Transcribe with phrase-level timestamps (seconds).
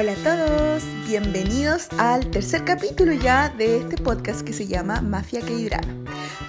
[0.00, 5.40] Hola a todos, bienvenidos al tercer capítulo ya de este podcast que se llama Mafia
[5.40, 6.04] K-Drama.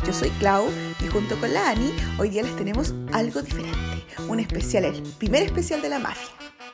[0.05, 0.67] Yo soy Clau
[1.03, 5.41] y junto con la Ani hoy día les tenemos algo diferente, un especial, el primer
[5.41, 6.29] especial de la mafia.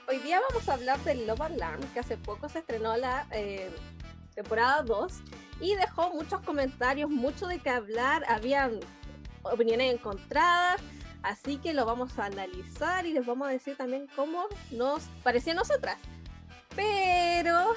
[0.09, 3.71] Hoy día vamos a hablar del Love Alarm, que hace poco se estrenó la eh,
[4.33, 5.13] temporada 2
[5.61, 8.81] y dejó muchos comentarios, mucho de qué hablar, habían
[9.43, 10.81] opiniones encontradas,
[11.23, 15.53] así que lo vamos a analizar y les vamos a decir también cómo nos pareció
[15.53, 15.97] a nosotras.
[16.75, 17.73] Pero,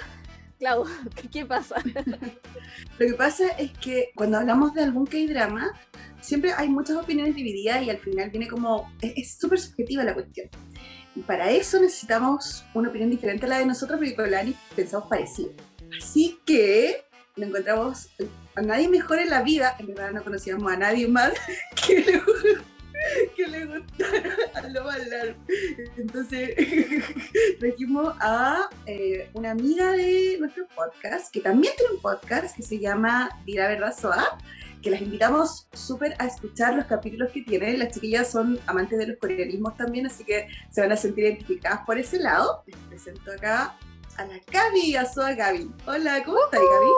[0.59, 0.85] Clau,
[1.33, 1.77] ¿qué, pasa?
[2.99, 5.73] Lo que pasa es que cuando hablamos de algún K-drama,
[6.21, 8.93] siempre hay muchas opiniones divididas y al final viene como.
[9.01, 10.49] Es súper subjetiva la cuestión.
[11.15, 15.09] Y para eso necesitamos una opinión diferente a la de nosotros, porque con Lani pensamos
[15.09, 15.53] parecido.
[15.97, 17.05] Así que
[17.37, 18.11] no encontramos
[18.55, 21.33] a nadie mejor en la vida, en verdad no conocíamos a nadie más
[21.87, 22.21] que
[23.37, 25.37] que le gustara a lo bailar.
[25.97, 26.55] Entonces
[27.61, 32.79] trajimos a eh, una amiga de nuestro podcast, que también tiene un podcast que se
[32.79, 34.39] llama Dira Verdad Soa,
[34.83, 37.79] que las invitamos súper a escuchar los capítulos que tienen.
[37.79, 41.81] Las chiquillas son amantes de los coreanismos también, así que se van a sentir identificadas
[41.85, 42.63] por ese lado.
[42.67, 43.77] Les presento acá
[44.19, 45.71] a la Gaby, a Soa Gaby.
[45.87, 46.91] Hola, ¿cómo estás, Gaby?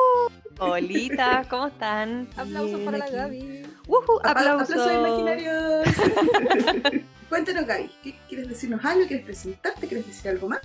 [0.59, 2.29] Hola, ¿cómo están?
[2.37, 3.63] Aplausos para la Gaby.
[3.87, 4.77] Uh, aplausos.
[4.77, 5.89] aplausos imaginarios.
[7.29, 9.07] Cuéntanos, Gaby, ¿qué, ¿quieres decirnos algo?
[9.07, 9.87] ¿Quieres presentarte?
[9.87, 10.61] ¿Quieres decir algo más?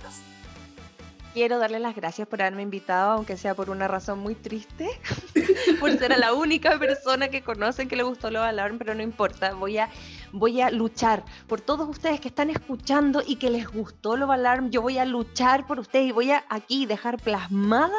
[1.36, 4.88] quiero darle las gracias por haberme invitado, aunque sea por una razón muy triste,
[5.80, 9.52] por ser la única persona que conocen que le gustó lo Alarm, pero no importa,
[9.52, 9.90] voy a,
[10.32, 14.70] voy a luchar por todos ustedes que están escuchando y que les gustó lo Alarm,
[14.70, 17.96] yo voy a luchar por ustedes y voy a aquí dejar plasmada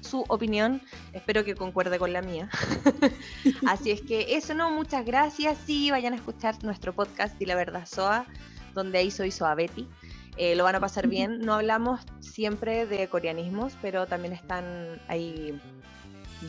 [0.00, 2.48] su opinión, espero que concuerde con la mía.
[3.66, 7.54] Así es que eso no, muchas gracias, sí, vayan a escuchar nuestro podcast y la
[7.54, 8.26] verdad Soa,
[8.74, 9.88] donde ahí soy Soa Betty.
[10.36, 11.40] Eh, lo van a pasar bien.
[11.40, 15.60] No hablamos siempre de coreanismos, pero también están ahí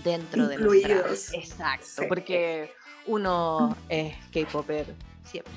[0.04, 1.34] dentro de Incluidos.
[1.34, 2.72] Exacto, porque
[3.06, 4.96] uno es K-Popper
[5.32, 5.54] siempre.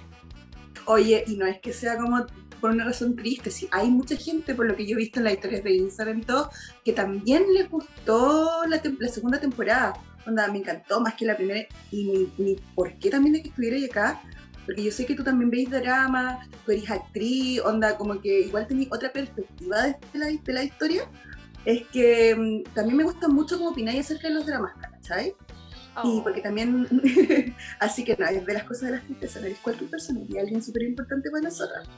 [0.87, 2.27] Oye, y no es que sea como
[2.61, 5.25] por una razón triste, sí, hay mucha gente, por lo que yo he visto en
[5.25, 6.51] las historias de Instagram y todo,
[6.85, 9.95] que también les gustó la, segunda temporada.
[10.27, 11.67] Onda, me encantó más que la primera.
[11.91, 14.23] Y ni, por qué también de que estuviera acá,
[14.65, 18.67] porque yo sé que tú también veis drama, tú eres actriz, onda, como que igual
[18.67, 21.03] tenéis otra perspectiva de la, de la historia.
[21.67, 25.35] Es que mm, también me gusta mucho cómo opináis acerca de los dramas, ¿cachai?
[26.03, 26.23] Y oh.
[26.23, 26.89] porque también,
[27.79, 30.39] así que no, es de las cosas de las tristezas, no eres cualquier persona, y
[30.39, 31.89] alguien súper importante para nosotras.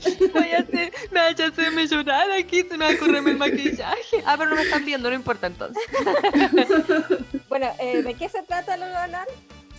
[0.34, 4.22] Voy a hacer, me ya hacerme llorar aquí, se me va a correr el maquillaje.
[4.24, 5.82] Ah, pero no me están viendo, no importa entonces.
[7.48, 9.26] bueno, eh, ¿de qué se trata lo ganar?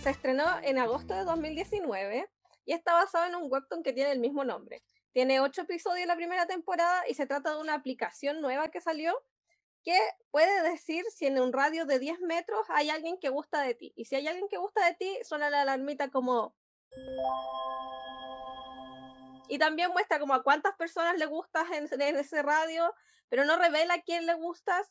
[0.02, 2.28] se estrenó en agosto de 2019
[2.64, 4.82] y está basado en un webtoon que tiene el mismo nombre.
[5.12, 9.14] Tiene ocho episodios la primera temporada y se trata de una aplicación nueva que salió
[9.82, 9.98] que
[10.30, 13.92] puede decir si en un radio de 10 metros hay alguien que gusta de ti.
[13.96, 16.54] Y si hay alguien que gusta de ti, suena la alarmita como...
[19.48, 22.94] Y también muestra como a cuántas personas le gustas en, ese radio,
[23.28, 24.90] pero no revela a quién le gustas.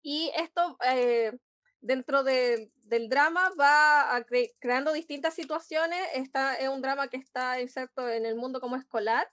[0.00, 1.38] Y esto eh,
[1.80, 4.24] dentro del drama va
[4.60, 6.00] creando distintas situaciones.
[6.14, 9.30] Esta es un drama que está inserto en el mundo como escolar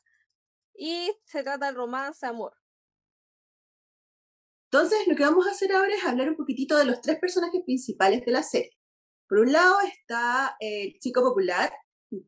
[0.73, 2.57] y se trata de romance, amor.
[4.75, 7.61] Entonces, lo que vamos a hacer ahora es hablar un poquitito de los tres personajes
[7.63, 8.77] principales de la serie.
[9.25, 11.71] Por un lado está el chico popular,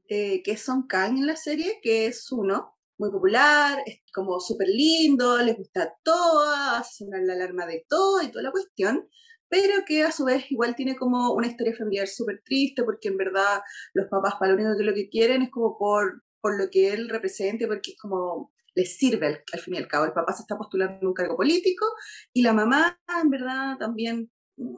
[0.08, 4.40] eh, que es Son Kang en la serie, que es uno, muy popular, es como
[4.40, 9.10] súper lindo, les gusta todo, hace la alarma de todo y toda la cuestión
[9.50, 13.18] pero que a su vez igual tiene como una historia familiar súper triste, porque en
[13.18, 13.62] verdad
[13.94, 17.66] los papás para lo lo que quieren es como por, por lo que él represente,
[17.66, 20.06] porque es como les sirve al, fin y al cabo.
[20.06, 21.86] El papá se está postulando un cargo político
[22.32, 24.76] y la mamá en verdad también mm,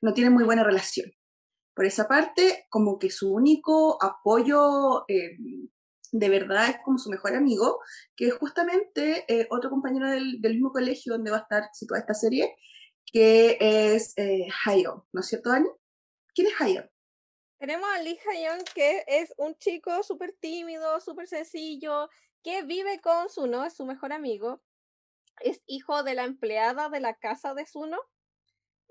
[0.00, 1.12] no tiene muy buena relación.
[1.74, 5.36] Por esa parte, como que su único apoyo eh,
[6.10, 7.80] de verdad es como su mejor amigo,
[8.16, 12.00] que es justamente eh, otro compañero del, del, mismo colegio donde va a estar situada
[12.00, 12.54] esta serie,
[13.06, 14.46] que es eh,
[15.12, 15.68] ¿no es cierto, Dani?
[16.34, 16.90] ¿Quién es Hayon?
[17.58, 22.08] Tenemos a Lee Hayon, que es un chico súper tímido, súper sencillo,
[22.42, 24.62] que vive con Suno, es su mejor amigo.
[25.40, 27.98] Es hijo de la empleada de la casa de Suno.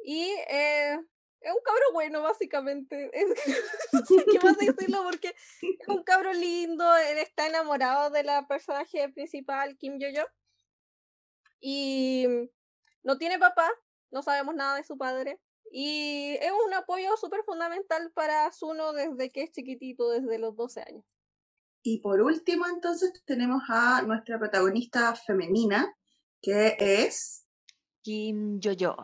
[0.03, 0.97] Y eh,
[1.41, 3.11] es un cabro bueno, básicamente.
[4.07, 5.35] sé qué más decirlo porque
[5.79, 6.95] es un cabro lindo.
[6.97, 10.25] Él está enamorado de la personaje principal, Kim Yo-yo.
[11.59, 12.27] Y
[13.03, 13.69] no tiene papá,
[14.11, 15.39] no sabemos nada de su padre.
[15.71, 20.81] Y es un apoyo súper fundamental para Zuno desde que es chiquitito, desde los 12
[20.81, 21.05] años.
[21.83, 25.95] Y por último, entonces, tenemos a nuestra protagonista femenina,
[26.41, 27.47] que es
[28.01, 28.95] Kim Yo-yo.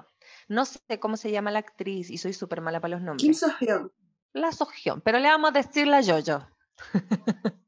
[0.48, 3.24] No sé cómo se llama la actriz y soy súper mala para los nombres.
[3.24, 3.92] Kim So-hyun.
[4.34, 6.48] La Sohyun, pero le vamos a decir la Yo-yo.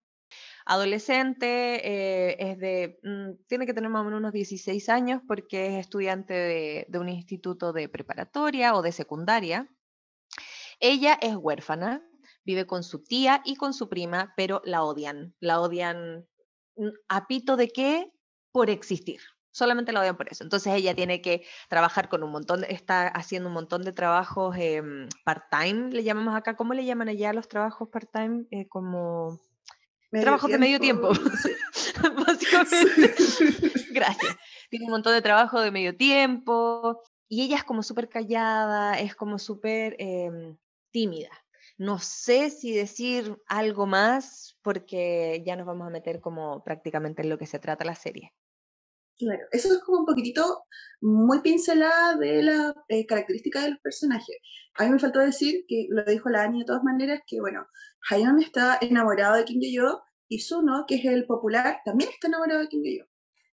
[0.66, 1.48] Adolescente,
[1.84, 5.80] eh, es de, mm, tiene que tener más o menos unos 16 años porque es
[5.80, 9.68] estudiante de, de un instituto de preparatoria o de secundaria.
[10.80, 12.08] Ella es huérfana,
[12.50, 15.36] vive con su tía y con su prima, pero la odian.
[15.40, 16.28] La odian
[16.78, 18.12] mm, a pito de qué?
[18.52, 19.22] Por existir.
[19.52, 20.44] Solamente la odian por eso.
[20.44, 25.08] Entonces ella tiene que trabajar con un montón, está haciendo un montón de trabajos em,
[25.24, 26.56] part-time, le llamamos acá.
[26.56, 28.48] ¿Cómo le llaman allá los trabajos part-time?
[28.50, 29.40] Eh, como
[30.12, 31.14] Trabajos de medio tiempo.
[31.14, 31.52] Sí.
[32.26, 33.14] básicamente.
[33.92, 34.38] Gracias.
[34.72, 39.14] Tiene un montón de trabajo de medio tiempo y ella es como súper callada, es
[39.16, 40.58] como súper em,
[40.90, 41.30] tímida.
[41.80, 47.30] No sé si decir algo más porque ya nos vamos a meter como prácticamente en
[47.30, 48.34] lo que se trata la serie.
[49.18, 50.66] Claro, eso es como un poquitito
[51.00, 54.36] muy pincelada de la eh, característica de los personajes.
[54.76, 57.66] A mí me faltó decir, que lo dijo la Ani de todas maneras, que bueno,
[58.10, 62.60] Hayon está enamorado de Kim Yo-yo y Suno, que es el popular, también está enamorado
[62.60, 63.06] de Kim Yo-yo.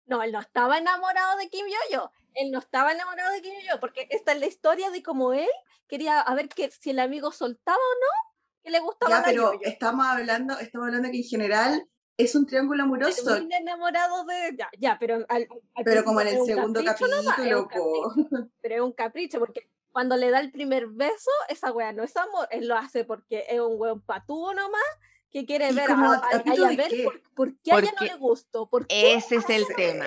[0.07, 2.11] No, él no estaba enamorado de Kim Yo-yo.
[2.37, 5.49] Él no estaba enamorado de Kim Yo-yo, porque esta es la historia de cómo él
[5.89, 9.53] quería a ver que, si el amigo soltaba o no, que le gustaba Ya, pero
[9.55, 9.61] Yo-yo.
[9.69, 11.89] estamos hablando, estamos hablando que en general
[12.19, 14.55] es un triángulo amoroso, Termina enamorado de.
[14.57, 18.15] Ya, ya, pero al, al pero como en el segundo capítulo, po.
[18.15, 22.03] capricho, pero es un capricho, porque cuando le da el primer beso, esa wea no
[22.03, 24.83] es amor, él lo hace porque es un weón patúo nomás
[25.31, 27.05] que quiere ¿Y ver a, a- a- a ver qué?
[27.05, 30.07] por, por qué a ella no Porque le gustó, por qué Ese es el tema.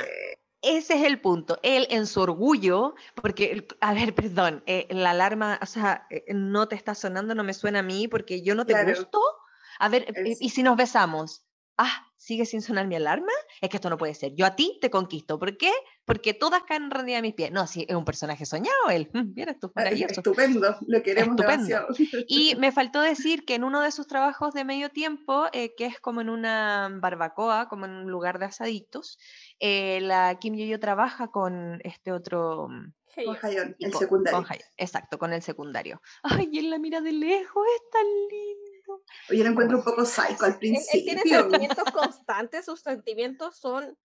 [0.61, 1.57] Ese es el punto.
[1.63, 6.67] Él en su orgullo, porque, a ver, perdón, eh, la alarma, o sea, eh, no
[6.67, 8.91] te está sonando, no me suena a mí porque yo no te Claro.
[8.91, 9.19] gusto.
[9.79, 11.45] A ver, eh, Es- ¿y si nos besamos?
[11.81, 13.31] Ah, ¿sigue sin sonar mi alarma?
[13.61, 14.35] Es que esto no puede ser.
[14.35, 15.39] Yo a ti te conquisto.
[15.39, 15.71] ¿Por qué?
[16.03, 17.51] Porque todas caen rendidas a mis pies.
[17.53, 19.09] No, sí, es un personaje soñado él.
[19.35, 20.15] Mira, esto es Ah, maravilloso.
[20.19, 21.63] Estupendo, lo queremos Estupendo.
[21.67, 21.87] demasiado.
[22.27, 25.85] Y me faltó decir que en uno de sus trabajos de medio tiempo, eh, que
[25.85, 29.17] es como en una barbacoa, como en un lugar de asaditos,
[29.61, 32.91] eh, la Kim Yo-yo trabaja con este otro mm,
[33.25, 34.43] Con Hayon, el secundario.
[34.45, 36.01] con exacto, con el secundario.
[36.23, 38.69] Ay, y él la mira de lejos, es tan lindo.
[39.30, 41.41] Yo lo encuentro un poco psycho al él, él tiene principio.
[41.41, 43.97] sentimientos constantes, sus sentimientos son,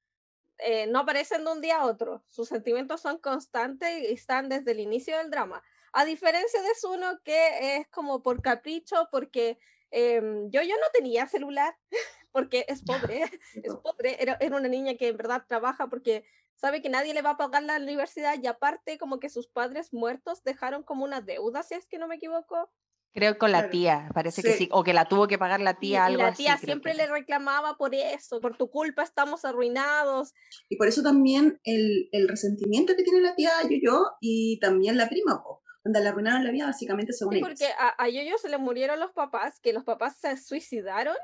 [0.58, 4.72] eh, no aparecen de un día a otro, sus sentimientos son constantes y están desde
[4.72, 5.62] el inicio del drama.
[5.92, 9.58] A diferencia de Suno, que es como por capricho, porque
[9.90, 11.76] em, yo, yo no tenía celular,
[12.32, 13.22] porque es pobre,
[13.62, 16.24] es pobre, era, era una niña que en verdad trabaja porque
[16.56, 19.92] sabe que nadie le va a pagar la universidad y aparte como que sus padres
[19.92, 22.70] muertos dejaron como una deuda, si es que no me equivoco.
[23.14, 23.70] Creo con la Claro.
[23.70, 24.64] tía, parece que Sí.
[24.64, 26.42] sí, o que la tuvo que pagar la tía, y algo la así.
[26.42, 30.32] tía creo siempre le reclamaba por eso, por tu culpa estamos arruinados.
[30.68, 35.08] Y por eso también el, el resentimiento que tiene la tía Yo-Yo y también la
[35.08, 37.48] prima, po, donde le arruinaron la vida básicamente según Sí, ellos.
[37.50, 41.14] porque a, a Yoyo se le murieron los papás, que los papás se suicidaron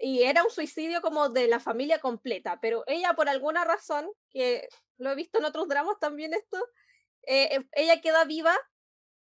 [0.00, 4.68] y era un suicidio como de la familia completa, pero ella por alguna razón, que
[4.96, 6.58] lo he visto en otros dramas también esto,
[7.26, 8.56] eh, eh, ella queda viva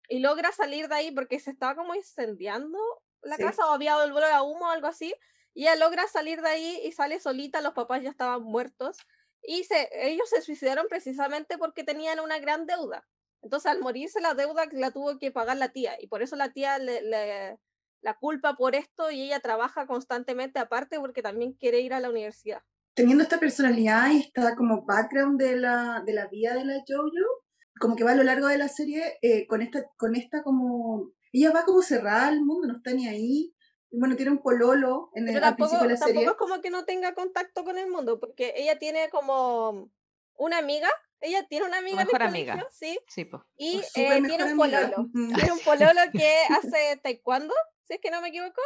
[0.10, 2.78] y logra salir de ahí porque se estaba como incendiando
[3.22, 3.40] la Sí.
[3.40, 5.14] casa o había olor a humo o algo así,
[5.54, 8.98] y ella logra salir de ahí y sale solita, los papás ya estaban muertos
[9.42, 13.08] y se, ellos se suicidaron precisamente porque tenían una gran deuda.
[13.42, 16.52] Entonces, al morirse la deuda la tuvo que pagar la tía y por eso la
[16.54, 17.60] tía le, le-
[18.02, 22.10] la culpa por esto y ella trabaja constantemente aparte porque también quiere ir a la
[22.10, 22.62] universidad.
[22.96, 27.43] Teniendo esta personalidad y esta como background de la, de la vida de la Jojo,
[27.80, 31.12] como que va a lo largo de la serie eh, con esta, con esta como,
[31.32, 33.54] ella va como cerrada al mundo, no está ni ahí.
[33.92, 36.32] Y bueno, tiene un pololo en el, al tampoco, principio de la tampoco serie.
[36.32, 39.92] es como que no tenga contacto con el mundo porque ella tiene como
[40.36, 40.90] una amiga,
[41.22, 42.70] ella tiene una amiga en el mejor colegio, amiga.
[42.72, 43.44] sí, Sí, pues.
[43.58, 45.10] y eh, tiene un pololo.
[45.36, 47.54] Tiene un pololo que hace taekwondo,
[47.88, 48.62] si es que no me equivoco.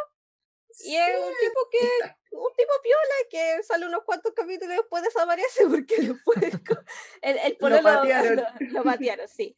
[0.86, 5.04] Y es un tipo que, un tipo piola que sale unos cuantos capítulos y después
[5.04, 6.38] desaparece porque después
[7.22, 8.36] el, el Lo pololo patearon.
[8.36, 9.56] lo, lo patearon, sí.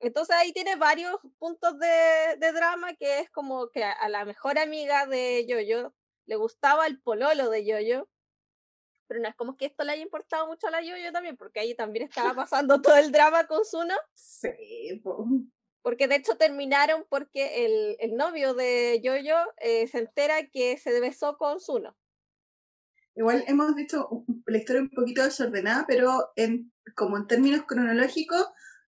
[0.00, 4.24] Entonces ahí tiene varios puntos de, de drama que es como que a, a la
[4.24, 5.94] mejor amiga de Yoyo
[6.26, 8.08] le gustaba el pololo de Yoyo,
[9.06, 11.60] pero no es como que esto le haya importado mucho a la Yoyo también, porque
[11.60, 13.94] ahí también estaba pasando todo el drama con Suno.
[14.14, 15.26] Sí, po.
[15.82, 20.98] Porque de hecho terminaron porque el, el novio de Yoyo eh, se entera que se
[21.00, 21.96] besó con Suno.
[23.14, 23.74] Igual hemos
[24.10, 28.46] un- la historia un poquito desordenada, pero en, como en términos cronológicos,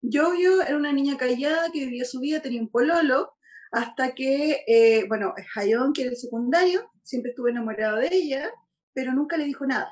[0.02, 3.34] Jojo era una niña callada que vivía su vida, tenía un pololo,
[3.72, 8.52] hasta que, eh, bueno, Hayon, que era el secundario, siempre estuvo enamorado de ella,
[8.94, 9.92] pero nunca le dijo nada.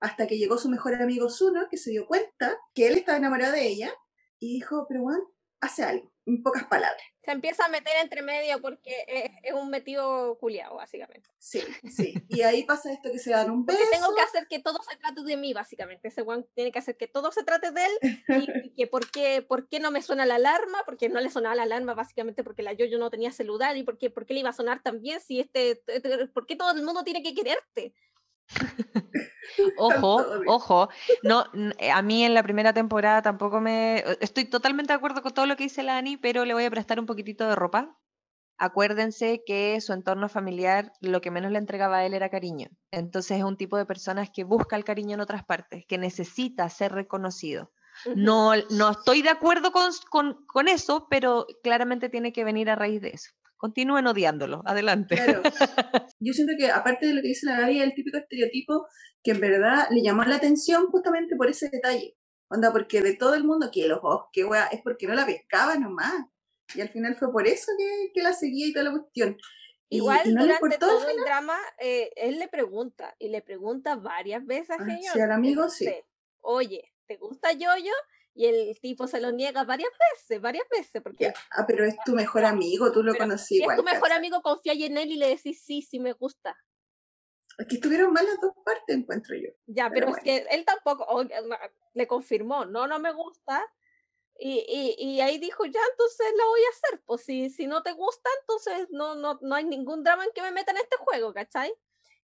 [0.00, 3.52] hasta que llegó su mejor amigo Zuno, que se dio cuenta que él estaba enamorado
[3.54, 3.92] de ella,
[4.40, 5.20] y dijo, pero bueno,
[5.60, 7.02] hace algo, en pocas palabras.
[7.22, 11.28] Se empieza a meter entre medio porque es, es un metido culiado, básicamente.
[11.38, 12.14] Sí, sí.
[12.28, 13.78] Y ahí pasa esto que se dan un beso.
[13.78, 16.08] Porque tengo que hacer que todo se trate de mí, básicamente.
[16.08, 18.20] Ese one tiene que hacer que todo se trate de él.
[18.28, 21.30] Y, y que por qué, por qué no me suena la alarma, porque no le
[21.30, 23.76] sonaba la alarma, básicamente porque la yo-yo no tenía celular.
[23.76, 25.82] Y por qué, por qué le iba a sonar también si este.
[26.32, 27.92] ¿Por qué todo el mundo tiene que quererte?
[29.76, 30.88] Ojo, ojo,
[31.22, 31.44] no,
[31.78, 33.98] eh, a mí en la primera temporada tampoco me...
[33.98, 36.64] Eh, estoy totalmente de acuerdo con todo lo que dice la Ani, pero le voy
[36.64, 37.98] a prestar un poquitito de ropa.
[38.58, 42.68] Acuérdense que su entorno familiar lo que menos le entregaba a él era cariño.
[42.90, 46.68] Entonces es un tipo de personas que busca el cariño en otras partes, que necesita
[46.68, 47.72] ser reconocido.
[48.14, 52.76] No, no estoy de acuerdo con, con, con eso, pero claramente tiene que venir a
[52.76, 53.30] raíz de eso
[53.60, 54.62] continúen odiándolo.
[54.64, 55.16] Adelante.
[55.16, 55.42] Claro.
[56.18, 58.86] Yo siento que, aparte de lo que dice la Gaby, el típico estereotipo
[59.22, 62.16] que en verdad le llamó la atención justamente por ese detalle.
[62.48, 65.26] Onda, porque de todo el mundo, que los ojos, que wea, es porque no la
[65.26, 66.24] pescaba nomás.
[66.74, 69.36] Y al final fue por eso que, que la seguía y toda la cuestión.
[69.90, 73.42] Y, Igual y no le durante todo el drama, eh, él le pregunta, y le
[73.42, 75.86] pregunta varias veces a Ah, sí, al amigo, sí.
[76.40, 77.92] Oye, ¿te gusta Yoyo?
[78.34, 81.96] Y el tipo se lo niega varias veces, varias veces, porque Ya, Ah, pero es
[82.04, 83.76] tu mejor amigo, tú lo conocí si es igual.
[83.76, 86.56] tu mejor amigo, confía en él y le decís sí, sí me gusta.
[87.58, 89.50] Es que estuvieron mal las dos partes, encuentro yo.
[89.66, 91.42] Ya, Pero pero, es que él tampoco o- eh,
[91.94, 93.66] le confirmó, no, no me gusta.
[94.38, 97.02] Y, y, y ahí dijo, ya, entonces lo voy a hacer.
[97.04, 100.40] Pues si, si no te gusta, entonces no, no, no hay ningún drama en que
[100.40, 101.74] me meta en este juego, ¿cachai?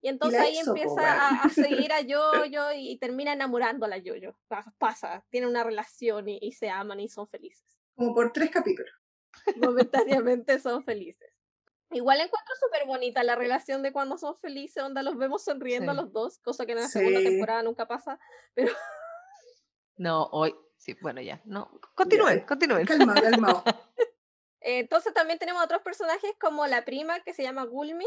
[0.06, 3.98] Y entonces ahí hizo, empieza a, a seguir a Yoyo y, y termina enamorándola a
[3.98, 4.38] Yoyo.
[4.48, 7.66] Pa- Pasa, tienen una relación y, y se aman y son felices.
[7.96, 8.94] Como por tres capítulos.
[9.56, 11.34] momentáneamente son felices.
[11.90, 15.96] Igual encuentro súper bonita la relación de cuando son felices, onda los vemos sonriendo a
[15.96, 16.02] Sí.
[16.02, 17.26] los dos, cosa que en la segunda Sí.
[17.26, 18.20] temporada nunca pasa,
[18.54, 18.72] pero
[19.98, 22.86] No, hoy, sí, bueno, ya, no, continúen, Ya, continúen.
[22.86, 23.64] Calmado, calmado.
[24.62, 28.06] eh, entonces también tenemos otros personajes como la prima que se llama Gulmi,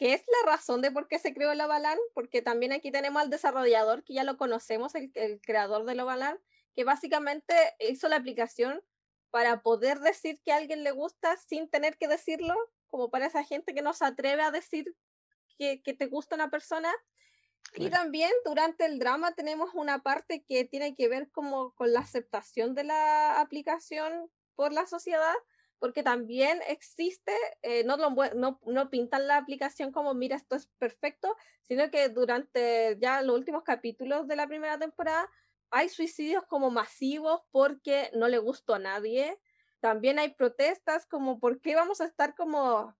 [0.00, 3.20] que es la razón de por qué se creó el Ovalan, porque también aquí tenemos
[3.20, 6.40] al desarrollador que ya lo conocemos, el, el creador del Ovalan,
[6.74, 8.82] que básicamente hizo la aplicación
[9.28, 12.54] para poder decir que a alguien le gusta sin tener que decirlo,
[12.88, 14.96] como para esa gente que no se atreve a decir
[15.58, 16.90] que, que te gusta una persona.
[17.74, 22.00] Y también durante el drama tenemos una parte que tiene que ver como con la
[22.00, 25.34] aceptación de la aplicación por la sociedad,
[25.80, 27.32] porque también existe,
[27.62, 32.08] eh, no, lo, no, no pintan la aplicación como, mira, esto es perfecto, sino que
[32.10, 35.28] durante ya los últimos capítulos de la primera temporada
[35.70, 39.38] hay suicidios como masivos porque no le gustó a nadie.
[39.80, 42.94] También hay protestas como, ¿por qué vamos a estar como...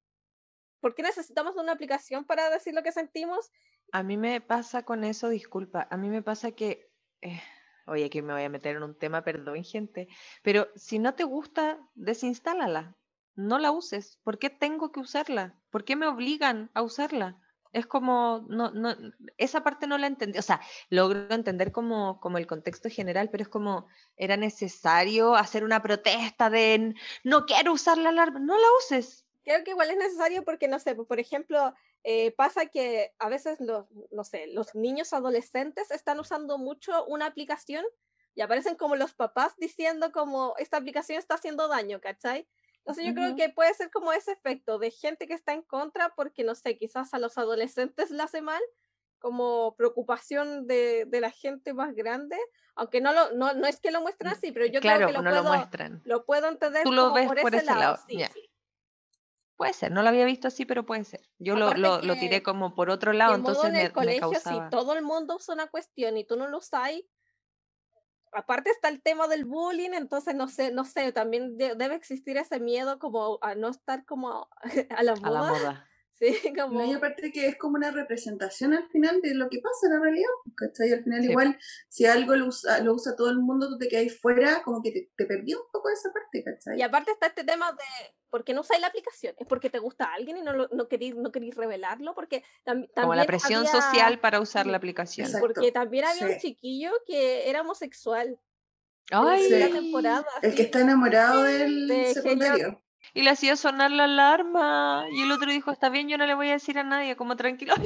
[0.81, 3.51] ¿Por qué necesitamos una aplicación para decir lo que sentimos?
[3.93, 7.43] A mí me pasa con eso, disculpa, a mí me pasa que, eh,
[7.91, 10.09] oye, que me voy a meter en un tema, perdón, gente,
[10.43, 12.97] pero si no te gusta, desinstálala,
[13.37, 14.19] no la uses.
[14.23, 15.59] ¿Por qué tengo que usarla?
[15.71, 17.41] ¿Por qué me obligan a usarla?
[17.73, 18.97] Es como, no, no,
[19.39, 23.43] esa parte no la entendí, o sea, logro entender como, como el contexto general, pero
[23.43, 26.95] es como, era necesario hacer una protesta de "N-
[27.25, 29.27] no quiero usar la alarma, no la uses.
[29.45, 31.73] Creo que igual es necesario porque, no sé, por ejemplo,
[32.05, 37.27] eh, pasa que a veces los, no sé, los niños adolescentes están usando mucho una
[37.27, 37.85] aplicación
[38.35, 42.49] y aparecen como los papás diciendo como esta aplicación está haciendo daño, ¿cachai?
[42.79, 43.37] Entonces yo creo Ujú.
[43.37, 46.79] que puede ser como ese efecto de gente que está en contra porque, no sé,
[46.79, 48.63] quizás a los adolescentes le hace mal,
[49.19, 52.37] como preocupación de, de la gente más grande,
[52.75, 55.13] aunque no, lo, no, no es que lo muestren así, pero yo claro, creo que
[55.13, 56.03] lo no puedo, lo muestran.
[56.05, 58.31] lo puedo entender Tú lo como ves por, por ese, lado, sí, ya.
[58.33, 58.50] sí.
[59.61, 61.21] Puede ser, no lo había visto así, pero puede ser.
[61.39, 63.93] Yo lo, lo, tiré como por otro lado, en modo entonces en me, el me
[63.93, 64.65] colegio, causaba.
[64.65, 66.93] si todo el mundo usa una cuestión y tú no lo usas,
[68.33, 72.39] aparte está el tema del bullying, entonces no sé, no sé, también de- debe existir
[72.39, 74.49] ese miedo como a no estar como
[74.97, 75.90] a la a la moda, moda.
[76.21, 79.59] Sí, como No, y aparte que es como una representación al final de lo que
[79.61, 80.93] pasa en la realidad, ¿cachai?
[80.93, 81.31] Al final Sí.
[81.31, 81.59] igual,
[81.89, 84.93] si algo lo usa, lo usa todo el mundo, tú te quedas fuera, como que
[84.93, 86.79] te, te perdió un poco esa parte, ¿cachai?
[86.79, 87.79] y aparte está este tema de
[88.31, 89.35] ¿por qué no usáis la aplicación?
[89.39, 92.15] ¿Es porque te gusta a alguien y no, lo- no, queréis, no revelarlo?
[92.15, 95.27] Porque tam- también Como la presión había- social para usar sí, la aplicación.
[95.27, 95.47] Exacto.
[95.49, 98.39] Porque también había un chiquillo que era homosexual
[99.11, 99.73] en la Ay, Sí.
[99.73, 100.27] temporada.
[100.43, 102.81] El que está enamorado del De secundario.
[103.15, 105.07] Y le hacía sonar la alarma.
[105.13, 107.37] Y el otro dijo, está bien, yo no le voy a decir a nadie, como
[107.37, 107.75] tranquilo.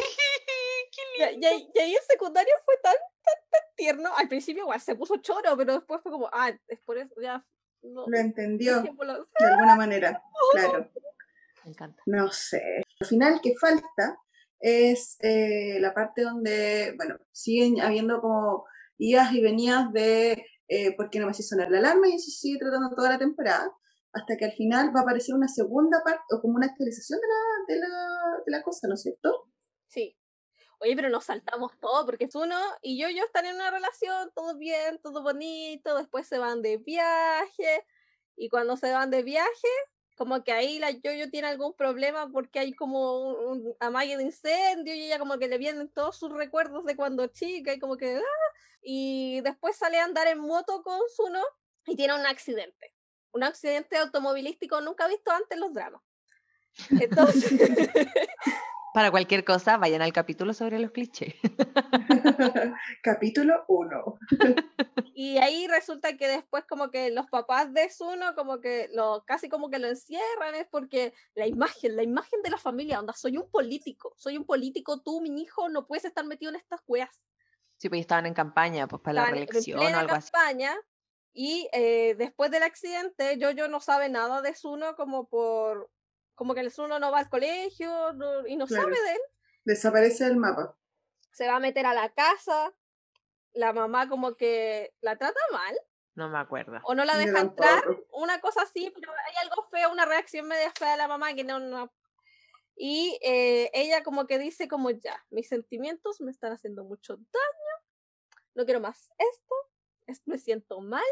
[1.16, 4.10] Y, y ahí- y ahí el secundario fue tan, tan, tan tierno.
[4.16, 7.44] Al principio igual se puso choro, pero después fue como, ah, es por eso, ya.
[7.82, 8.88] No, Lo entendió de
[9.46, 10.88] alguna manera, claro.
[11.64, 12.02] Me encanta.
[12.06, 12.82] No sé.
[13.00, 14.18] Al final, que falta?
[14.60, 18.64] es eh, la parte donde, bueno, siguen habiendo como
[18.96, 22.30] idas y venidas de eh, por qué no me hace sonar la alarma y eso
[22.30, 23.70] sigue tratando toda la temporada,
[24.14, 27.26] hasta que al final va a aparecer una segunda parte o como una actualización de
[27.26, 29.48] la, de la, de la cosa, ¿no es cierto?
[29.88, 30.16] Sí.
[30.80, 34.56] Oye, pero nos saltamos todo, porque uno y yo, yo están en una relación, todo
[34.56, 37.86] bien, todo bonito, después se van de viaje,
[38.36, 39.68] y cuando se van de viaje,
[40.16, 44.94] como que ahí la Yoyo tiene algún problema porque hay como un, amague de incendio
[44.94, 48.16] y ella como que le vienen todos sus recuerdos de cuando chica y como que...
[48.16, 48.52] ¡ah!
[48.82, 51.42] Y después sale a andar en moto con Zuno
[51.86, 52.93] y tiene un accidente.
[53.34, 56.02] Un accidente automovilístico nunca visto antes en los dramas.
[56.90, 57.52] Entonces...
[58.94, 61.34] Para cualquier cosa, vayan al capítulo sobre los clichés.
[63.02, 64.18] capítulo 1.
[65.16, 69.48] y ahí resulta que después como que los papás de Zuno como que lo casi
[69.48, 73.36] como que lo encierran es porque la imagen, la imagen de la familia, onda, soy
[73.36, 77.20] un político, soy un político, tú, mi hijo, no puedes estar metido en estas weas.
[77.78, 80.72] Sí, pues estaban en campaña, pues para la reelección o algo campaña,
[81.34, 85.90] Y eh, después del accidente, yo, yo no sabe nada de Zuno como por
[86.34, 87.90] como que el uno no va al colegio
[88.46, 89.20] y no sabe de él.
[89.64, 90.76] Desaparece del mapa.
[91.32, 92.72] Se va a meter a la casa,
[93.52, 95.76] la mamá como que la trata mal.
[96.14, 96.78] No me acuerdo.
[96.84, 100.72] O no la deja entrar, una cosa así, pero hay algo feo, una reacción media
[100.76, 101.58] fea de la mamá que no...
[101.58, 101.92] no.
[102.76, 108.40] Y eh, ella como que dice como ya, mis sentimientos me están haciendo mucho daño,
[108.54, 109.54] no quiero más esto,
[110.24, 111.02] me siento mal,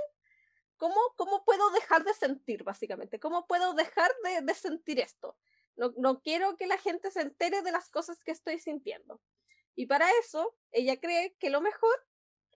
[0.83, 3.21] ¿Cómo, ¿Cómo puedo dejar de sentir, básicamente?
[3.21, 5.37] ¿Cómo puedo dejar de, de sentir esto?
[5.77, 9.21] No, no quiero que la gente se entere de las cosas que estoy sintiendo.
[9.77, 11.95] Y para eso, ella cree que lo mejor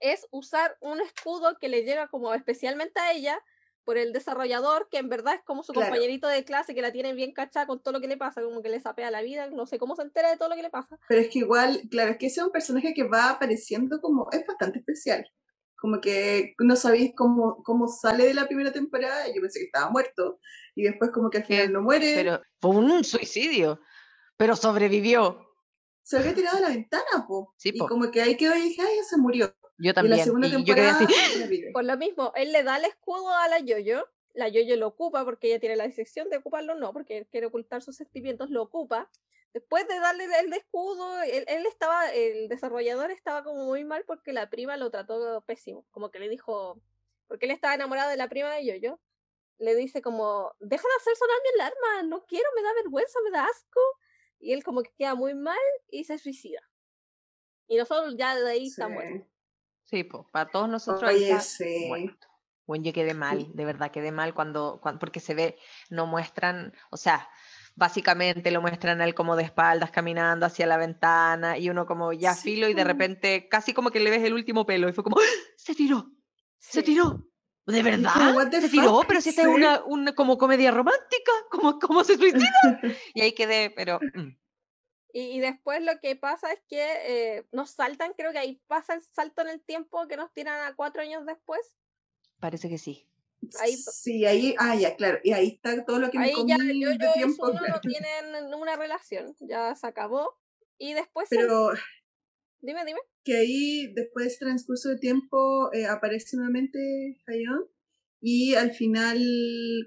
[0.00, 3.40] es usar un escudo que le llega como especialmente a ella
[3.84, 7.14] por el desarrollador, que en verdad es como su compañerito de clase, que la tiene
[7.14, 9.66] bien cachada con todo lo que le pasa, como que le sapea la vida, no
[9.68, 10.98] sé cómo se entera de todo lo que le pasa.
[11.08, 14.28] Pero es que igual, claro, es que ese es un personaje que va apareciendo como,
[14.32, 15.30] es bastante especial
[15.76, 19.66] como que no sabéis cómo, cómo sale de la primera temporada, y yo pensé que
[19.66, 20.40] estaba muerto,
[20.74, 22.14] y después como que al final no muere.
[22.14, 23.80] Pero fue un suicidio,
[24.36, 25.46] pero sobrevivió.
[26.02, 27.54] Se había tirado a la ventana, po.
[27.62, 29.54] y como que ahí quedó y dije, ay, ya se murió.
[29.78, 30.14] Yo también.
[30.14, 30.98] Y la segunda temporada,
[31.72, 35.24] Por lo mismo, él le da el escudo a la Yoyo, la Yoyo lo ocupa
[35.24, 39.10] porque ella tiene la decisión de ocuparlo, no, porque quiere ocultar sus sentimientos, lo ocupa,
[39.56, 44.50] Después de darle el escudo, él, estaba, el desarrollador estaba como muy mal porque la
[44.50, 45.86] prima lo trató pésimo.
[45.92, 46.78] Como que le dijo,
[47.26, 49.00] porque él estaba enamorado de la prima de Yoyo.
[49.56, 53.30] Le dice como, deja de hacer sonar mi alarma, no quiero, me da vergüenza, me
[53.30, 53.80] da asco.
[54.38, 55.56] Y él como que queda muy mal
[55.88, 56.60] y se suicida.
[57.66, 59.02] Y nosotros ya de ahí estamos.
[59.84, 61.88] Sí, pues, para todos nosotros Oye, sí.
[62.66, 65.56] Bueno, yo quedé mal, de verdad quedé mal cuando, cuando, porque se ve,
[65.88, 67.26] no muestran, o sea,
[67.76, 72.12] básicamente lo muestran a él como de espaldas caminando hacia la ventana y uno como
[72.12, 75.04] ya filo y de repente casi como que le ves el último pelo y fue
[75.04, 75.54] como ¡Ah!
[75.56, 76.10] se tiró,
[76.58, 77.28] se tiró.
[77.66, 78.12] ¿De verdad?
[78.60, 79.02] ¿Se tiró?
[79.08, 82.80] Pero si esta es una, una, como comedia romántica, como, como se suicida.
[83.14, 83.98] y ahí quedé, pero...
[84.14, 84.36] Mm.
[85.12, 89.02] Y, después lo que pasa es que eh, nos saltan, creo que ahí pasa el
[89.02, 91.74] salto en el tiempo que nos tiran a cuatro años después.
[92.38, 93.08] Parece que sí.
[93.50, 96.92] Sí, ahí, ah, ya, claro, y ahí está todo lo que ahí me ya, yo,
[96.92, 97.52] yo tiempo.
[97.52, 100.38] no tienen una relación, ya se acabó.
[100.78, 101.28] Y después.
[101.30, 101.70] Pero.
[102.60, 103.00] Dime, dime.
[103.24, 106.78] Que ahí, después de ese transcurso de tiempo, eh, aparece nuevamente
[107.26, 107.68] Hayon
[108.20, 109.18] y al final,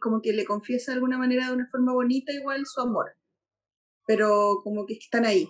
[0.01, 3.11] como que le confiesa de alguna manera, de una forma bonita, igual su amor.
[4.05, 5.47] Pero como que están ahí,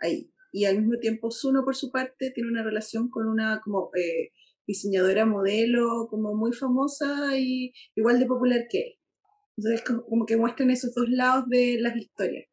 [0.00, 0.32] ahí.
[0.52, 4.32] Y al mismo tiempo, Zuno, por su parte, tiene una relación con una como eh,
[4.66, 8.98] diseñadora modelo como muy famosa y igual de popular que él.
[9.56, 12.46] Entonces como que muestran esos dos lados de las historias.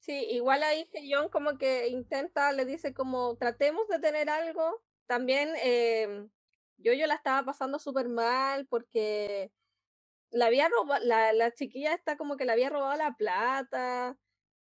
[0.00, 4.82] Sí, igual ahí John como que intenta, le dice como tratemos de tener algo.
[5.06, 6.26] También eh,
[6.78, 9.52] yo yo la estaba pasando súper mal porque
[10.30, 14.16] la había robado, la, la chiquilla está como que le había robado la plata.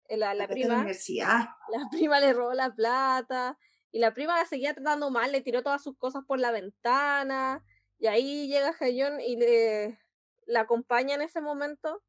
[0.08, 0.84] Eh, la, la, prima.
[0.84, 3.58] La prima le robó la plata.
[3.96, 7.64] Y la prima la seguía tratando mal, le tiró todas sus cosas por la ventana.
[7.98, 9.98] Y ahí llega Jayon y le,
[10.44, 12.04] la acompaña en ese momento.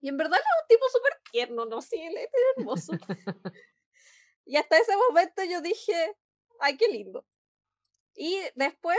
[0.00, 1.82] Y en verdad es un tipo súper tierno, ¿no?
[1.82, 2.92] Sí, él es hermoso.
[4.46, 6.16] y hasta ese momento yo dije,
[6.58, 7.26] ay, qué lindo.
[8.14, 8.96] Y después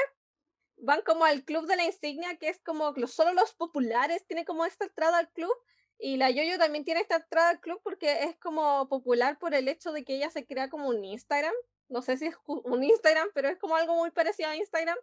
[0.78, 4.64] van como al club de la insignia, que es como solo los populares tienen como
[4.64, 5.56] esta entrada al club.
[5.99, 9.67] Y la Yoyo también tiene esta entrada al club porque es como popular por el
[9.67, 11.53] hecho de que ella se crea como un Instagram.
[11.89, 14.97] No sé si es un Instagram, pero es como algo muy parecido a Instagram.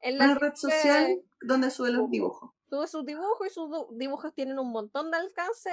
[0.00, 2.50] En la Una red social donde sube los dibujos.
[2.68, 5.70] Sube sus dibujos y sus dibujos tienen un montón de alcance.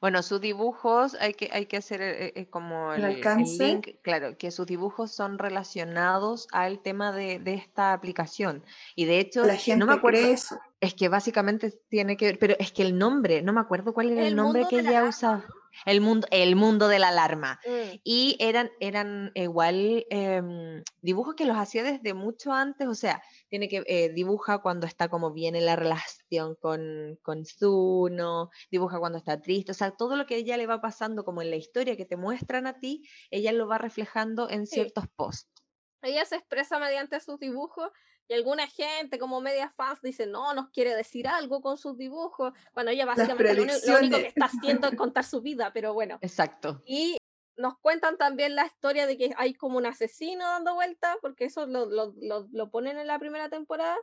[0.00, 3.66] Bueno, sus dibujos hay que, hay que hacer eh, eh, como El el, el alcance.
[3.66, 8.62] link, claro, que sus dibujos son relacionados al tema de, de esta aplicación.
[8.94, 10.58] Y de hecho, La no me acuerdo, cree eso.
[10.80, 14.10] es que básicamente tiene que ver, pero es que el nombre, no me acuerdo cuál
[14.10, 15.44] era el, El nombre que la ella usaba.
[15.84, 17.60] El mundo, el mundo de la alarma.
[17.64, 18.00] Mm.
[18.04, 23.68] Y eran, eran igual em, dibujos que los hacía desde mucho antes, o sea, tiene
[23.68, 29.18] que eh, dibuja cuando está como bien en la relación con, con Zuno, dibuja cuando
[29.18, 31.96] está triste, o sea, todo lo que ella le va pasando como en la historia
[31.96, 34.76] que te muestran a ti, ella lo va reflejando en Sí.
[34.76, 35.55] ciertos posts.
[36.02, 37.90] Ella se expresa mediante sus dibujos
[38.28, 42.52] y alguna gente como media fans dice, no, nos quiere decir algo con sus dibujos,
[42.72, 45.94] cuando ella básicamente lo, uni- lo único que está haciendo es contar su vida, pero
[45.94, 46.18] bueno.
[46.22, 46.82] Exacto.
[46.86, 47.16] Y
[47.56, 51.66] nos cuentan también la historia de que hay como un asesino dando vueltas, porque eso
[51.66, 53.96] lo, lo, lo, lo ponen en la primera temporada.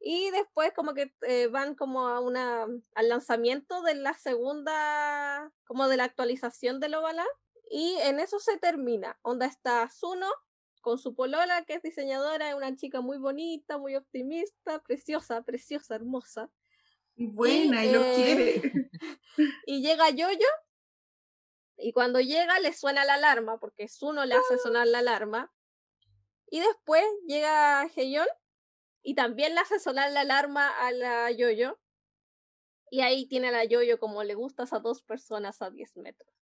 [0.00, 5.88] Y después como que eh, van como a una, al lanzamiento de la segunda, como
[5.88, 7.26] de la actualización de Lovala.
[7.70, 9.18] Y en eso se termina.
[9.22, 10.30] Onda está Zuno
[10.80, 15.94] con su polola, que es diseñadora, es una chica muy bonita, muy optimista, preciosa, preciosa,
[15.94, 16.50] hermosa.
[17.16, 18.90] Y buena, y, lo eh, quiere.
[19.66, 20.48] Y llega Yoyo,
[21.78, 25.52] y cuando llega le suena la alarma, porque Zuno le hace sonar la alarma.
[26.50, 28.26] Y después llega Heion,
[29.02, 31.78] y también le hace sonar la alarma a la Yoyo.
[32.90, 36.37] Y ahí tiene a la Yoyo como le gustas a dos personas a 10 metros.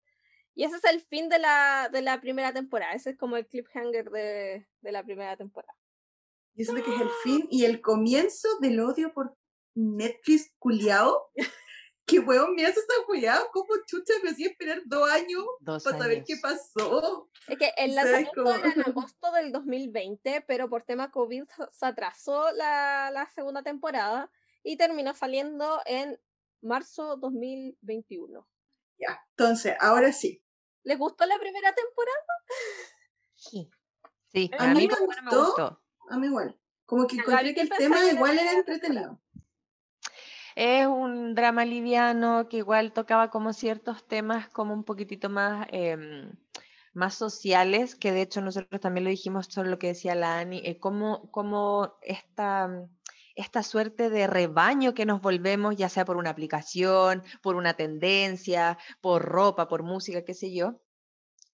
[0.55, 2.93] Y ese es el fin de la, de la primera temporada.
[2.93, 5.75] Ese es como el cliffhanger de, de la primera temporada.
[6.55, 9.37] Yo siento que es el fin y el comienzo del odio por
[9.75, 11.31] Netflix culiao.
[12.05, 13.49] Que weón me hace esa culiao.
[13.53, 16.43] ¿Cómo chucha me hacía esperar dos años Dos para saber qué años.
[16.43, 17.31] pasó?
[17.47, 21.87] Es que el lanzamiento era en agosto del 2020, pero por tema COVID se- se
[21.87, 24.33] atrasó la, la segunda temporada
[24.65, 26.19] y terminó saliendo en
[26.61, 28.49] marzo 2021.
[28.99, 30.42] Ya, entonces, ahora sí.
[30.85, 32.19] ¿Les gustó la primera temporada?
[33.35, 33.71] Sí,
[34.33, 35.45] sí, A a mí mí me menos me gustó.
[35.47, 35.83] gustó.
[36.11, 36.59] A mí igual.
[36.87, 39.21] Como que encontré que ¿qué el tema igual era entretenido.
[40.55, 46.31] Es un drama liviano que igual tocaba como ciertos temas como un poquitito más, em,
[46.93, 50.59] más sociales, que de hecho nosotros también lo dijimos sobre lo que decía la Ani,
[50.59, 52.69] eh, cómo, cómo esta,
[53.37, 58.79] esta suerte de rebaño que nos volvemos, ya sea por una aplicación, por una tendencia,
[59.01, 60.81] por ropa, por música, qué sé yo.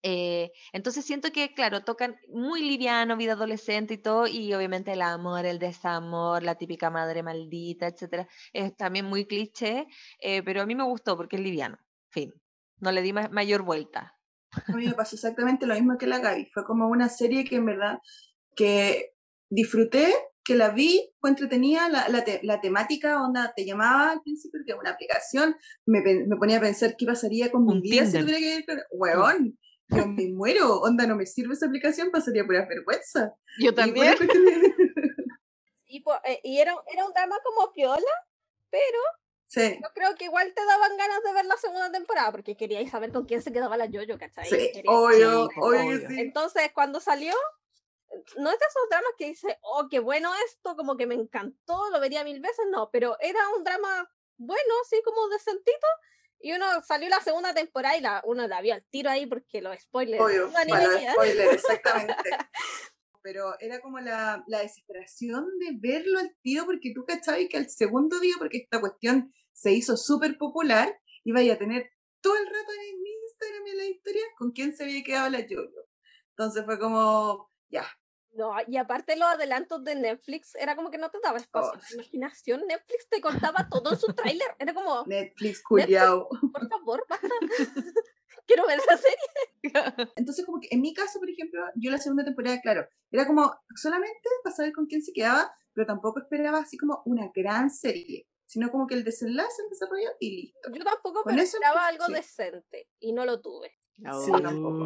[0.03, 5.03] Eh, entonces siento que, claro, tocan muy liviano, vida adolescente y todo, y obviamente el
[5.03, 9.87] amor, el desamor, la típica madre maldita, etcétera, es también muy cliché,
[10.21, 11.79] eh, pero a mí me gustó porque es liviano,
[12.11, 12.33] fin,
[12.81, 14.15] no le di ma- mayor vuelta.
[14.71, 16.47] A mí me pasó exactamente lo mismo que la Gaby.
[16.53, 17.99] Fue como una serie que en verdad
[18.55, 19.15] que
[19.51, 20.13] disfruté,
[20.49, 24.61] que la vi, fue entretenida, la, la, te- la temática, onda, te llamaba al principio,
[24.65, 28.19] que era una aplicación, me, me ponía a pensar qué pasaría con mi vida si
[28.19, 28.79] tuviera que ir con...
[28.91, 29.59] Huevón,
[29.89, 33.35] yo me muero, onda, no me sirve esa aplicación, pasaría por vergüenza.
[33.61, 34.17] Yo Y también.
[34.17, 34.75] cuestión de-
[35.91, 38.13] Y, eh, y era, era un drama como piola,
[38.71, 38.99] pero
[39.47, 42.91] Sí, yo creo que igual te daban ganas de ver la segunda temporada, porque queríais
[42.91, 44.49] saber con quién se quedaba la Yoyo, ¿cachai?
[44.49, 46.01] sí, obvio, obvio obvio.
[46.01, 46.21] que sí.
[46.21, 47.35] Entonces, cuando salió,
[48.37, 51.91] no es de esos dramas que dice, oh, qué bueno esto, como que me encantó,
[51.91, 55.87] lo vería mil veces, no, pero era un drama bueno, así como decentito,
[56.41, 59.61] y uno salió la segunda temporada y la, uno la vio al tiro ahí porque
[59.61, 61.13] los spoilers Obvio, iban y para venían.
[61.15, 62.15] spoiler, exactamente.
[63.23, 67.69] Pero era como la, la desesperación de verlo al tiro, porque tú cachabas que al
[67.69, 71.91] segundo día, porque esta cuestión se hizo súper popular, iba a tener
[72.21, 75.31] todo el rato en mi Instagram y en la historia con quién se había quedado
[75.31, 75.89] la Yoyo.
[76.31, 77.87] Entonces fue como, ya,
[78.33, 81.73] No, y aparte los adelantos de Netflix, era como que no te daba espacio.
[81.75, 84.49] Oh, imaginación, Netflix te contaba todo en su tráiler.
[84.59, 86.29] Era como, Netflix, culiao.
[86.29, 87.29] por favor, basta.
[88.47, 89.63] Quiero ver esa serie.
[90.17, 93.55] Entonces, como que en mi caso, por ejemplo, yo la segunda temporada, claro, era como
[93.75, 98.27] solamente para saber con quién se quedaba, pero tampoco esperaba así como una gran serie,
[98.47, 100.71] sino como que el desenlace, el desarrollo y listo.
[100.73, 102.15] Yo tampoco, pero esperaba algo sí.
[102.15, 103.79] decente y no lo tuve.
[103.99, 104.85] Sí, tampoco.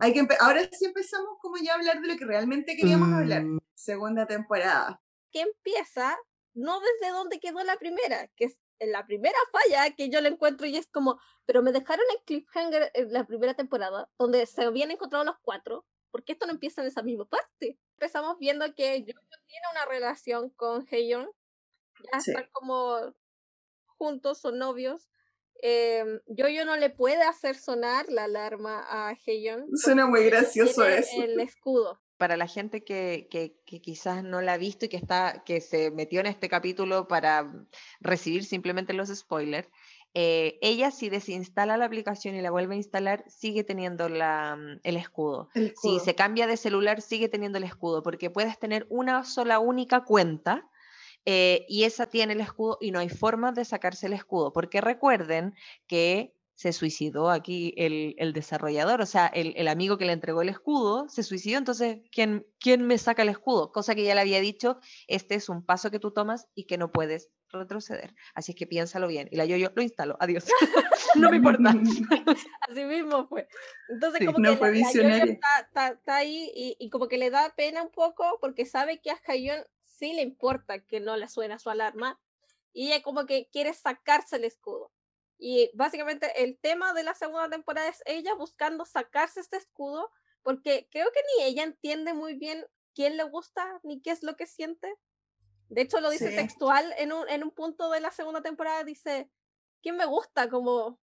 [0.00, 3.44] Hay que Ahora sí empezamos como ya a hablar de lo que realmente queríamos hablar.
[3.74, 5.00] Segunda temporada.
[5.30, 6.16] Que empieza
[6.54, 10.28] no desde donde quedó la primera, que es en la primera falla que yo le
[10.28, 14.62] encuentro y es como, pero me dejaron en cliffhanger en la primera temporada, donde se
[14.64, 17.78] habían encontrado los cuatro, ¿por qué esto no empieza en esa misma parte?
[17.96, 21.30] Empezamos viendo que Jojo tiene una relación con Heion,
[22.12, 22.32] ya Sí.
[22.32, 23.14] están como
[23.86, 25.11] juntos, son novios.
[25.62, 29.66] Eh, Jojo no le puede hacer sonar la alarma a Heion.
[29.76, 31.22] Suena muy gracioso eso.
[31.22, 32.00] El escudo.
[32.18, 35.60] Para la gente que, que- que quizás no la ha visto y que, está, que
[35.60, 37.50] se metió en este capítulo para
[38.00, 39.68] recibir simplemente los spoilers,
[40.14, 44.80] eh, ella si desinstala la aplicación y la vuelve a instalar, sigue teniendo la, mm,
[44.82, 45.48] el, escudo.
[45.54, 49.58] El Si se cambia de celular, sigue teniendo el escudo, porque puedes tener una sola
[49.58, 50.68] única cuenta
[51.24, 54.80] eh, y esa tiene el escudo y no hay forma de sacarse el escudo, porque
[54.80, 55.54] recuerden
[55.86, 60.42] que se suicidó aquí el, el desarrollador, o sea, el, el amigo que le entregó
[60.42, 63.72] el escudo se suicidó, entonces, ¿quién, ¿quién me saca el escudo?
[63.72, 66.78] Cosa que ya le había dicho, este es un paso que tú tomas y que
[66.78, 68.14] no puedes retroceder.
[68.34, 69.28] Así es que piénsalo bien.
[69.32, 70.44] Y la yo, yo lo instalo, adiós.
[71.16, 71.74] no me importa.
[72.68, 73.48] Así mismo fue.
[73.88, 75.32] Entonces, Sí, como no que fue la, la Yoyo visionaria.
[75.34, 79.00] está, está- está ahí y, y como que le da pena un poco porque sabe
[79.00, 79.58] que a Hayon
[80.02, 82.20] sí le importa que no le suena su alarma
[82.72, 84.90] y ella como que quiere sacarse el escudo.
[85.38, 90.10] Y básicamente el tema de la segunda temporada es ella buscando sacarse este escudo
[90.42, 94.36] porque creo que ni ella entiende muy bien quién le gusta ni qué es lo
[94.36, 94.92] que siente.
[95.68, 96.36] De hecho, lo dice Sí.
[96.36, 99.30] textual en un, en un punto de la segunda temporada, dice,
[99.82, 100.50] ¿quién me gusta?
[100.50, 100.98] Como,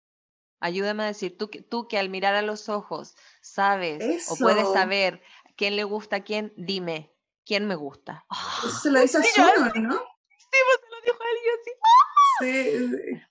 [0.62, 4.72] Ayúdame a decir, tú, que- tú que al mirar a los ojos sabes o puedes
[4.72, 5.22] saber
[5.58, 7.15] quién le gusta a quién, dime,
[7.46, 8.26] ¿quién me gusta?
[8.66, 9.94] Eso se lo dice a Zuno, ¿no?
[9.94, 11.72] sí, pues se lo dijo alguien así.
[12.42, 13.22] Sí, sí.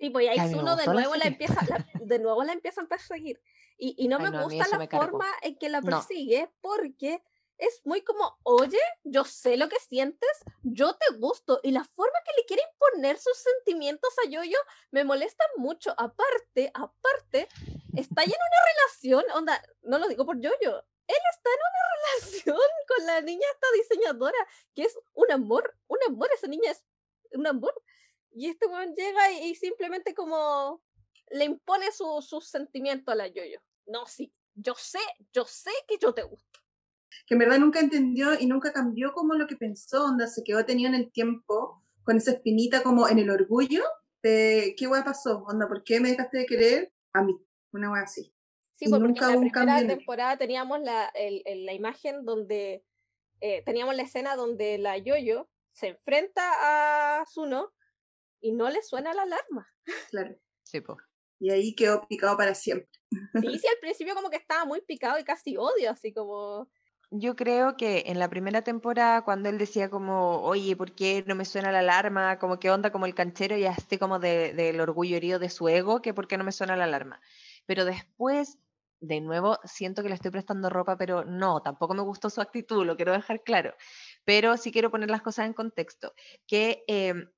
[0.00, 1.32] Sí, pues ahí a Zuno de la nuevo la serie.
[1.32, 3.40] empieza, la- de nuevo la empiezan a perseguir.
[3.76, 5.86] Y, y no Ay, me no, a gusta la me forma en que la No.
[5.86, 7.22] persigue porque
[7.58, 10.30] es muy como, oye, yo sé lo que sientes,
[10.62, 11.58] yo te gusto.
[11.64, 14.58] Y la forma que le quiere imponer sus sentimientos a Yoyo
[14.92, 15.92] me molesta mucho.
[15.98, 17.48] Aparte, aparte,
[17.96, 20.84] está ya en una relación, onda, no lo digo por Yoyo.
[21.08, 24.38] Él está en una relación con la niña esta diseñadora,
[24.74, 26.84] que es un amor, un amor, esa niña es
[27.32, 27.74] un amor.
[28.30, 30.82] Y este weón llega y, y simplemente como
[31.30, 33.60] le impone su, sus sentimientos a la Yoyo.
[33.86, 35.00] No, sí, yo sé,
[35.32, 36.60] yo sé que yo te gusto.
[37.26, 40.64] que en verdad nunca entendió y nunca cambió como lo que pensó, onda, se quedó
[40.64, 43.82] tenido en el tiempo con esa espinita como en el orgullo
[44.22, 47.38] de qué weá pasó, onda, ¿por qué me dejaste de querer a mí?
[47.72, 48.34] Una weá así.
[48.78, 51.72] Sí, Y pues, porque nunca en la primera cambio temporada teníamos la, el- el- la
[51.72, 52.84] imagen donde
[53.40, 57.72] eh, teníamos la escena donde la Yoyo se enfrenta a Zuno
[58.40, 59.68] y no le suena la alarma.
[60.10, 60.36] Claro.
[60.62, 60.96] Sí, po.
[61.40, 62.88] Y ahí quedó picado para siempre.
[63.40, 66.68] Sí, sí, al principio como que estaba muy picado y casi odio, así como...
[67.10, 71.34] Yo creo que en la primera temporada, cuando él decía como, oye, ¿por qué no
[71.34, 72.38] me suena la alarma?
[72.38, 75.68] Como que onda como el canchero y así como de- del orgullo herido de su
[75.68, 77.20] ego, que por qué no me suena la alarma.
[77.66, 78.58] Pero después,
[79.00, 82.84] de nuevo, siento que le estoy prestando ropa, pero no, tampoco me gustó su actitud,
[82.86, 83.74] lo quiero dejar claro.
[84.24, 86.14] Pero sí quiero poner las cosas en contexto,
[86.46, 87.30] que em,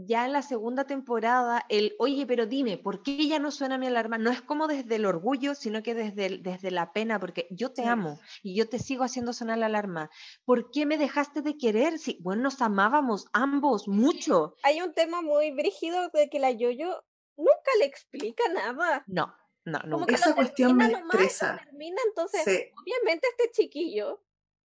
[0.00, 3.88] ya en la segunda temporada, el, oye, pero dime, ¿por qué ya no suena mi
[3.88, 4.16] alarma?
[4.16, 7.72] No es como desde el orgullo, sino que desde, el- desde la pena, porque yo
[7.72, 7.88] te Sí.
[7.88, 10.08] amo y yo te sigo haciendo sonar la alarma.
[10.44, 11.98] ¿Por qué me dejaste de querer?
[11.98, 14.54] Si, bueno, nos amábamos ambos mucho.
[14.62, 17.04] Hay un tema muy brígido de que la Yoyo
[17.36, 19.08] nunca le explica nada.
[19.08, 19.34] No,
[19.70, 21.60] no, que Esa lo cuestión me nomás estresa.
[21.64, 22.72] termina, entonces Sí.
[22.82, 24.22] obviamente este chiquillo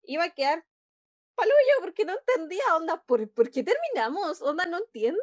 [0.03, 0.67] iba a quedar
[1.35, 4.43] palullo porque no entendía, onda, ¿por, ¿por qué terminamos?
[4.43, 5.21] Onda, no entiendo.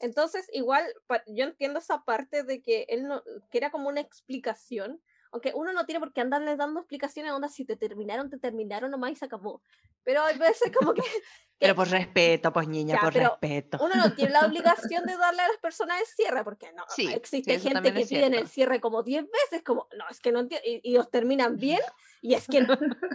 [0.00, 0.84] Entonces, igual,
[1.26, 5.72] yo entiendo esa parte de que él no, que era como una explicación, aunque uno
[5.72, 9.16] no tiene por qué andarle dando explicaciones, onda, si te terminaron, te terminaron nomás y
[9.16, 9.62] se acabó.
[10.02, 11.02] Pero hay veces como que
[11.58, 13.78] Pero por respeto, pues niña, Ya, por respeto.
[13.80, 17.06] uno no tiene la obligación de darle a las personas el cierre, porque no, Sí,
[17.12, 20.40] existe sí, gente que piden el cierre como 10 veces, como, no, es que no
[20.40, 21.80] entiendo, y, y los terminan bien,
[22.20, 22.74] y es que no,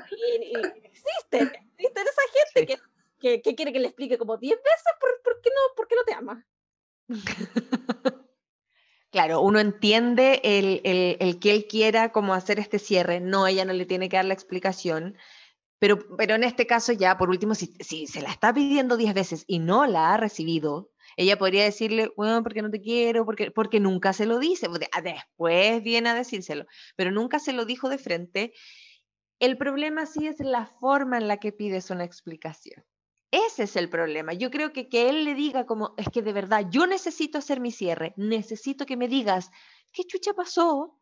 [0.10, 2.66] y, y existen, existen esa gente Sí.
[2.66, 2.80] que,
[3.20, 5.96] que, que quiere que le explique como 10 veces por, por, qué no, por qué
[5.96, 6.48] no te ama.
[9.12, 13.86] Claro, uno entiende el, que él quiera como hacer este cierre, no, ella no le
[13.86, 15.18] tiene que dar la explicación,
[15.80, 19.44] pero, pero en este caso ya, por último, si, se la está pidiendo 10 veces
[19.48, 23.82] y no la ha recibido, ella podría decirle, bueno, porque no te quiero, porque, porque
[23.82, 27.90] nunca se lo dice, porque, ah, después viene a decírselo, pero nunca se lo dijo
[27.90, 28.54] de frente.
[29.40, 32.86] El problema sí es la forma en la que pides una explicación.
[33.32, 34.34] Ese es el problema.
[34.34, 37.62] Yo creo que que él le diga como, es que de verdad, yo necesito hacer
[37.62, 39.52] mi cierre, necesito que me digas,
[39.94, 41.00] ¿qué chucha pasó?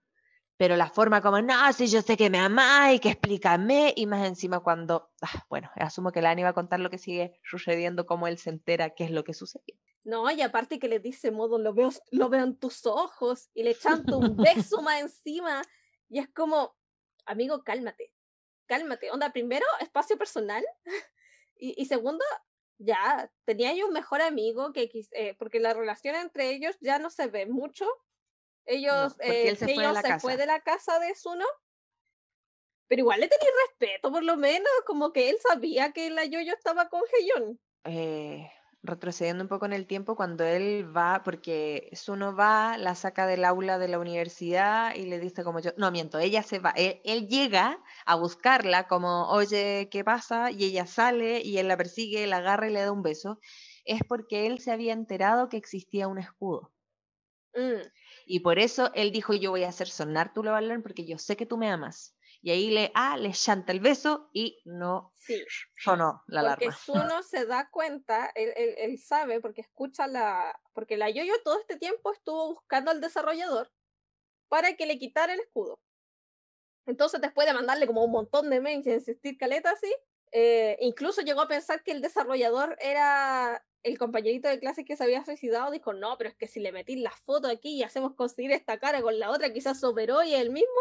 [0.55, 4.05] Pero la forma como, no, si yo sé que me amás y que explícame, y
[4.05, 8.05] más encima cuando, ah, bueno, asumo que Lani va a contar lo que sigue sucediendo,
[8.05, 9.75] cómo él se entera qué es lo que sucedió.
[10.03, 13.63] No, y aparte que le dice modo, lo veo, lo veo en tus ojos, y
[13.63, 15.61] le chanta un beso más encima,
[16.09, 16.75] y es como,
[17.25, 18.11] amigo, cálmate,
[18.65, 19.11] cálmate.
[19.11, 20.63] Onda, primero, espacio personal,
[21.59, 22.23] y, y segundo,
[22.79, 27.09] ya, tenía yo un mejor amigo que eh, porque la relación entre ellos ya no
[27.09, 27.85] se ve mucho.
[28.65, 30.37] Ellos, eh, él se fue de ellos la se fue casa.
[30.37, 31.45] de la casa de Zuno,
[32.87, 36.53] pero igual le tenía respeto, por lo menos, como que él sabía que la Yoyo
[36.53, 37.59] estaba con Heyon.
[37.85, 43.27] Eh, retrocediendo un poco en el tiempo, cuando él va, porque Suno va, la saca
[43.27, 46.71] del aula de la universidad y le dice como yo, no miento, ella se va,
[46.75, 50.51] él, él, llega a buscarla como, oye, ¿qué pasa?
[50.51, 53.39] Y ella sale y él la persigue, la agarra y le da un beso,
[53.85, 56.71] es porque él se había enterado que existía un escudo.
[57.55, 57.81] Mm.
[58.25, 61.35] Y por eso él dijo, yo voy a hacer sonar tu Alarm porque yo sé
[61.35, 62.15] que tú me amas.
[62.41, 65.43] Y ahí le, ah, le chanta el beso y no sí.
[65.75, 66.77] sonó la porque alarma.
[66.77, 70.57] Suno se da cuenta, él, él, él, sabe, porque escucha la...
[70.73, 73.69] Porque la Yoyo todo este tiempo estuvo buscando al desarrollador
[74.47, 75.81] para que le quitara el escudo.
[76.85, 79.93] Entonces, después de mandarle como un montón de mails y insistir caleta así,
[80.31, 85.03] eh, incluso llegó a pensar que el desarrollador era el compañerito de clase que se
[85.03, 85.71] había suicidado.
[85.71, 88.79] Dijo, no, pero es que si le metís la foto aquí y hacemos conseguir esta
[88.79, 90.79] cara con la otra, quizás superó y él mismo.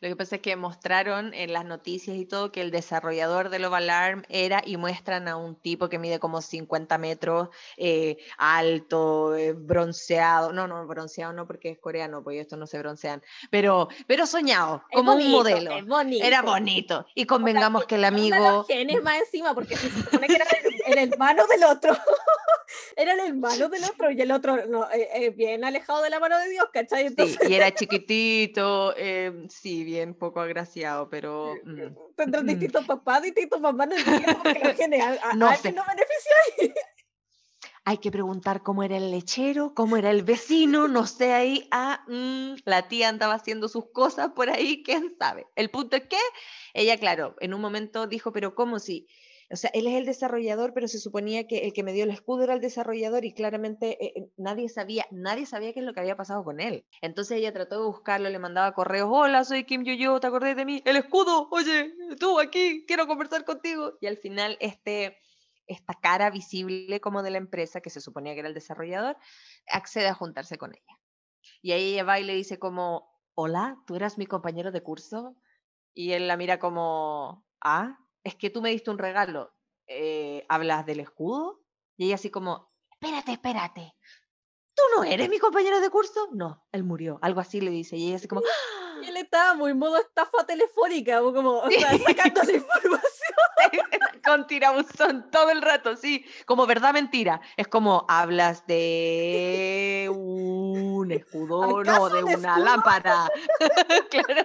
[0.00, 3.58] Lo que pasa es que mostraron en las noticias y todo que el desarrollador de
[3.58, 9.36] Love Alarm era y muestran a un tipo que mide como 50 metros, eh, alto,
[9.36, 10.52] eh, bronceado.
[10.52, 13.22] No, no, bronceado no porque es coreano, pues estos no se broncean.
[13.50, 15.86] Pero, pero soñado, como bonito, un modelo.
[15.86, 16.26] Bonito.
[16.26, 17.06] Era bonito.
[17.14, 18.64] Y convengamos o sea, que el amigo.
[18.64, 20.46] Genes más encima, porque se supone que era
[20.86, 21.96] el, el hermano del otro.
[22.96, 26.20] era el hermano del otro y el otro no, eh, eh, bien alejado de la
[26.20, 27.06] mano de Dios, ¿cachai?
[27.06, 27.38] Entonces...
[27.40, 31.54] Sí, y era chiquitito, eh, sí, bien poco agraciado, pero...
[31.64, 32.48] Mm, Tendrán mm.
[32.48, 35.72] distintos papás, distintos mamás, no porque genes a, no a sé.
[35.72, 36.82] no beneficia.
[37.88, 41.68] Hay que preguntar cómo era el lechero, cómo era el vecino, no sé ahí.
[41.70, 45.46] Ah, mmm, la tía andaba haciendo sus cosas por ahí, quién sabe.
[45.54, 46.18] El punto es que
[46.74, 49.06] ella, claro, en un momento dijo, pero ¿cómo si?
[49.48, 52.10] O sea, él es el desarrollador, pero se suponía que el que me dio el
[52.10, 56.00] escudo era el desarrollador y claramente eh, nadie sabía, nadie sabía qué es lo que
[56.00, 56.84] había pasado con él.
[57.00, 60.64] Entonces ella trató de buscarlo, le mandaba correos, hola, soy Kim Yo-Yo, ¿te acordás de
[60.64, 60.82] mí?
[60.84, 63.92] El escudo, oye, tú aquí, quiero conversar contigo.
[64.00, 65.16] Y al final este,
[65.68, 69.16] esta cara visible como de la empresa, que se suponía que era el desarrollador,
[69.70, 71.00] accede a juntarse con ella.
[71.62, 75.36] Y ahí ella va y le dice como, hola, ¿tú eras mi compañero de curso?
[75.94, 79.54] Y él la mira como, ah, es que tú me diste un regalo,
[79.86, 81.62] eh, ¿hablas del escudo?
[81.96, 83.94] Y ella así como, espérate, espérate,
[84.74, 86.28] ¿tú no eres mi compañero de curso?
[86.32, 88.82] No, él murió, algo así le dice, y ella así como, ¡Ah!
[89.02, 93.05] Y él estaba muy modo estafa telefónica, como o sea, sacando la información.
[94.24, 97.40] con tirabuzón todo el rato, sí, como verdad mentira.
[97.56, 102.64] Es como hablas de un escudo, no, de una escudo?
[102.64, 103.28] lámpara.
[104.10, 104.44] claro,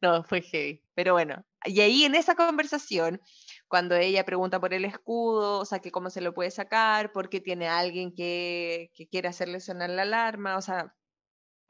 [0.00, 0.82] no, fue heavy.
[0.94, 3.20] Pero bueno, y ahí en esa conversación,
[3.68, 7.40] cuando ella pregunta por el escudo, o sea, que cómo se lo puede sacar, porque
[7.40, 10.94] tiene alguien que, que quiere hacerle sonar la alarma, o sea,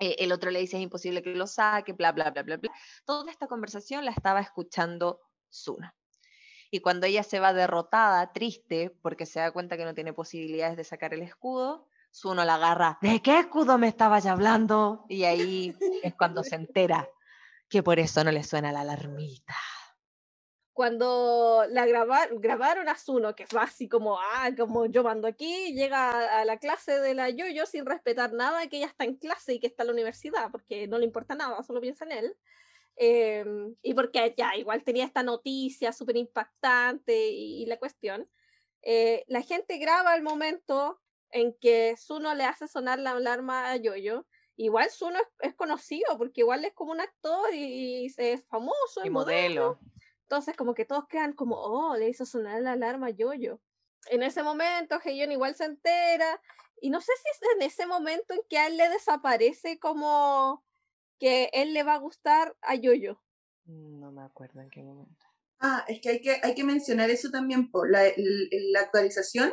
[0.01, 2.72] eh, el otro le dice es imposible que lo saque, bla, bla, bla, bla, bla.
[3.05, 5.94] Toda esta conversación la estaba escuchando Suna.
[6.75, 10.79] Y cuando ella se va derrotada, triste, porque se da cuenta que no tiene posibilidades
[10.79, 15.05] de sacar el escudo, Suno la agarra, ¿de qué escudo me estabas hablando?
[15.09, 17.07] Y ahí es cuando se entera
[17.69, 19.55] que por eso no le suena la alarmita.
[20.73, 25.75] Cuando la grabar, grabaron a Zuno, que fue así como, ah, como yo mando aquí,
[25.75, 29.53] llega a la clase de la Yoyo sin respetar nada, que ella está en clase
[29.53, 32.37] y que está en la universidad, porque no le importa nada, solo piensa en él.
[33.05, 33.45] Eh,
[33.83, 38.31] y porque ya igual tenía esta noticia súper impactante y, y, la cuestión.
[38.81, 43.77] Eh, la gente graba el momento en que Zuno le hace sonar la alarma a
[43.77, 44.25] Yoyo.
[44.55, 49.01] Igual Zuno es, es conocido porque igual es como un actor y, y es famoso.
[49.03, 49.81] Y es modelo.
[50.23, 53.61] Entonces como que todos quedan como, oh, le hizo sonar la alarma a Yoyo.
[54.11, 56.41] En ese momento Heion igual se entera
[56.81, 60.65] y no sé si es en ese momento en que a él le desaparece como
[61.23, 63.23] que él le va a gustar a Yoyo.
[63.67, 65.25] No me acuerdo en qué momento.
[65.61, 69.53] Ah, es que hay que, hay que mencionar eso también, por la, la actualización.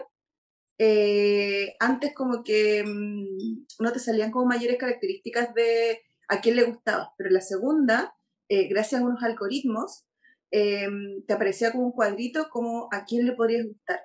[0.79, 6.63] Eh, antes como que mmm, no te salían como mayores características de a quién le
[6.63, 8.15] gustaba, pero la segunda,
[8.47, 10.05] eh, gracias a unos algoritmos,
[10.49, 10.87] eh,
[11.27, 13.99] te aparecía como un cuadrito como a quién le podrías gustar.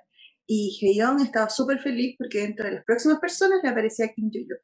[0.45, 4.57] Y Heion estaba súper feliz porque dentro de las próximas personas le aparecía Kim Yo-Yo.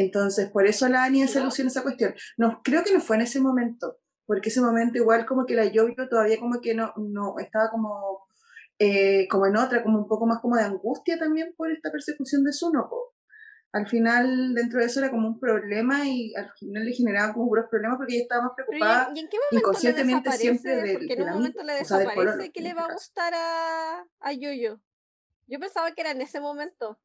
[0.00, 2.14] Entonces, por eso la Anya se alusiona esa cuestión.
[2.36, 5.64] No, creo que no fue en ese momento, porque ese momento igual como que la
[5.64, 8.26] Yo-Yo todavía como que no, no estaba como,
[8.78, 12.44] eh, como en otra, como un poco más como de angustia también por esta persecución
[12.44, 12.88] de Suno.
[12.88, 13.14] Po.
[13.72, 17.48] Al final, dentro de eso era como un problema y al final le generaba como
[17.48, 21.22] puros problemas porque ella estaba más preocupada ¿y en qué inconscientemente siempre de, porque en
[21.22, 24.80] un momento le o sea, desaparece que le este va a gustar a, a Yoyo.
[25.48, 26.98] Yo pensaba que era en ese momento.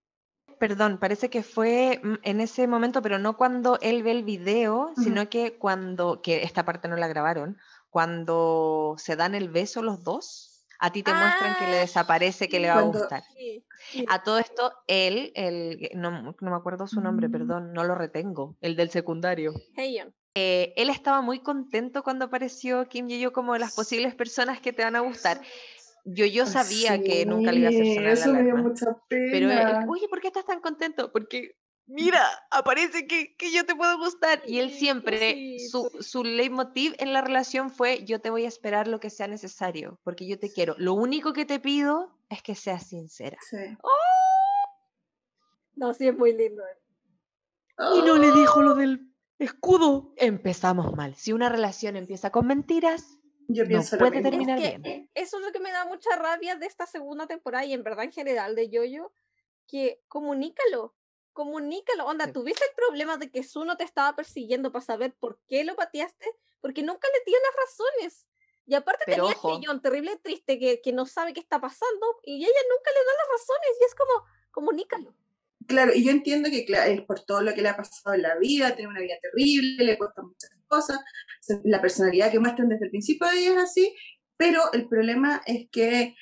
[0.60, 4.92] Perdón, parece que fue mm, en ese momento, pero no cuando él ve el video,
[4.92, 5.04] Ujú.
[5.04, 7.58] sino que cuando, que esta parte no la grabaron,
[7.90, 10.50] cuando se dan el beso los dos,
[10.80, 13.24] A ti te muestran que le Ah, desaparece, que le va a Cuando- gustar.
[13.38, 14.06] Sí, sí.
[14.10, 17.32] A todo esto, él, el, no, no me acuerdo su nombre, Mm.
[17.32, 19.54] perdón, no lo retengo, el del secundario.
[19.78, 20.14] Heyeon.
[20.36, 24.74] Eh, él estaba muy contento cuando apareció Kim Ye-yo como de las posibles personas que
[24.74, 25.40] te van a gustar.
[26.06, 28.70] Yo, yo sabía que nunca le iba a hacer sonar la Eso me dio alarma.
[28.70, 29.30] mucha pena.
[29.32, 31.12] Pero él, oye, ¿por qué estás tan contento?
[31.14, 34.42] Porque, mira, aparece que, que yo te puedo gustar.
[34.46, 36.04] Y él Sí, siempre, su, cosito.
[36.04, 40.00] su leitmotiv en la relación fue, yo te voy a esperar lo que sea necesario,
[40.04, 40.76] porque yo te quiero.
[40.78, 43.38] Lo único que te pido es que seas sincera.
[43.50, 43.58] Sí.
[45.76, 46.64] No, sí, es muy lindo.
[47.96, 50.14] Y no le dijo lo del escudo.
[50.18, 51.16] Empezamos mal.
[51.16, 54.30] Si una relación empieza con mentiras, Yo no pienso lo puede mismo.
[54.30, 55.10] terminar Es que bien.
[55.14, 58.06] Eso es lo que me da mucha rabia de esta segunda temporada y en verdad
[58.06, 59.12] en general de Yoyo,
[59.68, 60.96] que comunícalo,
[61.34, 62.06] comunícalo.
[62.06, 62.32] Onda, Sí.
[62.34, 66.26] tuviste el problema de que Suno te estaba persiguiendo para saber por qué lo pateaste,
[66.62, 68.28] porque nunca le dio las razones.
[68.66, 69.50] Y aparte Pero tenía ojo.
[69.52, 73.00] a Heyeon terrible triste que, que no sabe qué está pasando y ella nunca le
[73.06, 75.14] da las razones y es como, comunícalo.
[75.68, 78.22] Claro, y yo entiendo que claro, es por todo lo que le ha pasado en
[78.24, 81.00] la vida, tiene una vida terrible, le cuesta muchas cosas,
[81.64, 83.96] la personalidad que muestran desde el principio de ella es así,
[84.38, 86.16] pero el problema es que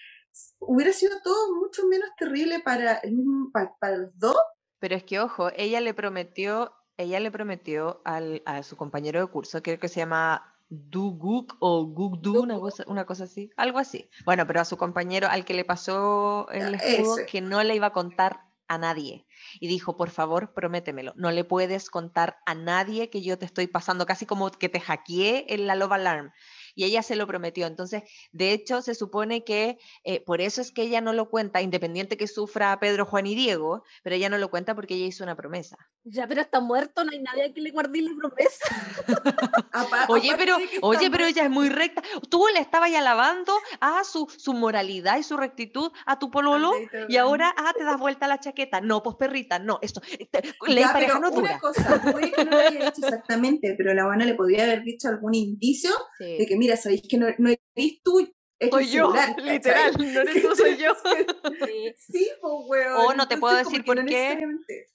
[0.59, 4.37] hubiera sido todo mucho menos terrible para, el mismo- para, los dos.
[4.79, 9.27] Pero es que, ojo, ella le prometió, ella le prometió al, a su compañero de
[9.27, 14.09] curso, creo que se llama Duguk o Gugdu, una cosa, una cosa así, algo así.
[14.25, 17.25] Bueno, pero a su compañero, al que le pasó el Ya, escudo, ese.
[17.25, 19.27] que no le iba a contar a nadie.
[19.59, 21.13] Y dijo, por favor, prométemelo.
[21.17, 24.79] No le puedes contar a nadie que yo te estoy pasando, casi como que te
[24.79, 26.31] hackeé en la Love Alarm.
[26.75, 27.67] Y ella se lo prometió.
[27.67, 31.61] Entonces, de hecho, se supone que eh, por eso es que ella no lo cuenta,
[31.61, 35.23] independiente que sufra Pedro, Juan y Diego, pero ella no lo cuenta porque ella hizo
[35.23, 35.77] una promesa.
[36.03, 38.65] Ya, pero está muerto, no hay nadie a que le guarde la promesa.
[40.09, 42.01] Oye, pero, de oye, pero ella es muy recta.
[42.29, 46.71] Tú le estabas alabando a su, su moralidad y su rectitud a tu pololo
[47.07, 48.81] y ahora ah, te das vuelta la chaqueta.
[48.81, 50.01] No, pues perrita, no, esto.
[50.31, 51.59] te- ley Ya, pareja pero no una dura.
[51.59, 55.07] cosa, puede que no lo haya dicho exactamente, pero la buena le podría haber dicho
[55.07, 56.45] algún indicio de Sí.
[56.47, 58.19] que, mira, sabéis que no, no eres tú,
[58.59, 60.93] es Soy yo, literal, no eres tú, soy yo.
[61.65, 61.93] Sí.
[61.97, 62.93] Sí, pues, weón.
[63.07, 64.85] O no te puedo entonces, decir como que por no qué.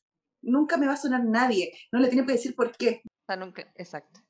[0.43, 1.73] Nunca me va a sonar nadie.
[1.91, 3.03] No le tiene que decir por qué.
[3.05, 4.21] O sea, nunca- exacto.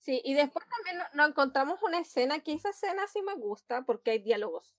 [0.00, 3.84] Sí, y después también no- nos encontramos una escena que esa escena sí me gusta
[3.86, 4.74] porque hay diálogos.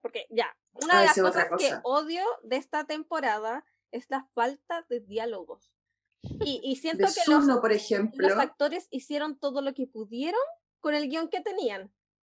[0.00, 1.80] Porque ya, una Ah, de las cosas otra que cosa.
[1.84, 5.70] odio de esta temporada es la falta de diálogos.
[6.22, 8.26] Y, y siento De que los, Zuno, por ejemplo.
[8.28, 10.40] los actores hicieron todo lo que pudieron
[10.82, 11.90] con el guion que tenían.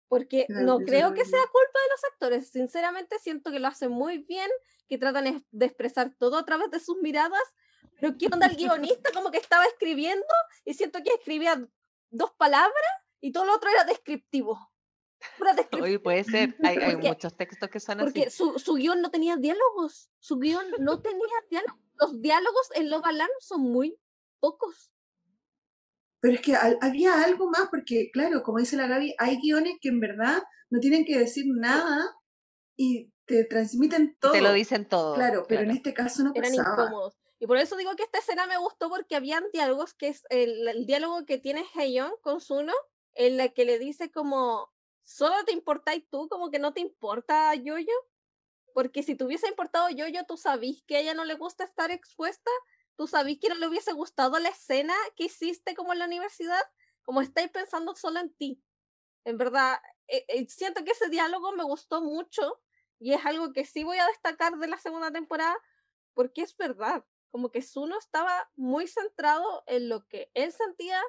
[0.08, 2.50] Porque Claro, no creo que sea culpa de los actores.
[2.50, 4.50] Sinceramente siento que lo hacen muy bien,
[4.88, 7.42] que tratan de expresar todo a través de sus miradas.
[8.00, 8.56] Pero ¿qué onda el
[9.02, 9.10] guionista?
[9.12, 10.24] Como que estaba escribiendo
[10.64, 11.62] y siento que escribía
[12.10, 12.72] dos palabras
[13.20, 14.72] y todo lo otro era descriptivo.
[16.02, 16.56] Puede ser.
[16.62, 18.36] Hay, hay Porque- muchos textos que son Porque así.
[18.36, 20.10] su, su guion no tenía diálogos.
[20.20, 21.80] Su guion no tenía diálogos.
[22.00, 23.98] Los diálogos en Love Alarm son muy
[24.40, 24.92] pocos.
[26.20, 29.74] Pero es que al- había algo más, porque, claro, como dice la Gaby, hay guiones
[29.80, 32.14] que en verdad no tienen que decir nada
[32.76, 34.32] y te transmiten todo.
[34.32, 35.14] Te lo dicen todo.
[35.14, 35.76] Claro, pero en claro.
[35.76, 36.84] este caso no eran pasaba.
[36.84, 37.18] incómodos.
[37.38, 40.66] Y por eso digo que esta escena me gustó porque habían diálogos que es el,
[40.66, 42.72] el diálogo que tiene Heyeon con Suno,
[43.14, 44.72] en la que le dice como,
[45.04, 47.92] solo te importáis tú, como que no te importa Yoyo.
[48.74, 51.90] Porque si te hubiese importado Yoyo, tú sabís que a ella no le gusta estar
[51.90, 52.50] expuesta,
[52.98, 56.60] tú sabís que no le hubiese gustado la escena que hiciste como en la universidad,
[57.02, 58.60] como estáis pensando solo en ti.
[59.24, 59.78] En verdad,
[60.08, 62.60] eh, eh, siento que ese diálogo me gustó mucho
[62.98, 65.56] y es algo que sí voy a destacar de la segunda temporada
[66.12, 71.00] porque es verdad, como que Suno estaba muy centrado en lo que él sentía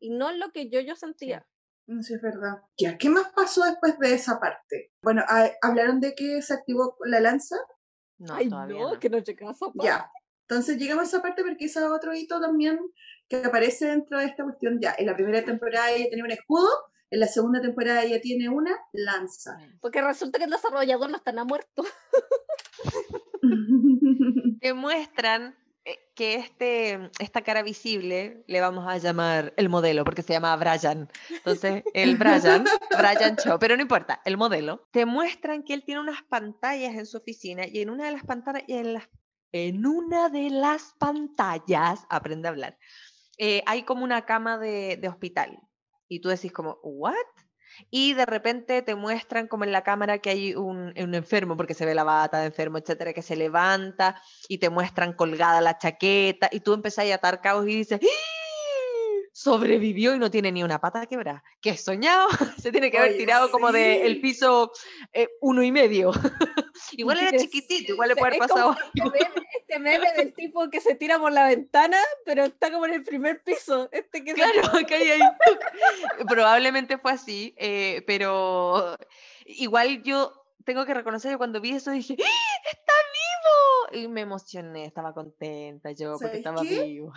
[0.00, 1.46] y no en lo que yo yo sentía.
[1.86, 2.62] No sé, es verdad.
[2.78, 4.94] Ya, ¿qué más pasó después de esa parte?
[5.02, 7.56] Bueno, ah, hablaron de que se activó la lanza.
[8.16, 8.98] No, Ay, todavía no, no.
[8.98, 9.84] que no llega a esa parte.
[9.84, 10.10] Ya.
[10.48, 12.78] Entonces llegamos a esa parte porque ese es otro hito también
[13.28, 14.78] que aparece dentro de esta cuestión.
[14.80, 16.68] Ya, en la primera temporada ella tenía un escudo,
[17.10, 19.56] en la segunda temporada ella tiene una lanza.
[19.80, 21.84] Porque resulta que el desarrollador no está nada muerto.
[24.60, 25.54] Te muestran
[25.86, 30.56] eh, que este, esta cara visible le vamos a llamar el modelo, porque se llama
[30.56, 31.10] Brian.
[31.28, 34.88] Entonces, el Brian, Brian Cho, pero no importa, el modelo.
[34.92, 38.24] Te muestran que él tiene unas pantallas en su oficina y en una de las
[38.24, 39.08] pantallas, en, las,
[39.54, 42.76] en una de las pantallas, aprende a hablar,
[43.38, 45.60] eh, hay como una cama de, hospital.
[46.08, 47.14] Y tú decís como, ¿what?
[47.88, 51.86] Y de repente te muestran como en la cámara que hay un, enfermo, porque se
[51.86, 56.48] ve la bata de enfermo, etcétera, que se levanta y te muestran colgada la chaqueta
[56.50, 58.00] y tú empezás a atar cabos y dices.
[59.34, 61.42] Sobrevivió y no tiene ni una pata quebrada.
[61.60, 62.28] ¿Qué soñado?
[62.62, 64.70] Se tiene que haber tirado como del piso
[65.12, 66.12] eh, uno y medio.
[66.92, 68.76] igual era chiquitito, igual le puede haber pasado.
[69.58, 73.02] Este meme, del tipo que se tira por la ventana, pero está como en el
[73.02, 73.88] primer piso.
[73.90, 75.20] Este que claro, que hay ahí.
[76.28, 78.96] Probablemente fue así, eh, pero
[79.46, 84.04] igual yo tengo que reconocer que cuando vi eso dije, ¡Ah, ¡está vivo!
[84.04, 87.12] Y me emocioné, estaba contenta yo porque estaba vivo.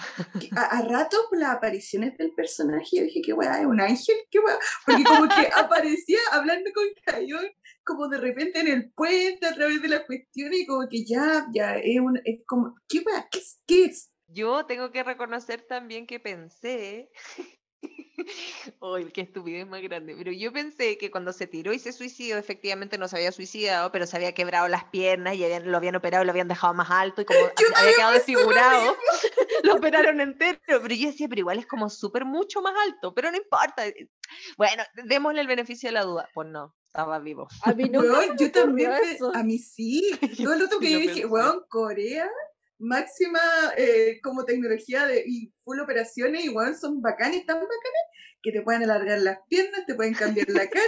[0.55, 4.39] A, a ratos las apariciones del personaje, yo dije, qué weá, es un ángel, qué
[4.39, 7.45] weá, porque como que aparecía hablando con Cayón,
[7.83, 11.47] como de repente en el puente a través de las cuestiones y como que ya,
[11.53, 13.27] ya, es, un, es como, ¿qué weá?
[13.31, 13.61] ¿Qué es?
[13.65, 14.11] ¿Qué es?
[14.29, 17.09] Yo tengo que reconocer también que pensé
[18.79, 20.15] Uy, qué estupidez más grande.
[20.17, 23.91] Pero yo pensé que cuando se tiró y se suicidó, efectivamente no se había suicidado,
[23.91, 26.89] pero se había quebrado las piernas y lo habían operado y lo habían dejado más
[26.89, 27.39] alto y como
[27.75, 28.95] había quedado desfigurado,
[29.63, 30.59] lo operaron entero.
[30.65, 33.83] Pero yo decía, pero igual es como súper mucho más alto, pero no importa.
[34.57, 36.29] Bueno, démosle el beneficio de la duda.
[36.33, 37.47] Pues no, estaba vivo.
[37.63, 38.01] A mí no.
[38.35, 38.91] yo también,
[39.33, 40.17] a mí sí.
[40.37, 42.29] Todo lo que yo dije, weón, Corea
[42.79, 43.39] máxima
[43.77, 48.03] eh, como tecnología de, y full operaciones, igual son bacanes, tan bacanes,
[48.41, 50.85] que te pueden alargar las piernas, te pueden cambiar la cara,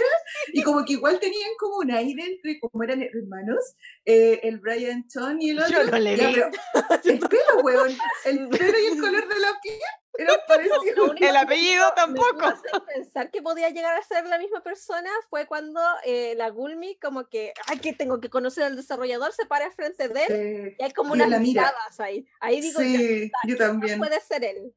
[0.52, 3.74] y como que igual tenían como un aire entre, como eran hermanos,
[4.04, 5.84] eh, el Brian Ton y el otro.
[5.84, 6.22] Yo no le vi.
[7.04, 9.80] el pelo, weón, el pelo y el color de la piel
[10.18, 11.14] era parecido.
[11.16, 12.52] El apellido tampoco.
[12.86, 17.28] Pensar que podía llegar a ser la misma persona fue cuando eh, la Gulmi como
[17.28, 20.92] que, ay, que tengo que conocer al desarrollador, se para frente de él y hay
[20.92, 22.26] como unas miradas ahí.
[22.40, 23.98] Ahí digo, sí, yo también.
[23.98, 24.74] puede ser él.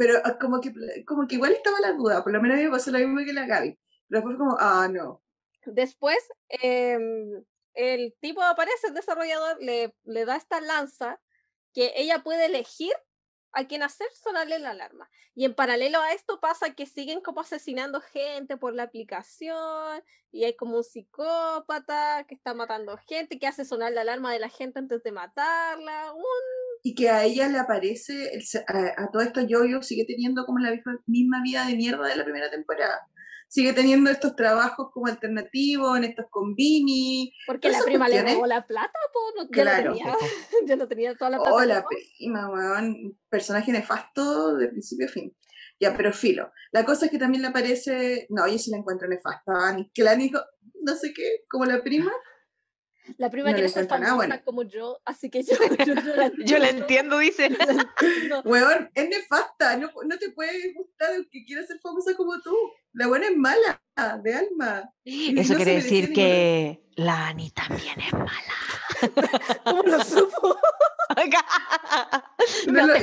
[0.00, 0.72] Pero ah, como que,
[1.04, 3.46] como que igual estaba la duda, por lo menos me pasó lo mismo que la
[3.46, 3.78] Gaby.
[4.08, 5.22] Pero después como, ah, no.
[5.66, 6.16] Después,
[6.48, 7.44] em,
[7.74, 11.20] el tipo aparece, el desarrollador, le, le da esta lanza
[11.74, 12.94] que ella puede elegir
[13.52, 15.10] a quien hacer sonarle la alarma.
[15.34, 20.44] Y en paralelo a esto pasa que siguen como asesinando gente por la aplicación y
[20.44, 24.48] hay como un psicópata que está matando gente, que hace sonar la alarma de la
[24.48, 26.14] gente antes de matarla.
[26.82, 28.30] Y que a ella le aparece,
[28.66, 30.72] a, todo esto yo sigue teniendo como la
[31.06, 33.06] misma vida de mierda de la primera temporada
[33.50, 37.34] sigue teniendo estos trabajos como alternativos en estos combini.
[37.46, 39.94] Porque la prima le robó la plata, pues no, claro.
[39.96, 40.16] yo, no tenía,
[40.68, 41.54] yo no tenía toda la plata.
[41.54, 43.18] Oh, la prima, weón.
[43.28, 45.36] Personaje nefasto de principio a fin.
[45.80, 46.52] Ya, pero filo.
[46.70, 48.26] La cosa es que también le aparece.
[48.30, 49.76] No, yo sí la encuentro nefasta.
[49.92, 50.38] Que la dijo,
[50.82, 52.12] no sé qué, como la prima.
[53.18, 55.54] La prima quiere ser famosa como yo, así que yo,
[56.44, 57.48] yo, la, entiendo, dice.
[58.44, 62.54] Weón, es nefasta, no, no te puede gustar el que quiera ser famosa como tú.
[62.92, 63.82] La buena es mala,
[64.22, 64.92] de alma.
[65.04, 69.60] Eso quiere decir que la Ani también es mala.
[69.64, 70.58] ¿Cómo lo supo?
[72.66, 72.94] no, lo,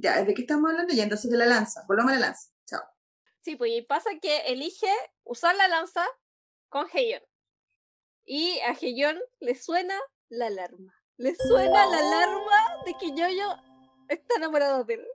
[0.00, 0.94] ya, ¿de qué estamos hablando?
[0.94, 1.84] Ya, entonces de la lanza.
[1.86, 2.50] Volvamos a la lanza.
[2.66, 2.82] Chao.
[3.42, 4.90] Sí, pues y pasa que elige
[5.24, 6.04] usar la lanza
[6.68, 7.22] con Heion.
[8.26, 9.94] Y a Heion le suena
[10.28, 10.94] la alarma.
[11.16, 13.54] Le suena la alarma de que Yoyo
[14.08, 15.06] está enamorado de él.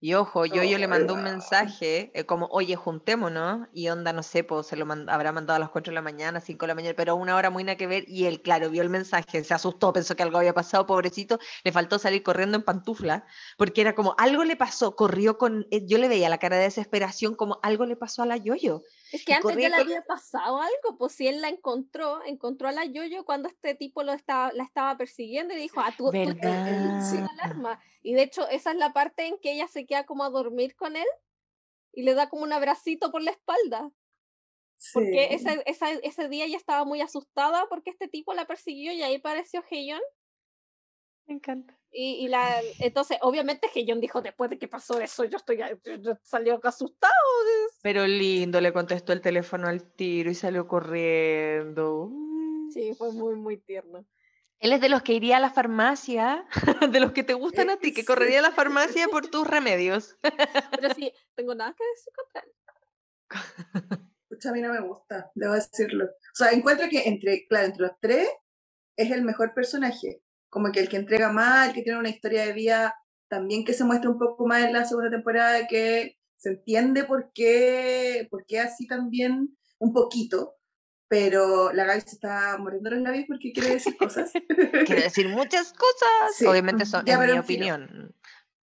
[0.00, 4.22] Y ojo, yo, yo le mandó un mensaje eh, como, oye, juntémonos, y onda, no
[4.22, 6.74] sé, pues se lo habrá mandado a las 4 de la mañana, 5 de la
[6.76, 9.54] mañana, pero una hora muy nada que ver, y él, claro, vio el mensaje, se
[9.54, 13.26] asustó, pensó que algo había pasado, pobrecito, le faltó salir corriendo en pantufla,
[13.56, 16.62] porque era como, algo le pasó, corrió con, eh, yo le veía la cara de
[16.62, 18.84] desesperación como, algo le pasó a la Yoyo.
[19.10, 22.72] Es que antes ya le había pasado algo, pues si él la encontró, encontró a
[22.72, 26.12] la Yoyo cuando este tipo lo estaba, la estaba persiguiendo y dijo, ah, tú, tú
[26.12, 27.80] la alarma.
[28.02, 30.76] Y de hecho, esa es la parte en que ella se queda como a dormir
[30.76, 31.06] con él
[31.92, 33.90] y le da como un abracito por la espalda.
[34.92, 39.16] Porque ese, ese día ella estaba muy asustada porque este tipo la persiguió y ahí
[39.16, 40.00] apareció Heion.
[41.28, 41.78] Me encanta.
[41.92, 45.60] Y, y, la, entonces, obviamente, Heion dijo después de que pasó eso, yo estoy
[46.00, 47.12] yo salió asustado.
[47.82, 52.10] Pero lindo, le contestó el teléfono al tiro y salió corriendo.
[52.72, 54.06] Sí, fue muy, muy tierno.
[54.60, 56.46] Él es de los que iría a la farmacia,
[56.90, 60.16] de los que te gustan a ti, que correría a la farmacia por tus remedios.
[60.80, 62.52] Pero sí, tengo nada que decir contra él.
[64.48, 66.06] a mí no me gusta, debo decirlo.
[66.06, 68.28] O sea, encuentro que entre, claro, entre los tres
[68.96, 70.22] es el mejor personaje.
[70.50, 72.94] Como que el que entrega más, el que tiene una historia de vida
[73.28, 77.30] también que se muestra un poco más en la segunda temporada, que se entiende por
[77.32, 80.54] qué, por qué así también un poquito,
[81.08, 84.32] pero la Gaby se está muriendo los labios porque quiere decir cosas.
[84.86, 88.14] quiere decir muchas cosas, obviamente son en mi opinión.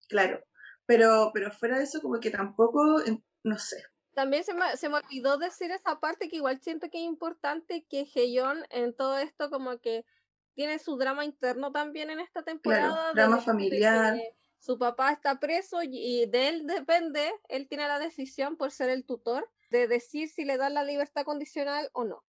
[0.08, 0.42] Claro,
[0.86, 3.02] pero, pero fuera de eso como que tampoco,
[3.44, 3.82] no sé.
[4.14, 7.84] También se me, se me olvidó decir esa parte que igual siento que es importante
[7.90, 10.06] que Heyon en todo esto como que
[10.56, 13.12] tiene su drama interno también en esta temporada.
[13.12, 14.18] drama familiar
[14.66, 19.04] su papá está preso y de él depende, él tiene la decisión por ser el
[19.04, 22.24] tutor de decir si le dan la libertad condicional o no.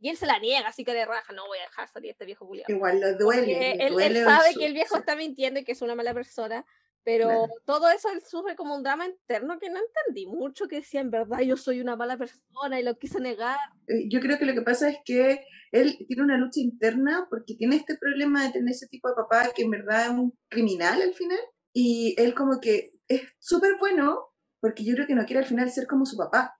[0.00, 2.12] Y él se la niega, así que le raja, no voy a dejar salir a
[2.12, 2.66] este viejo Julián.
[2.68, 3.74] Igual lo duele.
[3.74, 6.66] Él, sabe que el viejo está mintiendo y que es una mala persona,
[7.06, 11.00] pero todo eso él sufre como un drama interno que no entendí mucho, que decía,
[11.00, 13.56] en verdad yo soy una mala persona y lo quise negar.
[13.86, 15.38] Eh, yo creo que lo que pasa es que
[15.70, 19.52] él tiene una lucha interna porque tiene este problema de tener ese tipo de papá
[19.54, 21.38] que en verdad es un criminal al final.
[21.72, 24.26] Y él como que es súper bueno
[24.60, 26.58] porque yo creo que no quiere al final ser como su papá.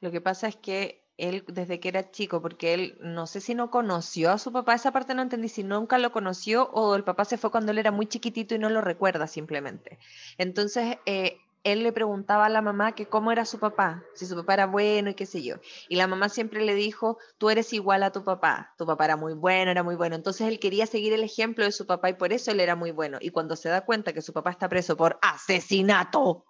[0.00, 3.54] Lo que pasa es que él desde que era chico, porque él no sé si
[3.54, 7.04] no conoció a su papá, esa parte no entendí si nunca lo conoció o el
[7.04, 9.98] papá se fue cuando él era muy chiquitito y no lo recuerda simplemente.
[10.38, 14.36] Entonces, eh, él le preguntaba a la mamá que cómo era su papá, si su
[14.36, 15.56] papá era bueno y qué sé yo.
[15.88, 19.16] Y la mamá siempre le dijo, tú eres igual a tu papá, tu papá era
[19.16, 20.14] muy bueno, era muy bueno.
[20.14, 22.92] Entonces él quería seguir el ejemplo de su papá y por eso él era muy
[22.92, 23.18] bueno.
[23.20, 26.44] Y cuando se da cuenta que su papá está preso por asesinato,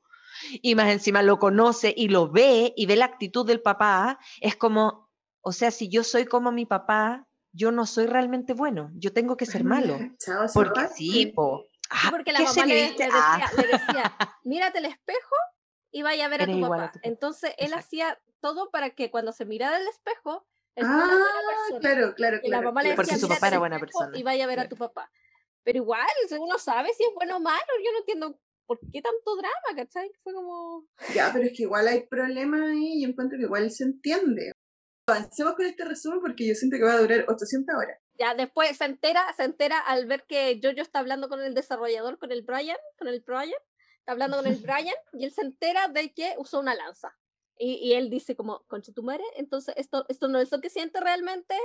[0.62, 4.56] y más encima lo conoce y lo ve y ve la actitud del papá, es
[4.56, 5.08] como,
[5.40, 9.36] o sea, si yo soy como mi papá, yo no soy realmente bueno, yo tengo
[9.36, 9.98] que ser malo.
[10.54, 11.34] porque sí,
[11.90, 13.50] ah, porque la mamá le, ah.
[13.56, 15.36] decía, mírate el espejo
[15.90, 16.92] y vaya a ver a tu papá.
[17.02, 20.46] Entonces él hacía todo para que cuando se mirara el espejo,
[20.82, 21.10] ah,
[21.80, 24.16] claro, claro, y la mamá le decía, porque su papá era buena persona.
[24.16, 25.10] Y vaya a ver a tu papá.
[25.64, 26.06] Pero igual,
[26.38, 28.38] uno sabe si es bueno o malo, yo no entiendo
[28.68, 29.74] ¿por qué tanto drama?
[29.74, 30.12] ¿Cachai?
[30.22, 30.86] Fue como...
[31.14, 34.52] Ya, pero es que igual hay problemas ahí y yo encuentro que igual se entiende.
[35.08, 37.98] Avancemos con este resumen porque yo siento que va a durar 800 horas.
[38.18, 42.18] Ya, después se entera, se entera al ver que Jojo está hablando con el desarrollador,
[42.18, 43.60] con el Brian, con el Brian,
[44.00, 47.16] está hablando con el Brian, y él se entera de que usó una lanza.
[47.56, 50.68] Y, y él dice como, concha tu madre, entonces esto, esto no es lo que
[50.68, 51.56] siente realmente,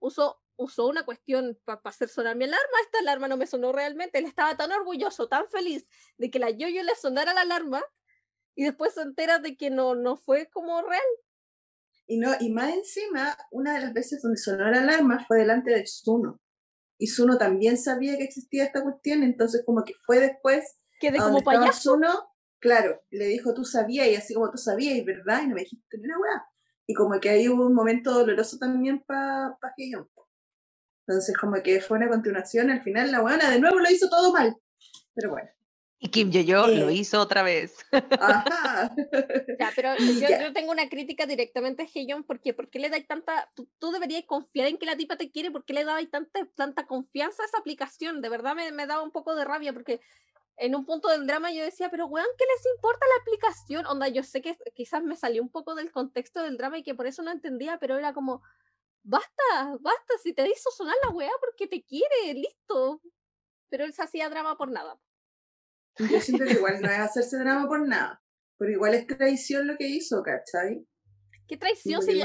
[0.00, 4.18] usó, usó una cuestión para hacer sonar mi alarma, esta alarma no me sonó realmente,
[4.18, 5.86] él estaba tan orgulloso, tan feliz
[6.18, 7.82] de que la yo-yo le sonara la alarma
[8.54, 11.00] y después se entera de que no, no fue como real.
[12.06, 15.70] Y, no, y más encima, una de las veces donde sonó la alarma fue delante
[15.70, 16.40] de Zuno.
[16.98, 20.76] Y Zuno también sabía que existía esta cuestión, entonces como que fue después...
[20.98, 21.92] Que de como payaso.
[21.92, 25.42] Zuno, claro, le dijo, tú sabías, y así como tú sabías, ¿verdad?
[25.44, 26.44] Y no me dijiste ni una weá.
[26.90, 29.72] Y como que ahí hubo un momento doloroso también para pa
[31.06, 34.32] Entonces, como que fue una continuación, al final la buena de nuevo lo hizo todo
[34.32, 34.56] mal.
[35.14, 35.48] Pero bueno.
[36.00, 36.94] Y Kim Yo-Yo lo eh.
[36.94, 37.76] hizo otra vez.
[37.92, 38.92] Ajá.
[39.60, 39.94] ya, pero
[40.42, 44.24] yo, tengo una crítica directamente a Heyon porque ¿por qué le dais tanta, tú, deberías
[44.24, 47.46] confiar en que la tipa te quiere, ¿por qué le dabais tanta, tanta confianza a
[47.46, 48.20] esa aplicación?
[48.20, 50.00] De verdad me, me daba un poco de rabia porque
[50.60, 53.86] en un punto del drama yo decía, pero weón, ¿qué les importa la aplicación?
[53.86, 56.94] Onda, yo sé que quizás me salió un poco del contexto del drama y que
[56.94, 58.42] por eso no entendía, pero era como,
[59.02, 63.00] basta, basta, si te hizo sonar la weá porque te quiere, listo.
[63.70, 65.00] Pero él se hacía drama por nada.
[65.98, 68.22] Yo siento que igual no es hacerse drama por nada,
[68.58, 70.86] pero igual es traición lo que hizo, ¿cachai?
[71.48, 72.02] ¿Qué traición?
[72.02, 72.20] Si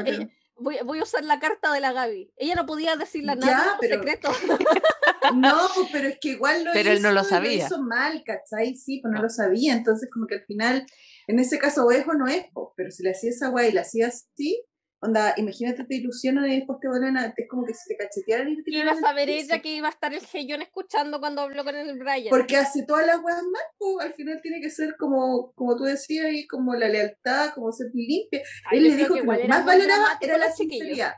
[0.57, 2.31] voy, voy, a usar la carta de la Gaby.
[2.37, 4.31] Ella no podía decirle nada en secreto.
[5.33, 5.57] No,
[5.91, 7.57] pero es que igual lo pero hizo, él no lo sabía.
[7.57, 8.75] Lo hizo mal, ¿cachai?
[8.75, 9.73] Sí, pues no, lo sabía.
[9.73, 10.85] Entonces, como que al final,
[11.27, 12.45] en ese caso, ovejo no es,
[12.75, 14.63] pero si le hacía esa guay y la hacía así,
[15.05, 17.33] Onda, imagínate, te ilusionan y después te vuelven a.
[17.37, 19.91] Es como que se te cachetearan y te iba a saber ella que iba a
[19.91, 22.29] estar el Heyón escuchando cuando habló con el Brian.
[22.29, 25.83] Porque hace todas las weas mal, pues, al final tiene que ser como, como tú
[25.83, 28.41] decías, y como la lealtad, como ser limpia.
[28.71, 31.13] Él le dijo que, lo más valoraba era la sinceridad.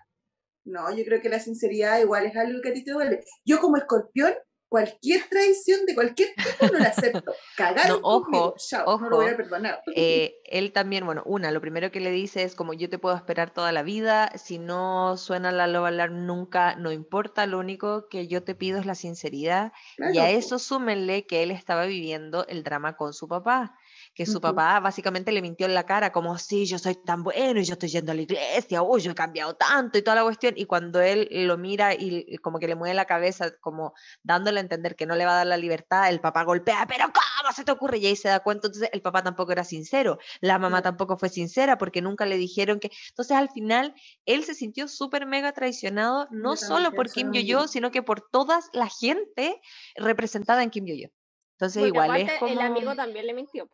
[0.66, 3.24] No, yo creo que la sinceridad igual es algo que a ti te duele.
[3.46, 4.34] Yo como escorpión
[4.70, 7.34] cualquier traición de cualquier tipo no la acepto.
[7.58, 8.56] Cagar no, ojo,
[8.86, 9.82] ojo, no lo voy a perdonar.
[9.96, 13.16] Eh, él también, bueno, una, lo primero que le dice es como yo te puedo
[13.16, 18.08] esperar toda la vida, si no suena la loba alarm nunca, no importa, lo único
[18.10, 19.72] que yo te pido es la sinceridad
[20.14, 23.76] y a eso súmenle que él estaba viviendo el drama con su papá
[24.18, 27.60] que su papá básicamente le mintió en la cara, como, sí, yo soy tan bueno
[27.60, 30.24] y yo estoy yendo a la iglesia, uy, yo he cambiado tanto y toda la
[30.24, 33.94] cuestión, y cuando él lo mira y, como que le mueve la cabeza, como
[34.24, 37.06] dándole a entender que no le va a dar la libertad, el papá golpea, pero
[37.14, 38.00] ¿cómo se te ocurre?
[38.00, 41.30] Y ahí se da cuenta, entonces el papá tampoco era sincero, la mamá tampoco fue
[41.30, 43.94] sincera porque nunca le dijeron que, entonces al final
[44.26, 48.62] él se sintió súper mega traicionado, no solo por Kim Yo-Yo, sino que por toda
[48.74, 49.62] la gente
[49.96, 51.10] representada en Kim Yo-Yo.
[51.58, 52.52] Entonces igual es como...
[52.52, 53.68] el amigo también le mintió.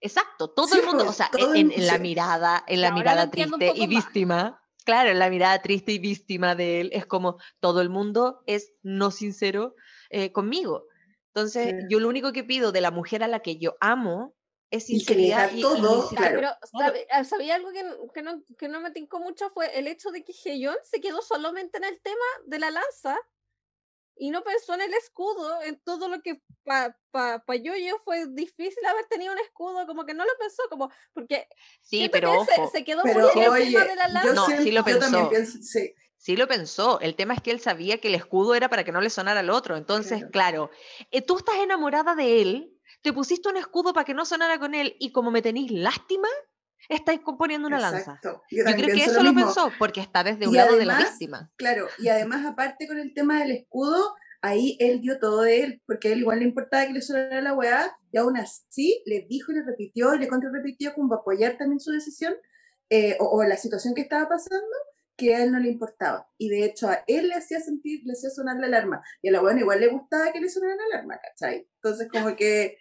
[0.00, 4.60] Exacto, todo el mundo, o sea, en, la mirada, en la mirada triste y víctima,
[4.84, 8.72] claro, en la mirada triste y víctima de él, es como todo el mundo es
[8.82, 9.76] no sincero
[10.10, 10.86] eh, conmigo.
[11.28, 14.34] Entonces, yo lo único que pido de la mujer a la que yo amo
[14.72, 16.50] es sinceridad y, todo, Pero,
[17.12, 19.48] ah, ¿sabía algo que, que, no, que no me tincó mucho?
[19.50, 23.16] Fue el hecho de que Heyon se quedó solamente en el tema de la lanza
[24.18, 27.98] y no pensó en el escudo, en todo lo que para pa, pa yo, yo
[28.04, 31.46] fue difícil haber tenido un escudo, como que no lo pensó, como porque
[31.80, 34.32] sí, pero se, quedó muy en de la lanza.
[34.32, 35.30] No, sí lo pensó.
[35.62, 35.94] sí.
[36.16, 36.36] sí.
[36.36, 37.00] lo pensó.
[37.00, 39.40] El tema es que él sabía que el escudo era para que no le sonara
[39.40, 39.76] al otro.
[39.76, 40.70] Entonces, claro,
[41.10, 44.74] eh, tú estás enamorada de él, te pusiste un escudo para que no sonara con
[44.74, 46.28] él y como me tenéis lástima,
[46.88, 48.20] estáis componiendo una lanza.
[48.22, 51.50] Yo, creo que eso lo, pensó, porque está desde un lado de la víctima.
[51.56, 55.82] Claro, y además aparte con el tema del escudo, ahí él dio todo de él,
[55.86, 59.26] porque a él igual le importaba que le sonara la weá, y aún así le
[59.28, 62.34] dijo y le repitió, y le repitió como para apoyar también su decisión,
[62.90, 64.66] eh, o, la situación que estaba pasando,
[65.16, 66.28] que a él no le importaba.
[66.38, 69.32] Y de hecho a él le hacía sentir, le hacía sonar la alarma, y a
[69.32, 71.68] la weá igual le gustaba que le sonara la alarma, ¿cachai?
[71.74, 72.78] Entonces como que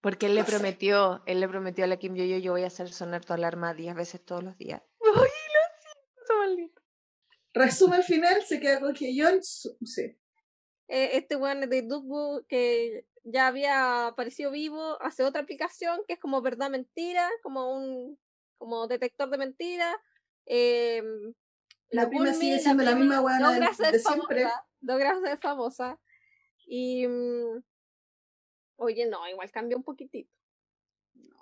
[0.00, 2.90] porque él le prometió, él le prometió a la Kim Yo Yo, voy a hacer
[2.90, 4.82] sonar tu alarma 10 veces todos los días.
[5.00, 6.82] ¡Ay, lo siento, maldito!
[7.52, 10.16] Resumen final, se queda con Hyun, sí.
[10.88, 16.18] Eh, este weón de Dugbu que ya había aparecido vivo, hace otra aplicación que es
[16.18, 18.18] como verdad mentira, como un
[18.58, 19.96] como detector de mentira.
[20.46, 21.02] Eh,
[21.90, 24.42] la, prima sigue siendo la, misma weón de, de, siempre.
[24.42, 26.00] Famosa, logra ser famosa.
[26.66, 27.62] Y mm,
[28.80, 30.32] Oye, no, igual cambió un poquitito.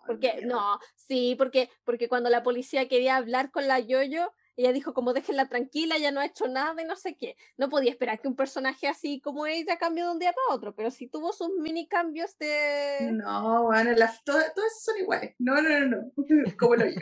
[0.06, 4.92] porque, no, sí, porque, porque cuando la policía quería hablar con la Yoyo, ella dijo
[4.92, 7.36] como déjenla tranquila, ya no ha hecho nada y no sé qué.
[7.56, 10.74] No podía esperar que un personaje así como ella cambie de un día para otro,
[10.74, 13.10] pero sí tuvo sus mini cambios de...
[13.12, 15.36] No, bueno, las, todas, todas son iguales.
[15.38, 16.12] No, no, no, no.
[16.58, 17.00] como lo yo.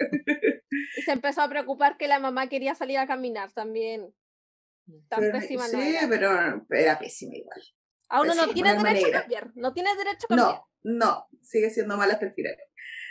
[0.99, 4.15] y se empezó a preocupar que la mamá quería salir a caminar también.
[5.09, 7.63] Tan pésima no Sí, pero era pésima igual.
[8.09, 9.53] A uno no tiene derecho a cambiar.
[9.55, 10.61] No tiene derecho a cambiar.
[10.83, 12.57] No, no, sigue siendo mala hasta el final.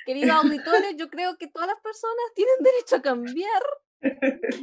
[0.06, 3.64] Querido auditorio, yo creo que todas las personas tienen derecho a cambiar.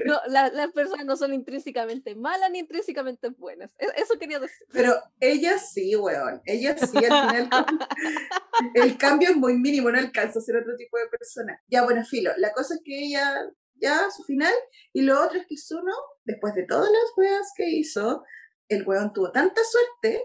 [0.07, 3.74] No, las personas no son intrínsecamente malas ni intrínsecamente buenas.
[3.78, 4.66] E, eso quería decir.
[4.72, 6.41] Pero ellas sí, weón.
[6.45, 7.49] Ellas sí, al final.
[8.74, 11.61] el cambio es muy mínimo, no alcanza a ser otro tipo de persona.
[11.66, 12.30] Ya, bueno, filo.
[12.37, 13.35] La cosa es que ella,
[13.74, 14.55] ya, su final.
[14.93, 15.93] Y lo otro es que Suno,
[16.24, 18.22] después de todas las weas que hizo,
[18.68, 20.24] el weón tuvo tanta suerte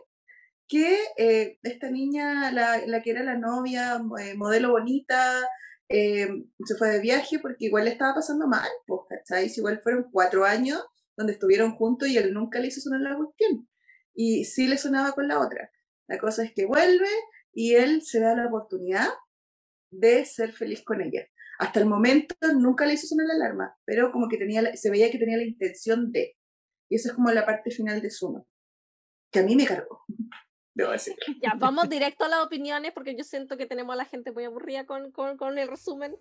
[0.67, 5.41] que eh, esta niña, la, que era la novia, eh, modelo bonita,
[5.89, 6.27] eh,
[6.65, 9.49] se fue de viaje porque igual le estaba pasando mal, pues, ¿cachai?
[9.55, 10.83] igual fueron cuatro años
[11.15, 13.67] donde estuvieron juntos y él nunca le hizo sonar la cuestión.
[14.13, 15.71] Y sí le sonaba con la otra.
[16.07, 17.09] La cosa es que vuelve
[17.53, 19.07] y él se da la oportunidad
[19.91, 21.27] de ser feliz con ella.
[21.59, 25.09] Hasta el momento nunca le hizo sonar la alarma, pero como que tenía, se veía
[25.09, 26.36] que tenía la intención de.
[26.89, 28.47] Y esa es como la parte final de Sumo,
[29.31, 30.03] que a mí me cargó.
[30.73, 31.15] Debo decir.
[31.41, 34.45] Ya, vamos directo a las opiniones porque yo siento que tenemos a la gente muy
[34.45, 36.15] aburrida con, con, con el resumen.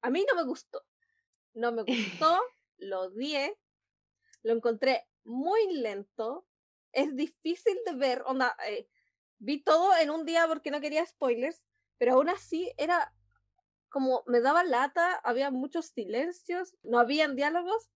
[0.00, 0.82] A mí no me gustó.
[1.52, 2.38] No me gustó,
[2.78, 3.58] lo odié,
[4.42, 6.46] lo encontré muy lento,
[6.92, 8.88] es difícil de ver, onda, eh,
[9.38, 11.62] vi todo en un día porque no quería spoilers,
[11.98, 13.12] pero aún así era
[13.90, 17.90] como me daba lata, había muchos silencios, no habían diálogos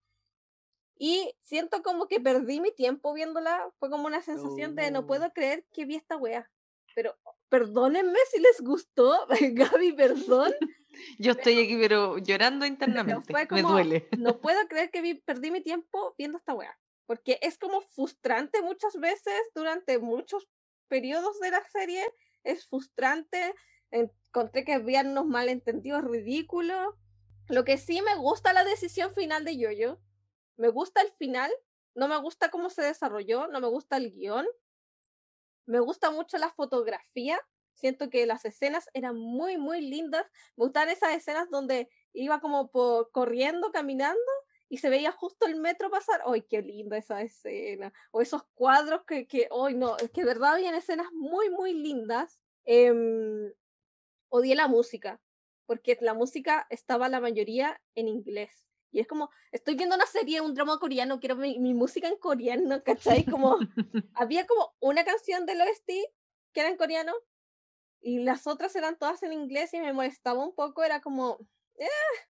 [0.96, 3.72] y siento como que perdí mi tiempo viéndola.
[3.78, 5.06] Fue como una sensación de no oh.
[5.06, 6.50] puedo creer que vi esta wea.
[6.94, 7.16] Pero
[7.48, 9.26] perdónenme si les gustó.
[9.28, 10.52] Gaby, perdón.
[11.18, 13.32] Yo estoy aquí, pero llorando internamente.
[13.50, 14.08] Me duele.
[14.18, 16.78] No puedo creer que vi, perdí mi tiempo viendo esta wea.
[17.06, 20.48] Porque es como frustrante muchas veces durante muchos
[20.88, 22.04] periodos de la serie.
[22.44, 23.54] Es frustrante.
[23.90, 26.94] Encontré que había unos malentendidos ridículos.
[27.48, 30.00] Lo que sí me gusta la decisión final de Yoyo
[30.56, 31.50] me gusta el final,
[31.94, 34.46] no me gusta cómo se desarrolló, no me gusta el guion,
[35.66, 37.40] me gusta mucho la fotografía,
[37.74, 40.26] siento que las escenas eran muy, muy lindas,
[40.56, 42.70] me gustan esas escenas donde iba como
[43.12, 44.20] corriendo, caminando
[44.68, 47.92] y se veía justo el metro pasar, ¡ay, qué linda esa escena!
[48.10, 49.96] O esos cuadros que, que ¡ay, no!
[49.98, 52.40] Es que de verdad habían escenas muy, muy lindas.
[52.64, 53.54] Eh,
[54.30, 55.20] odié la música,
[55.66, 58.66] porque la música estaba la mayoría en inglés.
[58.94, 62.80] Y es como, estoy viendo una serie, un drama coreano, quiero mi, música en coreano,
[62.84, 63.24] ¿cachai?
[63.38, 63.58] Como,
[64.14, 65.90] había como una canción del OST
[66.52, 67.12] que era en coreano
[68.00, 71.38] y las otras eran todas en inglés y me molestaba un poco, era como,
[71.76, 71.88] eh,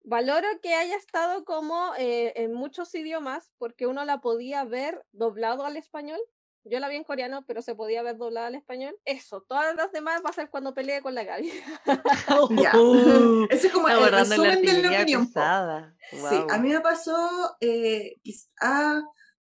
[0.04, 5.66] valoro que haya estado como eh, en muchos idiomas porque uno la podía ver doblado
[5.66, 6.22] al español
[6.66, 8.98] yo la vi en coreano, pero se podía ver doblada al español.
[9.06, 11.52] Eso, todas las demás va a ser cuando pelee con la Gaby.
[12.76, 15.28] Uh, Ese es como el resumen de la opinión.
[15.28, 18.18] Sí, a mí me pasó, eh,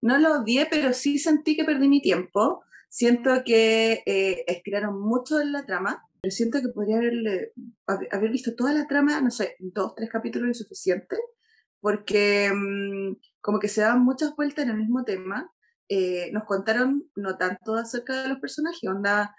[0.01, 2.63] no lo odié, pero sí sentí que perdí mi tiempo.
[2.89, 6.03] Siento que eh, estiraron mucho en la trama.
[6.21, 7.53] Pero siento que podría haberle,
[7.85, 11.17] haber visto toda la trama, no sé, dos, tres capítulos es suficiente,
[11.79, 15.51] porque mm, como que se daban muchas vueltas en el mismo tema
[15.89, 19.35] eh, nos contaron no tanto acerca de los personajes, onda,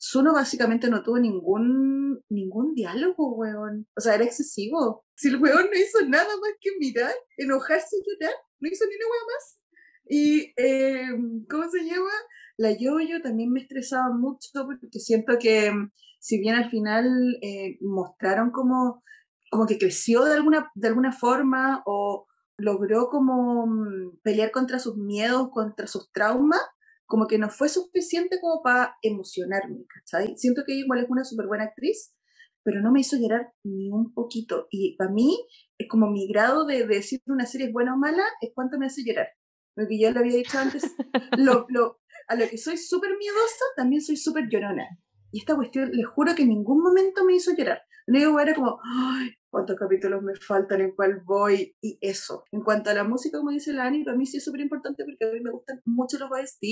[0.00, 3.86] Zuno básicamente no tuvo ningún, ningún diálogo, weón.
[3.96, 5.04] O sea, era excesivo.
[5.16, 8.94] Si el weón no hizo nada más que mirar, enojarse y llorar, no hizo ni
[8.94, 9.60] una weón más.
[10.08, 12.12] Y, eh, ¿cómo se llama?
[12.56, 15.72] La Yoyo también me estresaba mucho porque siento que,
[16.20, 19.02] si bien al final eh, mostraron como,
[19.50, 22.27] como que creció de alguna, de alguna forma o
[22.58, 26.60] logró como mm, pelear contra sus miedos, contra sus traumas,
[27.06, 30.36] como que no fue suficiente como para emocionarme, ¿cachai?
[30.36, 32.14] Siento que igual es una súper buena actriz,
[32.62, 34.66] pero no me hizo llorar ni un poquito.
[34.70, 35.38] Y para mí,
[35.78, 38.86] es como mi grado de, decir una serie es buena o mala, es cuánto me
[38.86, 39.28] hace llorar.
[39.74, 40.94] Porque yo lo había dicho antes,
[41.38, 44.86] lo, lo, a lo que soy súper miedosa, también soy súper llorona.
[45.30, 47.80] Y esta cuestión, les juro que en ningún momento me hizo llorar.
[48.06, 52.44] Lo único era como, ay, cuántos capítulos me faltan, en cuál voy, y eso.
[52.52, 55.24] En cuanto a la música, como dice Lani, para mí sí es súper importante porque
[55.24, 56.62] a mí me gustan mucho los OST.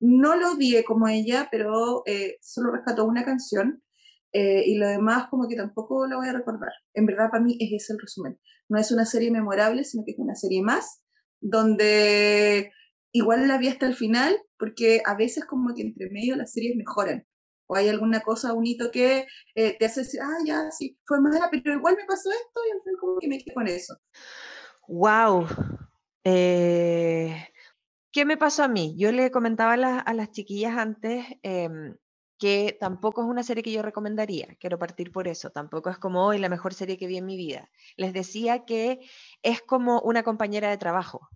[0.00, 3.82] No lo odié como ella, pero eh, solo rescató una canción.
[4.32, 6.72] Eh, y lo demás como que tampoco lo voy a recordar.
[6.94, 8.38] En verdad para mí es ese el resumen.
[8.68, 11.00] No es una serie memorable, sino que es una serie más,
[11.40, 12.70] donde
[13.12, 16.76] igual la vi hasta el final, porque a veces como que entre medio las series
[16.76, 17.24] mejoran
[17.66, 21.20] o hay alguna cosa, un hito que eh, te hace decir, ah, ya, sí, fue
[21.20, 23.96] mala, pero igual me pasó esto y al final como que me quedé con eso.
[24.88, 25.46] Wow.
[26.24, 27.48] Eh,
[28.12, 28.94] ¿Qué me pasó a mí?
[28.96, 31.96] Yo le comentaba a, las chiquillas antes em,
[32.38, 36.26] que tampoco es una serie que yo recomendaría, quiero partir por eso, tampoco es como
[36.26, 37.70] hoy la mejor serie que vi en mi vida.
[37.96, 39.00] Les decía que
[39.42, 41.28] es como una compañera de trabajo.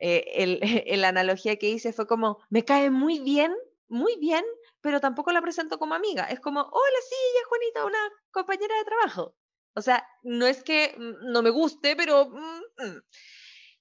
[0.00, 0.60] Eh, el,
[1.00, 3.52] la analogía que hice fue como, me cae muy bien,
[3.88, 4.44] muy bien,
[4.84, 6.24] pero tampoco la presento como amiga.
[6.24, 7.98] Es como, hola, sí, ella es Juanita, una
[8.30, 9.34] compañera de trabajo.
[9.74, 12.28] O sea, no es que mm, no me guste, pero...
[12.28, 13.02] Mm, mm.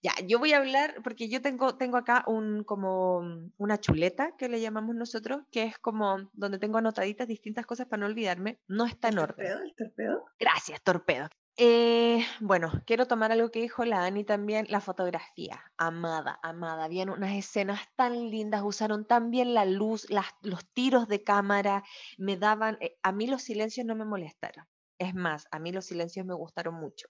[0.02, 3.22] Ya, yo voy a hablar, porque yo tengo, tengo acá un, como
[3.58, 8.02] una chuleta que le llamamos nosotros, que es como donde tengo anotaditas distintas cosas para
[8.02, 8.60] no olvidarme.
[8.68, 9.48] No está en orden.
[9.48, 9.64] ¿Torpedo?
[9.64, 10.26] ¿El torpedo?
[10.40, 11.30] Gracias, torpedo.
[11.58, 16.84] Eh, bueno, quiero tomar algo que dijo la Ani también, la fotografía, amada, amada.
[16.86, 21.84] Habían unas escenas tan lindas, usaron tan bien la luz, los tiros de cámara,
[22.18, 24.66] me daban, eh, a mí los silencios no me molestaron.
[24.98, 27.08] Es más, a mí los silencios me gustaron mucho.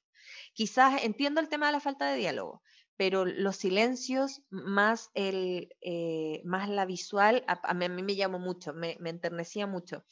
[0.53, 2.61] Quizás entiendo el tema de la falta de diálogo,
[2.95, 8.97] pero los silencios más, el, eh, más la visual, a, mí, me llamó mucho, me,
[8.99, 10.03] me, enternecía mucho.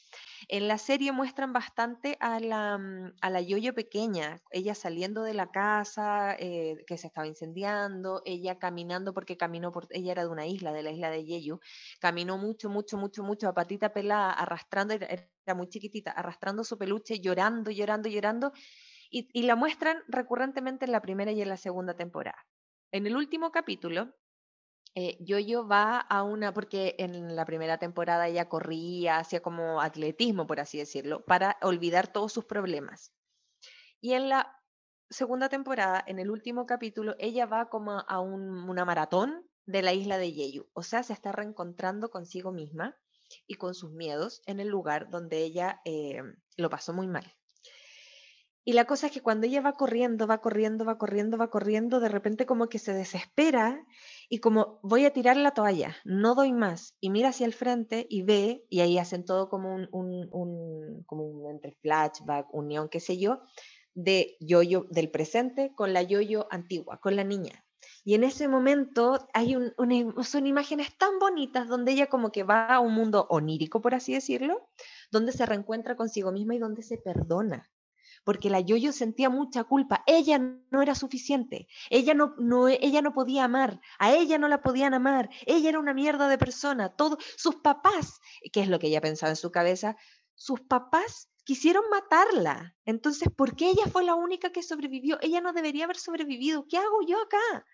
[0.48, 5.34] En la serie muestran bastante a la, mm, a la Yoyo pequeña, ella saliendo de
[5.34, 10.30] la casa eh, que se estaba incendiando, ella caminando porque caminó, por, ella era de
[10.30, 11.60] una isla, de la isla de Yeyu,
[12.00, 17.20] caminó mucho, mucho, mucho, mucho a patita pelada, arrastrando, era muy chiquitita, arrastrando su peluche,
[17.20, 18.52] llorando, llorando, llorando,
[19.10, 22.44] y, y la muestran recurrentemente en la primera y en la segunda temporada.
[22.92, 24.14] En el último capítulo,
[24.94, 30.46] eh, Yoyo va a una, porque en la primera temporada ella corría, hacía como atletismo,
[30.46, 33.10] por así decirlo, para olvidar todos sus problemas.
[34.02, 34.60] Y en la
[35.08, 40.18] segunda temporada, en el último capítulo, ella va como a una maratón de la isla
[40.18, 40.68] de Yeyu.
[40.74, 42.94] O sea, se está reencontrando consigo misma
[43.46, 46.20] y con sus miedos en el lugar donde ella eh,
[46.58, 47.24] lo pasó muy mal.
[48.64, 51.98] Y la cosa es que cuando ella va corriendo, va corriendo, va corriendo, va corriendo,
[51.98, 53.84] de repente como que se desespera
[54.28, 56.94] y como voy a tirar la toalla, no doy más.
[57.00, 61.24] Y mira hacia el frente y ve, y ahí hacen todo como un, un, como
[61.24, 63.40] un entre flashback, unión, qué sé yo,
[63.94, 67.64] de yoyo del presente con la yoyo antigua, con la niña.
[68.04, 69.74] Y en ese momento hay un,
[70.22, 74.12] son imágenes tan bonitas donde ella como que va a un mundo onírico, por así
[74.14, 74.68] decirlo,
[75.10, 77.68] donde se reencuentra consigo misma y donde se perdona
[78.24, 80.02] porque la Yoyo sentía mucha culpa.
[80.06, 81.68] Ella no era suficiente.
[81.90, 83.80] Ella no, no, ella no podía amar.
[83.98, 85.30] A ella no la podían amar.
[85.46, 86.90] Ella era una mierda de persona.
[86.90, 88.20] Todo, sus papás,
[88.52, 89.96] que es lo que ella pensaba en su cabeza,
[90.34, 92.76] sus papás quisieron matarla.
[92.84, 95.18] Entonces, ¿por qué ella fue la única que sobrevivió?
[95.20, 96.66] Ella no debería haber sobrevivido.
[96.68, 97.66] ¿Qué hago yo acá?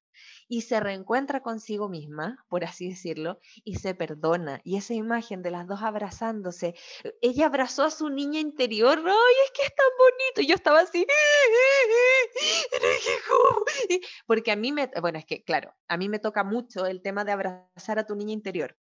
[0.49, 4.61] y se reencuentra consigo misma, por así decirlo, y se perdona.
[4.65, 6.75] Y esa imagen de las dos abrazándose,
[7.21, 10.41] ella abrazó a su niña interior, ¡ay, es que es tan bonito!
[10.41, 11.07] Y yo estaba así,
[14.27, 17.25] porque a mí me, bueno, es que claro, a mí me toca mucho el tema
[17.25, 18.77] de abrazar a tu niña interior.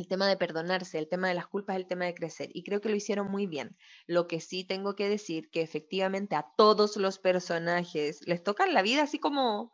[0.00, 2.48] El tema de perdonarse, el tema de las culpas, el tema de crecer.
[2.54, 3.76] Y creo que lo hicieron muy bien.
[4.06, 8.80] Lo que sí tengo que decir que efectivamente a todos los personajes les toca la
[8.80, 9.70] vida así como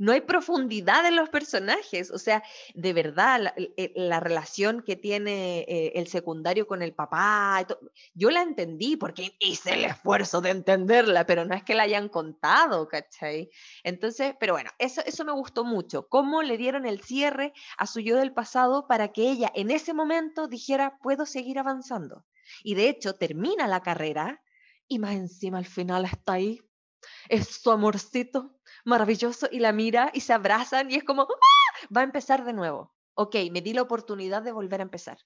[0.00, 2.10] no hay profundidad en los personajes.
[2.10, 2.42] O sea,
[2.74, 3.52] de verdad,
[3.94, 7.66] la, relación que tiene eh, el secundario con el papá,
[8.14, 12.08] yo la entendí porque hice el esfuerzo de entenderla, pero no es que la hayan
[12.08, 13.50] contado, ¿cachai?
[13.84, 16.08] Entonces, pero bueno, eso, eso me gustó mucho.
[16.08, 19.92] Cómo le dieron el cierre a su yo del pasado para que ella en ese
[19.92, 22.24] momento dijera, puedo seguir avanzando.
[22.64, 24.42] Y de hecho, termina la carrera
[24.88, 26.62] y más encima al final está ahí.
[27.28, 31.86] Es su amorcito maravilloso y la mira y se abrazan y es como, ¡Ah!
[31.94, 32.94] va a empezar de nuevo.
[33.14, 35.18] Ok, me di la oportunidad de volver a empezar.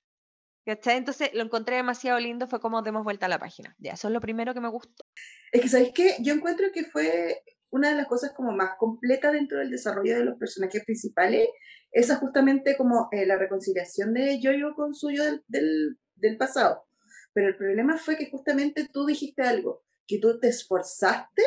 [0.66, 3.76] Entonces lo encontré demasiado lindo, fue como demos vuelta a la página.
[3.78, 5.04] Ya, eso es lo primero que me gustó.
[5.52, 6.16] Es que, ¿sabéis qué?
[6.20, 10.24] Yo encuentro que fue una de las cosas como más completas dentro del desarrollo de
[10.24, 11.48] los personajes principales,
[11.90, 16.86] esa justamente como eh, la reconciliación de Yoyo con suyo del, del pasado.
[17.32, 21.42] Pero el problema fue que justamente tú dijiste algo, que tú te esforzaste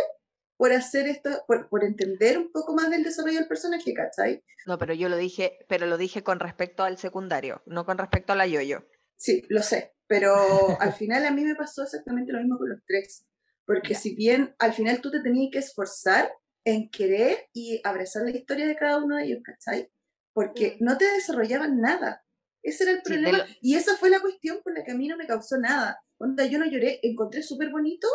[0.57, 4.43] por hacer esto, por, por, entender un poco más del desarrollo del personaje, ¿cachai?
[4.65, 8.33] No, pero yo lo dije, pero lo dije con respecto al secundario, no con respecto
[8.33, 8.85] a la yoyo.
[9.15, 10.35] Sí, lo sé, pero
[10.81, 13.25] al final a mí me pasó exactamente lo mismo con los tres,
[13.65, 16.31] porque si bien al final tú te tenías que esforzar
[16.65, 19.89] en querer y abrazar la historia de cada uno de ellos, ¿cachai?
[20.33, 20.83] Porque mm.
[20.83, 22.25] no te desarrollaban nada.
[22.61, 23.45] Ese era el problema.
[23.61, 26.01] Y esa fue la cuestión por la que a mí no me causó nada.
[26.17, 28.07] Onda, yo no lloré, encontré súper bonito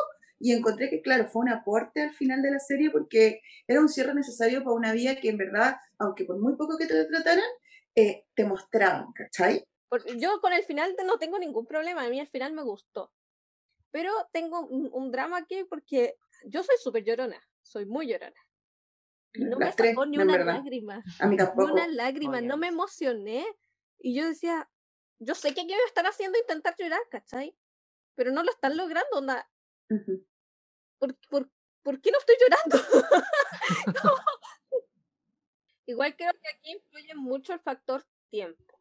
[0.43, 3.89] y encontré que, claro, fue un aporte al final de la serie porque era un
[3.89, 7.45] cierre necesario para una vida que en verdad, aunque por muy poco que te trataran,
[7.95, 9.65] eh, te mostraban, ¿cachai?
[10.17, 13.13] Yo con el final no tengo ningún problema, a mí el final me gustó.
[13.93, 16.17] Pero tengo un, drama aquí porque
[16.47, 18.41] yo soy súper llorona, soy muy llorona.
[19.35, 21.05] No me sacó ni una lágrima.
[21.21, 21.69] A mí tampoco.
[21.69, 23.47] Ni una lágrima, no me emocioné.
[24.01, 24.69] Y yo decía,
[25.21, 27.57] yo sé que aquí me están haciendo intentar llorar, ¿cachai?
[28.17, 29.49] Pero no lo están logrando, onda.
[31.03, 31.51] ¿Por, por,
[31.83, 32.77] ¿Por, qué no estoy llorando?
[35.87, 38.81] Igual creo que aquí influye mucho el factor tiempo.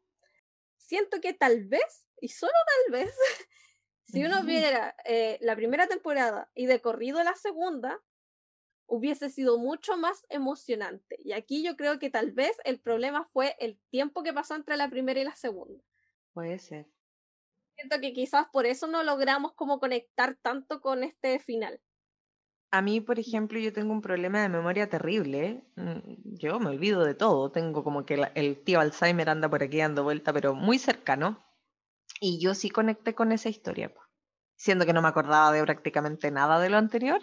[0.78, 3.16] Siento que tal vez, y solo tal vez,
[4.06, 8.00] si uno viera eh, la primera temporada y de corrido la segunda,
[8.86, 11.18] hubiese sido mucho más emocionante.
[11.24, 14.78] Y aquí yo creo que tal vez el problema fue el tiempo que pasó entre
[14.78, 15.84] la primera y la segunda.
[16.34, 16.86] Puede ser.
[17.74, 21.82] Siento que quizás por eso no logramos como conectar tanto con este final.
[22.72, 25.64] A mí, por ejemplo, yo tengo un problema de memoria terrible.
[25.76, 26.00] Mm,
[26.38, 27.52] yo me olvido de todo.
[27.52, 31.44] Tengo como que el tío Alzheimer anda por aquí dando vuelta, pero muy cercano.
[32.22, 33.94] Y yo sí conecté con esa historia
[34.62, 37.20] siendo que no me acordaba de prácticamente nada de lo anterior,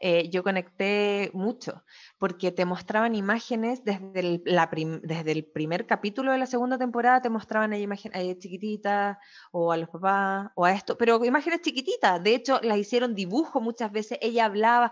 [0.00, 1.84] eh, yo conecté mucho,
[2.18, 4.68] porque te mostraban imágenes desde el, la
[5.02, 9.18] desde el primer capítulo de la segunda temporada, te mostraban ahí imágenes chiquititas,
[9.52, 13.60] o a los papás, o a esto, pero imágenes chiquititas, de hecho las hicieron dibujo
[13.60, 14.90] muchas veces, ella hablaba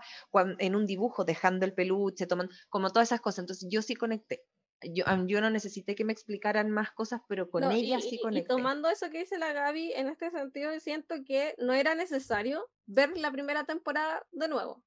[0.59, 4.45] en un dibujo, dejando el peluche, tomando, como todas esas cosas, entonces yo sí conecté
[4.81, 8.53] yo, yo, no necesité que me explicaran más cosas, pero con ella sí conecté.
[8.53, 12.69] Y tomando eso que dice la Gaby, en este sentido siento que no era necesario
[12.85, 14.83] ver la primera temporada de nuevo.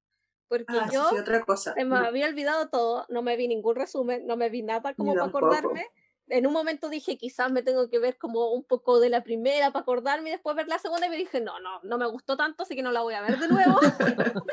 [0.49, 1.75] Porque ah, yo otra cosa.
[1.77, 5.27] me había olvidado todo, no me vi ningún resumen, no me vi nada como para
[5.27, 5.87] acordarme.
[6.29, 9.71] En un momento dije, quizás me tengo que ver como un poco de la primera
[9.71, 12.37] para acordarme y después ver la segunda y me dije, no, no, no me gustó
[12.37, 13.79] tanto, así que no la voy a ver de nuevo.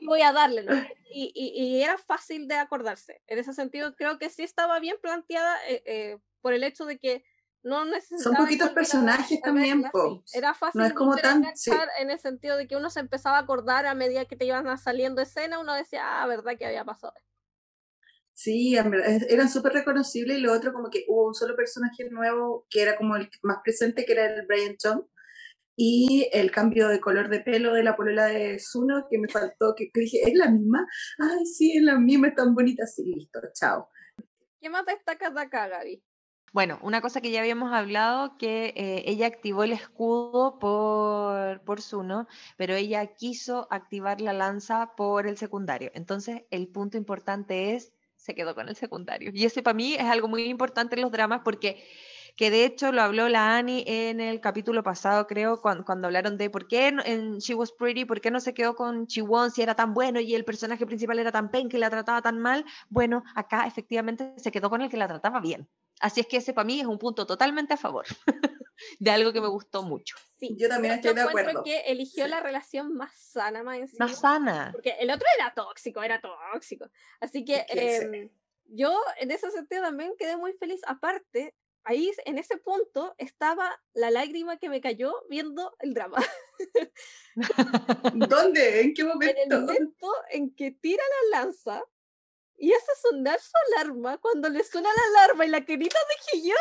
[0.06, 0.64] voy a darle.
[1.12, 3.22] Y, y, era fácil de acordarse.
[3.26, 6.98] En ese sentido, creo que sí estaba bien planteada eh, eh, por el hecho de
[6.98, 7.24] que
[7.62, 8.36] no necesitaba.
[8.36, 9.84] Son poquitos personajes también,
[10.32, 11.44] Era fácil no es como tan,
[11.98, 14.76] en el sentido de que uno se empezaba a acordar a medida que te iban
[14.78, 17.14] saliendo escena, uno decía, ah, verdad que había pasado.
[18.34, 22.82] Sí, eran súper reconocibles y lo otro como que hubo un solo personaje nuevo que
[22.82, 25.04] era como el más presente, que era el Brian Chung,
[25.76, 29.74] y el cambio de color de pelo de la polola de Zuno, que me faltó,
[29.74, 30.86] que, dije, ¿es la misma?
[31.18, 33.88] Ay, sí, es la misma, es tan bonita, sí, listo, chao.
[34.60, 36.02] ¿Qué más destacas de acá, Gaby?
[36.52, 41.80] Bueno, una cosa que ya habíamos hablado, que eh, ella activó el escudo por, por
[41.80, 45.90] Zuno, pero ella quiso activar la lanza por el secundario.
[45.94, 49.30] Entonces, el punto importante es, se quedó con el secundario.
[49.32, 51.82] Y ese para mí es algo muy importante en los dramas porque
[52.42, 56.36] que de hecho lo habló la Annie en el capítulo pasado, creo, cuando, cuando hablaron
[56.36, 59.62] de por qué en She Was Pretty, por qué no se quedó con Chiwon si
[59.62, 62.64] era tan bueno y el personaje principal era tan pen que la trataba tan mal.
[62.88, 65.68] Bueno, acá efectivamente se quedó con el que la trataba bien.
[66.00, 68.06] Así es que ese para mí es un punto totalmente a favor
[68.98, 70.16] de algo que me gustó mucho.
[70.40, 71.62] Sí, yo también estoy de acuerdo.
[71.62, 74.70] que eligió la relación más sana, más, más sana.
[74.72, 76.90] Porque el otro era tóxico, era tóxico.
[77.20, 78.30] Así que em,
[78.64, 80.80] yo en ese sentido también quedé muy feliz.
[80.88, 81.54] Aparte,
[81.84, 86.18] ahí en ese punto estaba la lágrima que me cayó viendo el drama.
[88.14, 88.80] ¿Dónde?
[88.82, 89.40] ¿En qué momento?
[89.42, 91.02] En el momento en que tira
[91.32, 91.82] la lanza
[92.58, 95.98] y hace sonar su alarma cuando le suena la alarma y la querida
[96.32, 96.56] de Hiyón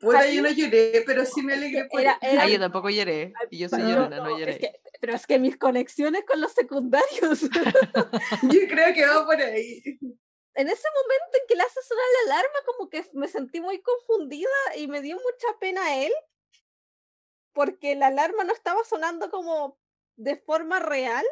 [0.00, 3.32] Puta, yo no lloré, pero sí me alegré por Era- era- Ah, yo tampoco lloré.
[3.50, 4.52] Y yo soy No, llorona, no No, lloré.
[4.52, 7.40] es que- pero es que mis conexiones con los secundarios.
[7.42, 9.98] Yo creo que va por ahí.
[10.56, 13.82] En ese momento en que le hace sonar la alarma, como que me sentí muy
[13.82, 16.12] confundida y me dio mucha pena a él,
[17.52, 19.78] porque la alarma no estaba sonando como
[20.16, 21.24] de forma real.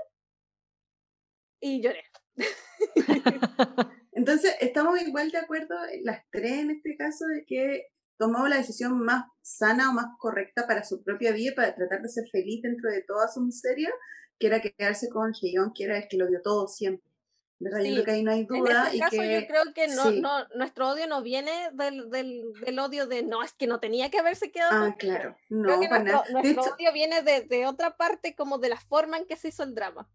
[1.60, 2.04] Y lloré.
[4.12, 7.86] Entonces, estamos igual de acuerdo, las tres en este caso, de que
[8.18, 12.10] tomó la decisión más sana o más correcta para su propia vida, para tratar de
[12.10, 13.90] ser feliz dentro de toda su miseria,
[14.38, 17.13] que era quedarse con Heion, que era el que lo dio todo siempre.
[17.60, 17.78] ¿Verdad?
[17.80, 18.86] Yo Sí, creo que ahí no hay En duda.
[18.86, 20.20] ese y caso que, yo creo que no, sí.
[20.20, 24.10] no, nuestro odio no viene del, del, del odio de no, es que no tenía
[24.10, 24.96] que haberse quedado Ah, ella".
[24.98, 25.36] claro.
[25.62, 26.24] Creo No, que para nuestro, nada.
[26.30, 29.48] Nuestro hecho, odio viene de, de otra parte, como de la forma en que se
[29.48, 30.10] hizo el drama.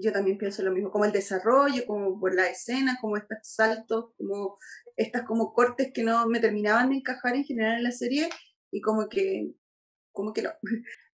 [0.00, 4.12] yo también pienso lo mismo, como el desarrollo, como por la escena, como estos saltos,
[4.16, 4.58] como
[4.96, 8.28] estas como cortes que no me terminaban de encajar en general en la serie
[8.70, 9.50] y como que,
[10.12, 10.50] como que no.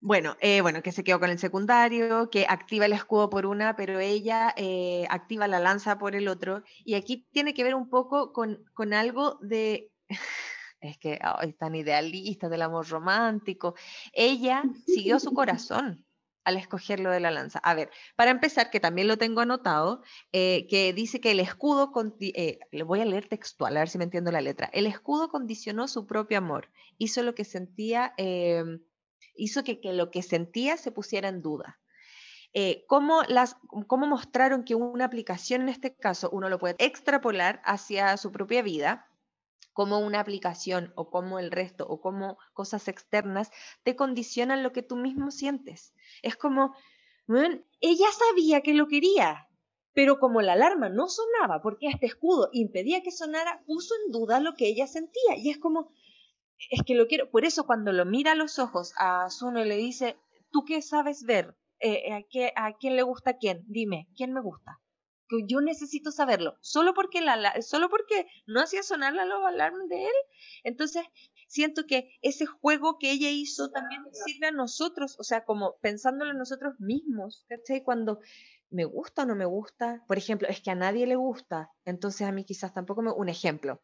[0.00, 3.76] Bueno, eh, bueno, que se quedó con el secundario, que activa el escudo por una,
[3.76, 6.62] pero ella eh, activa la lanza por el otro.
[6.84, 9.90] Y aquí tiene que ver un poco con, con algo de...
[10.80, 13.74] Es que ay, es tan idealista del amor romántico.
[14.12, 16.04] Ella siguió su corazón
[16.44, 17.58] al escoger lo de la lanza.
[17.60, 21.92] A ver, para empezar, que también lo tengo anotado, eh, que dice que el escudo,
[22.20, 24.70] eh, le voy a leer textual, a ver si me entiendo la letra.
[24.72, 28.64] El escudo condicionó su propio amor, hizo lo que sentía, eh,
[29.34, 31.78] hizo que, que lo que sentía se pusiera en duda.
[32.56, 33.56] Eh, ¿cómo, las,
[33.88, 38.62] ¿Cómo mostraron que una aplicación en este caso uno lo puede extrapolar hacia su propia
[38.62, 39.08] vida?
[39.74, 43.50] Como una aplicación o como el resto o como cosas externas
[43.84, 45.92] te condicionan lo que tú mismo sientes.
[46.22, 46.74] Es como,
[47.28, 49.48] "Weón, ella sabía que lo quería,
[49.92, 54.40] pero como la alarma no sonaba porque este escudo impedía que sonara, puso en duda
[54.40, 55.36] lo que ella sentía.
[55.36, 55.92] Y es como,
[56.70, 57.30] es que lo quiero.
[57.30, 60.16] Por eso cuando lo mira a los ojos a Zuno y le dice,
[60.50, 61.56] ¿tú qué sabes ver?
[61.80, 63.64] Eh, ¿a, qué- ¿A quién le gusta a quién?
[63.68, 64.80] Dime, ¿quién me gusta?
[65.46, 66.56] Yo necesito saberlo.
[66.60, 70.14] Solo porque, la, solo porque no hacía sonar la alarma de él.
[70.62, 71.04] Entonces,
[71.48, 75.76] siento que ese juego que ella hizo también nos sirve a nosotros, o sea, como
[75.80, 77.82] pensándolo en nosotros mismos, ¿cachai?
[77.82, 78.20] Cuando
[78.70, 82.26] me gusta o no me gusta, por ejemplo, es que a nadie le gusta, entonces
[82.26, 83.12] a mí quizás tampoco me...
[83.12, 83.82] Un ejemplo.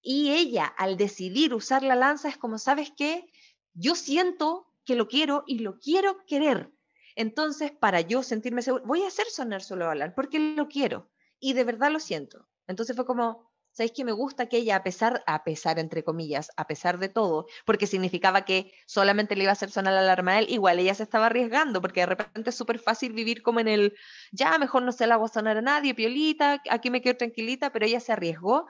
[0.00, 3.26] Y ella, al decidir usar la lanza, es como, ¿sabes qué?
[3.74, 6.72] Yo siento que lo quiero y lo quiero querer.
[7.16, 11.10] Entonces, para yo sentirme seguro, voy a hacer sonar solo hablar porque lo quiero
[11.40, 12.48] y de verdad lo siento.
[12.68, 16.50] Entonces fue como, ¿sabéis que me gusta que ella, a pesar, a pesar, entre comillas,
[16.56, 20.32] a pesar de todo, porque significaba que solamente le iba a hacer sonar la alarma
[20.32, 23.60] a él, igual ella se estaba arriesgando, porque de repente es súper fácil vivir como
[23.60, 23.94] en el,
[24.32, 27.86] ya, mejor no se la hago sonar a nadie, piolita, aquí me quedo tranquilita, pero
[27.86, 28.66] ella se arriesgó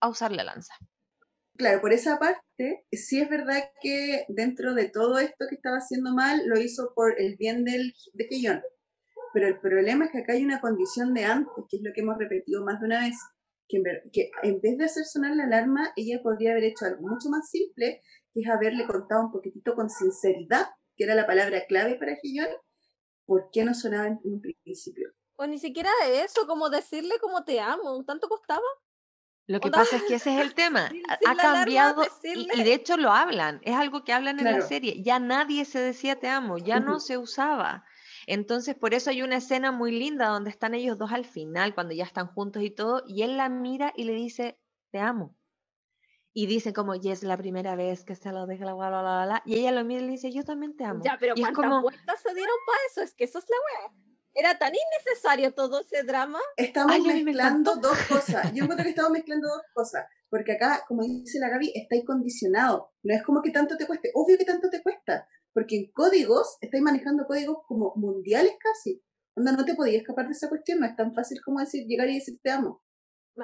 [0.00, 0.74] a usar la lanza.
[1.56, 6.14] Claro, por esa parte, sí es verdad que dentro de todo esto que estaba haciendo
[6.14, 8.62] mal, lo hizo por el bien del, de Keyon.
[9.34, 12.00] Pero el problema es que acá hay una condición de antes, que es lo que
[12.00, 13.16] hemos repetido más de una vez,
[13.68, 13.78] que
[14.42, 18.02] en, vez de hacer sonar la alarma, ella podría haber hecho algo mucho más simple,
[18.32, 22.48] que es haberle contado un poquitito con sinceridad, que era la palabra clave para Keyon,
[23.24, 25.10] por qué no sonaba en un principio.
[25.36, 28.62] O ni siquiera eso, como decirle como te amo, ¿tanto costaba?
[29.46, 30.90] Lo que pasa es que ese es el tema.
[31.26, 33.60] Ha cambiado y, de hecho lo hablan.
[33.62, 35.02] Es algo que hablan en la serie.
[35.02, 37.84] Ya nadie se decía te amo, ya no se usaba.
[38.26, 41.92] Entonces, por eso hay una escena muy linda donde están ellos dos al final, cuando
[41.92, 44.60] ya están juntos y todo, y él la mira y le dice
[44.92, 45.36] te amo.
[46.34, 49.02] Y dice como, y es la primera vez que se lo deja la bla, bla,
[49.02, 51.04] bla, bla", Y ella lo mira y le dice, yo también te amo.
[51.04, 53.02] Ya, pero y ¿cuántas como, vueltas se dieron para eso?
[53.02, 54.11] Es que eso es la wea.
[54.34, 56.40] Era tan innecesario todo ese drama.
[56.56, 58.52] Estamos Ay, me mezclando dos cosas.
[58.54, 60.06] Yo encuentro que estamos mezclando dos cosas.
[60.30, 62.92] Porque acá, como dice la Gaby, estáis condicionado.
[63.02, 64.10] No es como que tanto te cueste.
[64.14, 65.28] Obvio que tanto te cuesta.
[65.52, 69.02] Porque en códigos, estáis manejando códigos como mundiales casi.
[69.36, 70.80] Onda, no te podías escapar de esa cuestión.
[70.80, 72.82] No es tan fácil como decir, llegar y decir te amo.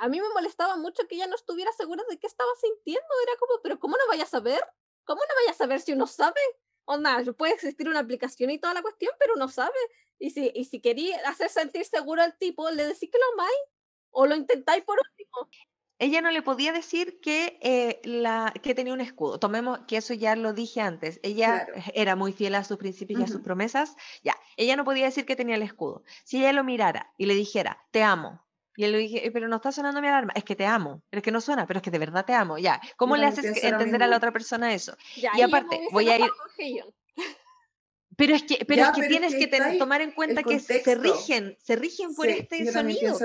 [0.01, 3.09] A mí me molestaba mucho que ella no estuviera segura de qué estaba sintiendo.
[3.23, 4.61] Era como, pero ¿cómo no vaya a saber?
[5.05, 6.41] ¿Cómo no vaya a saber si uno sabe?
[6.89, 9.77] Onda, puede existir una aplicación y toda la cuestión, pero uno sabe.
[10.19, 13.59] Y si, y si quería hacer sentir seguro al tipo, le decís que lo amáis.
[14.11, 15.51] O lo intentáis por último.
[16.01, 19.39] ella no le podía decir que, eh, la, que tenía un escudo.
[19.41, 21.21] Tomemos que eso ya lo dije antes.
[21.23, 21.75] Ella Claro.
[21.95, 23.97] era muy fiel a sus principios y a sus promesas.
[24.23, 26.05] Ya, ella no podía decir que tenía el escudo.
[26.25, 28.48] Si ella lo mirara y le dijera, te amo.
[28.79, 30.33] Y él le dije, "Eh, pero no está sonando mi alarma.
[30.37, 31.03] Es que te amo.
[31.11, 32.59] Pero es que no suena, pero es que de verdad te amo.
[32.59, 34.97] Ya, ¿cómo le haces entender a la otra persona eso?
[35.17, 36.31] Ya, Y aparte, voy a ir-.
[38.17, 40.45] Pero es que, pero Ya, es que pero tienes que que ten- tomar en cuenta
[40.45, 43.19] que se rigen, se rigen por Sí, este sonido.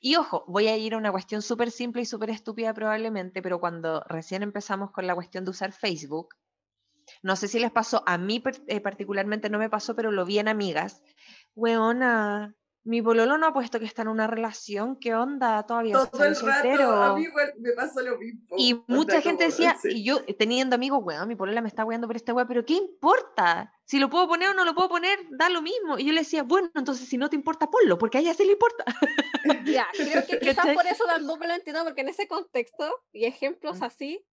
[0.00, 3.60] Y ojo, voy a ir a una cuestión súper simple y súper estúpida probablemente, pero
[3.60, 6.34] cuando recién empezamos con la cuestión de usar Facebook,
[7.22, 10.40] no sé si les pasó, a mí eh, particularmente no me pasó, pero lo vi
[10.40, 11.00] en amigas.
[11.54, 15.62] Weona, mi bololo no ha puesto que está en una relación, ¿qué onda?
[15.64, 16.90] Todavía Todo el rato, soltero.
[16.92, 18.56] a mí igual me pasó lo mismo.
[18.58, 19.88] Y mucha gente decía, sí.
[19.92, 22.74] y yo teniendo amigos, weón, mi polola me está weando por este weón, pero ¿qué
[22.74, 23.72] importa?
[23.84, 25.96] Si lo puedo poner o no lo puedo poner, da lo mismo.
[25.98, 28.44] Y yo le decía, bueno, entonces si no te importa, ponlo, porque a ella sí
[28.44, 28.84] le importa.
[29.64, 30.74] Ya, creo que quizás ¿Cachai?
[30.76, 33.84] por eso tampoco lo entiendo, porque en ese contexto y ejemplos Mm.
[33.84, 34.26] así,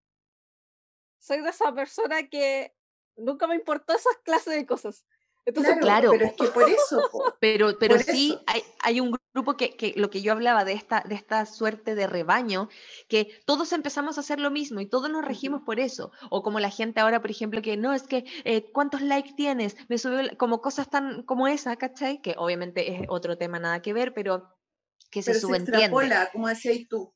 [1.19, 2.75] soy de esa persona que
[3.15, 5.05] nunca me importó esas clases de cosas.
[5.49, 6.11] Entonces, Claro, Claro.
[6.11, 7.23] pero es que por eso, po.
[7.39, 8.43] Pero, pero Por sí eso.
[8.47, 11.95] hay, hay un grupo que, que lo que yo hablaba de esta, de esta suerte
[11.95, 12.69] de rebaño,
[13.07, 16.11] que todos empezamos a hacer lo mismo y todos nos regimos por eso.
[16.29, 19.75] O como la gente ahora, por ejemplo, que no, es que, eh, ¿cuántos likes tienes?
[19.89, 22.21] Me subió, la-", como cosas tan como esa, ¿cachai?
[22.21, 24.55] Que obviamente es otro tema nada que ver, pero
[25.11, 25.81] que se pero se subentiende.
[25.81, 27.13] extrapola, como decías tú.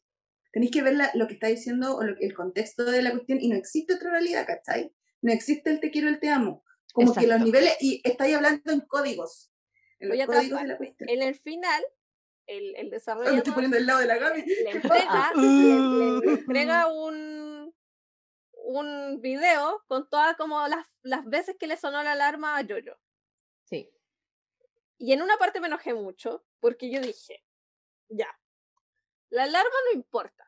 [0.51, 3.39] Tenéis que ver la- lo que está diciendo o lo el contexto de la cuestión
[3.41, 4.93] y no existe otra realidad, ¿cachai?
[5.21, 6.62] No existe el te quiero, el te amo.
[6.93, 7.45] Como que los Exacto.
[7.45, 9.51] niveles, y estáis hablando en códigos,
[9.99, 11.09] en los códigos de la cuestión.
[11.09, 11.83] en el final,
[12.45, 14.45] el, el Ay, me desarrollador estoy poniendo al lado de la Gaby.
[14.45, 17.75] le entrega, le- le- le entrega un,
[18.53, 22.97] un video con todas como las, las veces que le sonó la alarma a Yoyo.
[23.65, 23.89] Sí.
[24.99, 27.43] Y en una parte me enojé mucho, porque yo dije,
[28.09, 28.27] ya,
[29.29, 30.47] la alarma no importa.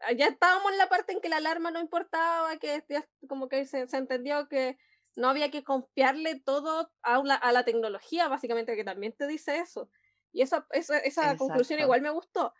[0.00, 3.48] Ah, Ya estábamos en la parte en que la alarma no importaba, que ya como
[3.48, 4.76] que se, se entendió que
[5.16, 9.58] no había que confiarle todo a, una- a la tecnología, básicamente, que también te dice
[9.58, 9.90] eso.
[10.32, 12.54] Y esa, esa, esa conclusión igual me gustó.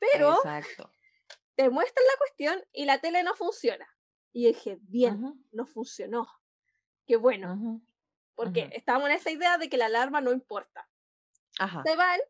[0.00, 0.90] Pero Exacto.
[1.54, 3.86] te muestran la cuestión y la tele no funciona.
[4.32, 6.28] Y dije, bien, Ujú, no funcionó.
[7.06, 7.82] Qué bueno, ujú.
[8.34, 8.72] porque ujú.
[8.72, 10.88] estábamos en esa idea de que la alarma no importa.
[11.58, 11.82] Ajá.
[11.84, 12.20] se van,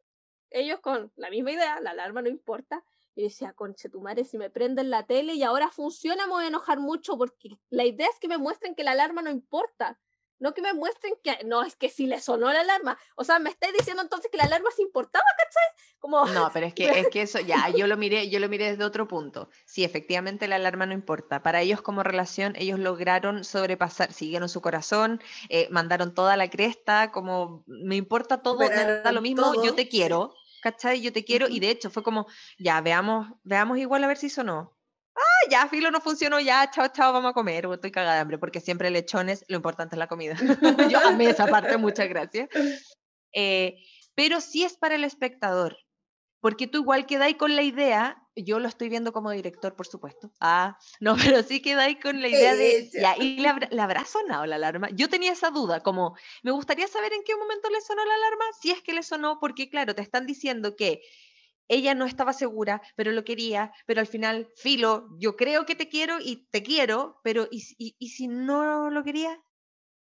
[0.51, 2.85] ellos con la misma idea, la alarma no importa.
[3.15, 6.45] Y decía, conche tu madre, si me prenden la tele y ahora funciona, me voy
[6.45, 9.99] a enojar mucho porque la idea es que me muestren que la alarma no importa.
[10.43, 12.99] No que me muestren que, no, es que si le sonó la alarma.
[13.15, 15.97] O sea, me estáis diciendo entonces que la alarma se importaba, ¿cachai?
[16.01, 18.73] Como, No, pero es que, es que eso, ya, yo lo miré, yo lo miré
[18.73, 19.51] desde otro punto.
[19.67, 21.45] Sí, efectivamente la alarma no importa.
[21.45, 27.13] Para ellos como relación, ellos lograron sobrepasar, siguieron su corazón, eh, mandaron toda la cresta,
[27.13, 29.91] como me importa todo, me da lo mismo, yo todo, te sí.
[29.91, 31.03] quiero, ¿cachai?
[31.03, 32.27] Yo te quiero, y de hecho fue como,
[32.59, 34.79] ya, veamos, veamos igual a ver si sonó.
[35.15, 38.39] Ah, ya, filo no funcionó, ya, chao, chao, vamos a comer, estoy cagada de hambre,
[38.39, 40.37] porque siempre lechones, lo importante es la comida.
[40.91, 42.49] yo amé esa parte, muchas gracias.
[43.35, 43.77] Eh,
[44.15, 45.77] pero sí es para el espectador,
[46.41, 50.33] porque tú igual quedáis con la idea, yo lo estoy viendo como director, por supuesto.
[50.41, 54.47] Ah, no, pero sí quedáis con la idea de, ¿y le habrá, le habrá sonado
[54.47, 54.89] la alarma?
[54.93, 58.45] Yo tenía esa duda, como, me gustaría saber en qué momento le sonó la alarma,
[58.61, 61.03] si es que le sonó, porque claro, te están diciendo que
[61.69, 65.89] ella no estaba segura, pero lo quería, pero al final, filo, yo creo que te
[65.89, 69.41] quiero y te quiero, pero ¿y, y, y si no lo quería?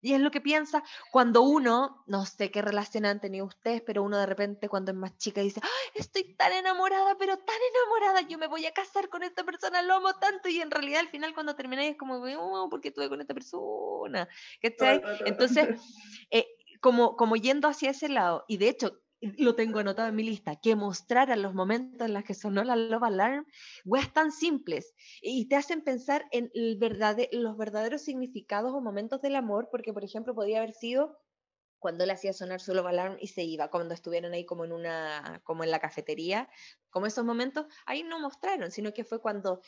[0.03, 4.03] Y es lo que piensa cuando uno, no sé qué relación han tenido ustedes, pero
[4.03, 8.29] uno de repente cuando es más chica dice, "Ay, estoy tan enamorada, pero tan enamorada,
[8.29, 11.09] yo me voy a casar con esta persona, lo amo tanto, y en realidad al
[11.09, 14.29] final cuando termináis es como, oh, ¿por qué estuve con esta persona?
[14.61, 15.01] ¿Cachai?
[15.25, 15.69] Entonces,
[16.31, 16.47] eh,
[16.81, 20.57] como, como yendo hacia ese lado, y de hecho lo tengo anotado en mi lista,
[20.57, 23.47] que mostraran los momentos en los que sonó la Love Alarm,
[23.85, 29.23] weas tan simples, y te hacen pensar en el verdade- los verdaderos significados o momentos
[29.23, 31.19] del amor, porque por ejemplo podía haber sido
[31.79, 34.73] cuando él hacía sonar su Love Alarm y se iba, cuando estuvieron ahí como en
[34.73, 36.49] una, como en la cafetería,
[36.91, 39.61] como esos momentos, ahí no mostraron, sino que fue cuando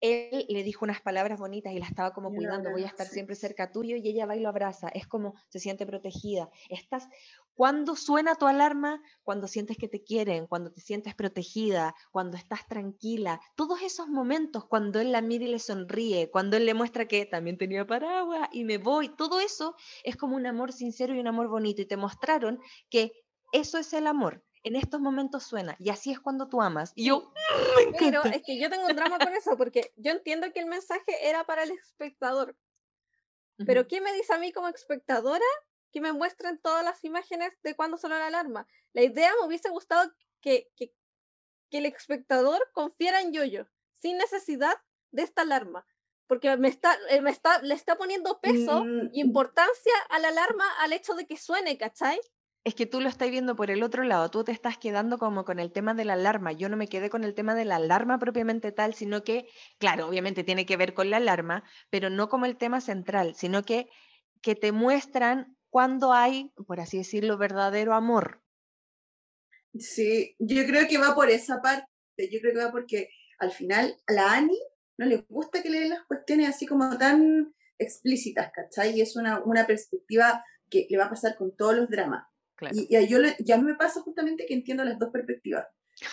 [0.00, 3.36] él le dijo unas palabras bonitas y la estaba como cuidando, voy a estar siempre
[3.36, 6.50] cerca tuyo y ella va y lo abraza, es como se siente protegida.
[6.68, 7.08] Estás
[7.54, 12.66] cuando suena tu alarma, cuando sientes que te quieren, cuando te sientes protegida, cuando estás
[12.68, 17.06] tranquila, todos esos momentos cuando él la mira y le sonríe, cuando él le muestra
[17.06, 21.20] que también tenía paraguas y me voy, todo eso es como un amor sincero y
[21.20, 22.60] un amor bonito y te mostraron
[22.90, 23.12] que
[23.52, 24.44] eso es el amor.
[24.62, 26.92] En estos momentos suena y así es cuando tú amas.
[26.94, 28.30] Y yo, "Mm, me pero encanta".
[28.30, 31.44] es que yo tengo un drama con eso, porque yo entiendo que el mensaje era
[31.44, 32.56] para el espectador.
[33.66, 33.86] Pero.
[33.88, 35.44] ¿qué me dice a mí como espectadora
[35.94, 38.66] que me muestren todas las imágenes de cuando sonó la alarma?
[38.92, 40.92] La idea me hubiese gustado que, que,
[41.70, 44.74] que el espectador confiara en Yoyo, sin necesidad
[45.12, 45.86] de esta alarma.
[46.26, 50.28] Porque me está, eh, me está, le está poniendo peso Mm, y importancia a la
[50.28, 52.18] alarma al hecho de que suene, ¿cachai?
[52.64, 55.44] Es que tú lo estás viendo por el otro lado, tú te estás quedando como
[55.44, 56.50] con el tema de la alarma.
[56.50, 59.46] Yo no me quedé con el tema de la alarma propiamente tal, sino que,
[59.78, 63.62] claro, obviamente tiene que ver con la alarma, pero no como el tema central, sino
[63.62, 63.88] que
[64.44, 68.40] que te muestran cuando hay, por así decirlo, verdadero amor.
[69.76, 71.88] Sí, yo creo que va por esa parte.
[72.30, 73.08] Yo creo que va porque
[73.40, 74.56] al final a la Ani
[74.98, 78.96] no le gusta que le den las cuestiones así como tan explícitas, ¿cachai?
[78.96, 82.24] Y es una, una perspectiva que le va a pasar con todos los dramas.
[82.70, 85.66] Y, y yo ya me pasa justamente que entiendo las dos perspectivas.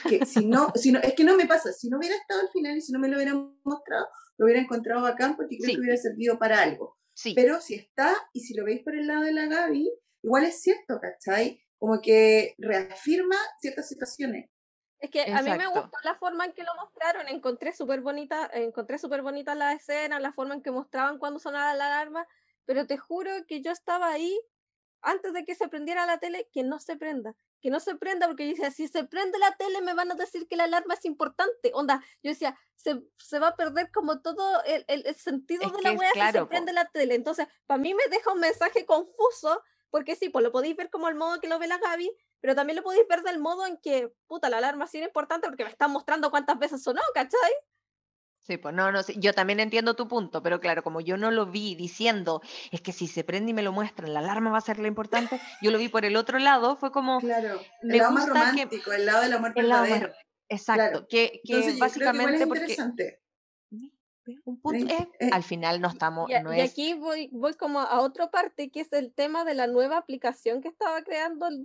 [0.10, 2.50] Que si no, si no, es que no me pasa, si no hubiera estado al
[2.50, 4.08] final y si no me lo hubieran mostrado,
[4.40, 6.98] lo hubiera encontrado bacán porque creo que hubiera servido para algo.
[7.22, 7.34] Sí.
[7.36, 9.92] Pero si está, y si lo veis por el lado de la Gaby,
[10.24, 11.62] igual es cierto, ¿cachai?
[11.78, 14.50] Como que reafirma ciertas situaciones.
[14.98, 18.50] Es que a mí me gustó la forma en que lo mostraron, encontré súper bonita,
[18.54, 22.28] encontré súper bonita la escena, la forma en que mostraban cuando sonaba la alarma,
[22.66, 24.40] pero te juro que yo estaba ahí
[25.02, 28.28] antes de que se prendiera la tele, que no se prenda, que no se prenda,
[28.28, 30.94] porque yo decía, si se prende la tele me van a decir que la alarma
[30.94, 31.72] es importante.
[31.74, 35.94] Onda, yo decía, se, se va a perder como todo el, el, sentido de la
[35.94, 37.16] wea si se prende la tele.
[37.16, 41.10] Entonces, para mí me deja un mensaje confuso, porque sí, pues lo podéis ver como
[41.10, 43.78] el modo que lo ve la Gaby, pero también lo podéis ver del modo en
[43.78, 47.52] que, puta, la alarma sí es importante porque me están mostrando cuántas veces sonó, ¿cachai?
[48.42, 51.46] Sí, pues no, no, yo también entiendo tu punto, pero claro, como yo no lo
[51.46, 52.42] vi diciendo,
[52.72, 54.88] es que si se prende y me lo muestran, la alarma va a ser la
[54.88, 57.20] importante, yo lo vi por el otro lado, fue como...
[57.20, 60.12] Claro, el lado más romántico, el lado del amor verdadero.
[60.50, 62.76] Exacto, que, que básicamente porque...
[64.46, 66.30] Un punto, eh, eh, al final no estamos.
[66.30, 69.56] Y, no y aquí voy, voy como a otra parte, que es el tema de
[69.56, 71.64] la nueva aplicación que estaba creando el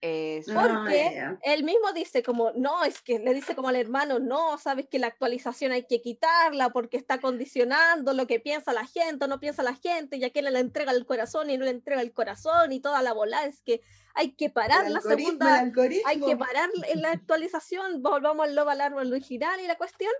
[0.00, 4.56] Porque ah, él mismo dice como, no, es que le dice como al hermano, no,
[4.58, 9.24] sabes que la actualización hay que quitarla porque está condicionando lo que piensa la gente
[9.24, 12.00] o no piensa la gente, ya que le entrega el corazón y no le entrega
[12.00, 13.80] el corazón y toda la bola, es que
[14.14, 15.70] hay que parar la segunda,
[16.06, 20.12] hay que parar la actualización, volvamos al Love Alarm original y la cuestión,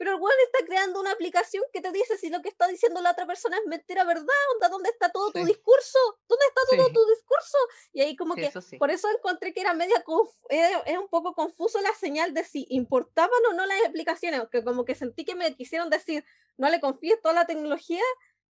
[0.00, 3.02] pero el weón está creando una aplicación que te dice si lo que está diciendo
[3.02, 4.24] la otra persona es mentira, verdad,
[4.54, 5.98] onda, ¿dónde está todo tu discurso?
[6.26, 7.58] ¿Dónde está todo tu discurso?
[7.92, 10.02] Y ahí como que, por eso encontré que era media,
[10.48, 14.86] es un poco confuso la señal de si importaban o no las explicaciones, que como
[14.86, 16.24] que sentí que me quisieron decir,
[16.56, 18.00] no le confíes toda la tecnología,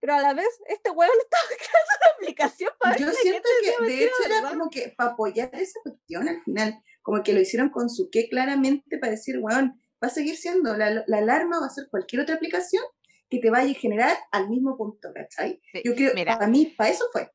[0.01, 4.05] pero a la vez este weón estaba creando una aplicación para Yo siento que, de
[4.05, 7.89] hecho, era como que para apoyar esa cuestión al final, como que lo hicieron con
[7.89, 11.70] su qué claramente para decir, weón, va a seguir siendo, la, la alarma va a
[11.70, 12.83] ser cualquier otra aplicación
[13.29, 15.61] que te vaya a generar al mismo punto, ¿cachai?
[15.85, 17.31] Yo creo, para mí, para eso fue.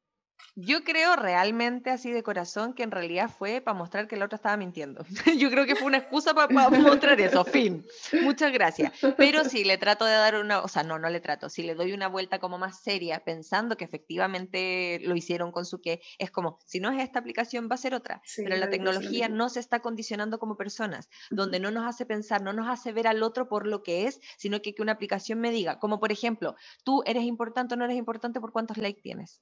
[0.55, 4.35] Yo creo realmente así de corazón que en realidad fue para mostrar que la otra
[4.35, 5.03] estaba mintiendo.
[5.39, 7.85] Yo creo que fue una excusa para, mostrar eso, fin.
[8.21, 8.93] Muchas gracias.
[9.17, 11.73] Pero si le trato de dar una, o sea, no, no le trato, si le
[11.73, 16.29] doy una vuelta como más seria, pensando que efectivamente lo hicieron con su que, es
[16.29, 18.21] como, si no es esta aplicación va a ser otra.
[18.35, 22.53] Pero la tecnología no se está condicionando como personas, donde no nos hace pensar, no
[22.53, 25.51] nos hace ver al otro por lo que es, sino que que una aplicación me
[25.51, 29.41] diga, como por ejemplo, tú eres importante o no eres importante por cuántos likes tienes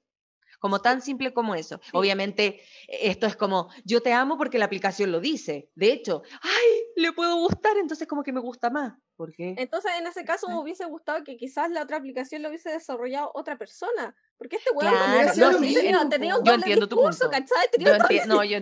[0.62, 1.82] como tan simple como eso.
[1.92, 5.70] Obviamente, esto es como, yo te amo porque la aplicación lo dice.
[5.76, 8.94] De hecho, ay, le puedo gustar, entonces como que me gusta más.
[9.22, 9.54] ¿Por qué?
[9.60, 13.30] Entonces, en ese caso, me hubiese gustado que quizás la otra aplicación lo hubiese desarrollado
[13.36, 14.16] otra persona.
[14.36, 15.76] Porque este weón claro, no, sí,
[16.10, 17.30] tenía un yo entiendo tu punto.
[17.30, 17.70] ¿cachai?
[17.72, 18.58] Tenía yo no, yo,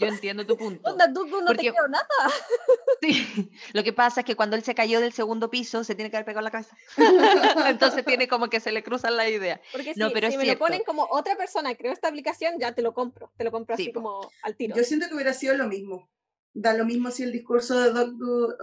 [0.00, 0.90] yo, entiendo tu punto.
[0.90, 2.04] Onda, tú no Porque, te quedó nada.
[3.00, 6.10] Sí, lo que pasa es que cuando él se cayó del segundo piso, se tiene
[6.10, 6.76] que haber pegado la cabeza.
[7.68, 9.60] Entonces tiene como que se le cruzan la idea.
[9.70, 12.72] Porque no, si, pero si me lo ponen como otra persona creó esta aplicación, ya
[12.72, 13.30] te lo compro.
[13.36, 14.74] Te lo compro así como al tiro.
[14.74, 16.10] Yo siento que hubiera sido lo mismo
[16.54, 18.12] da lo mismo si el discurso de Doc,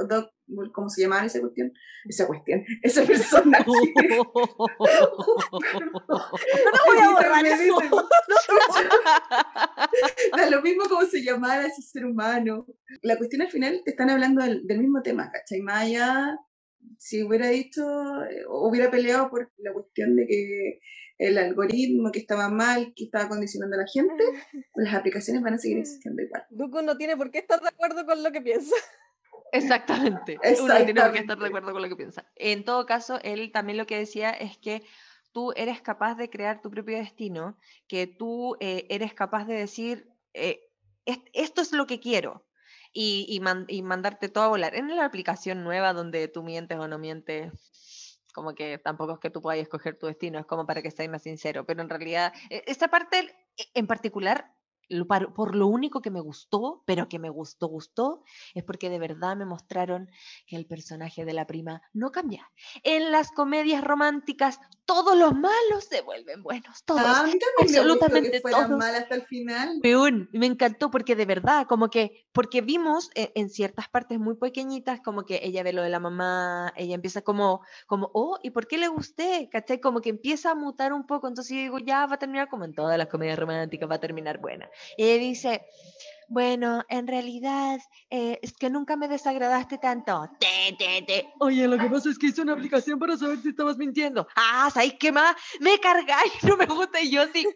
[0.08, 0.32] Doc
[0.74, 1.74] ¿cómo se llamaba esa cuestión?
[2.06, 3.60] Esa cuestión, esa persona.
[3.66, 3.74] no,
[6.86, 7.78] voy a borrar eso.
[10.38, 12.66] da lo mismo como se llamara ese ser humano.
[13.02, 15.62] La cuestión al final te están hablando del, mismo tema, ¿cachai?
[15.62, 16.38] Maya,
[16.98, 17.82] si hubiera dicho,
[18.26, 20.80] eh, hubiera peleado por la cuestión de que
[21.18, 24.24] el algoritmo que estaba mal, que estaba condicionando a la gente,
[24.76, 26.44] las aplicaciones van a seguir existiendo igual.
[26.50, 28.76] Duku no tiene por qué estar de acuerdo con lo que piensa.
[29.52, 30.38] Exactamente.
[30.62, 32.30] Uno tiene por qué estar de acuerdo con lo que piensa.
[32.36, 34.84] En todo caso, él también lo que decía es que
[35.32, 40.12] tú eres capaz de crear tu propio destino, que tú eh, eres capaz de decir,
[40.34, 40.62] eh,
[41.06, 42.47] esto es lo que quiero,
[43.00, 44.76] y, mandarte todo a volar.
[44.76, 49.30] En la aplicación nueva donde tú mientes o no mientes, como que tampoco es que
[49.30, 52.34] tú puedas escoger tu destino, es como para que estés más sincero, pero en realidad,
[52.50, 53.36] e, esta parte
[53.76, 54.52] en particular,
[55.36, 58.24] por lo único que me gustó, pero que me gustó, gustó,
[58.54, 60.10] es porque de verdad me mostraron
[60.46, 62.50] que el personaje de la prima no cambia.
[62.84, 67.02] En las comedias románticas, todos los malos se vuelven buenos, todos.
[67.04, 67.26] Ah,
[67.62, 68.84] absolutamente me todos.
[68.84, 69.80] hasta el final.
[70.32, 75.02] me encantó porque de verdad, como que, porque vimos en, en, ciertas partes muy pequeñitas,
[75.02, 78.68] como que ella ve lo de la mamá, ella empieza como, como, oh, ¿y por
[78.68, 79.50] qué le gusté?
[79.52, 79.82] ¿Cachai?
[79.82, 82.64] Como que empieza a mutar un poco, entonces yo digo, ya va a terminar como
[82.64, 84.70] en todas las comedias románticas, va a terminar buena.
[84.98, 85.66] Y ella dice,
[86.30, 87.80] bueno, en realidad
[88.10, 90.30] eh, es que nunca me desagradaste tanto.
[90.40, 91.30] Te, te, te.
[91.40, 94.28] Oye, lo que pasa es que hice una aplicación para saber si estabas mintiendo.
[94.36, 95.36] Ah, ¿sabes qué más?
[95.62, 97.00] Me cargáis, no me gusta.
[97.02, 97.48] Y yo sí,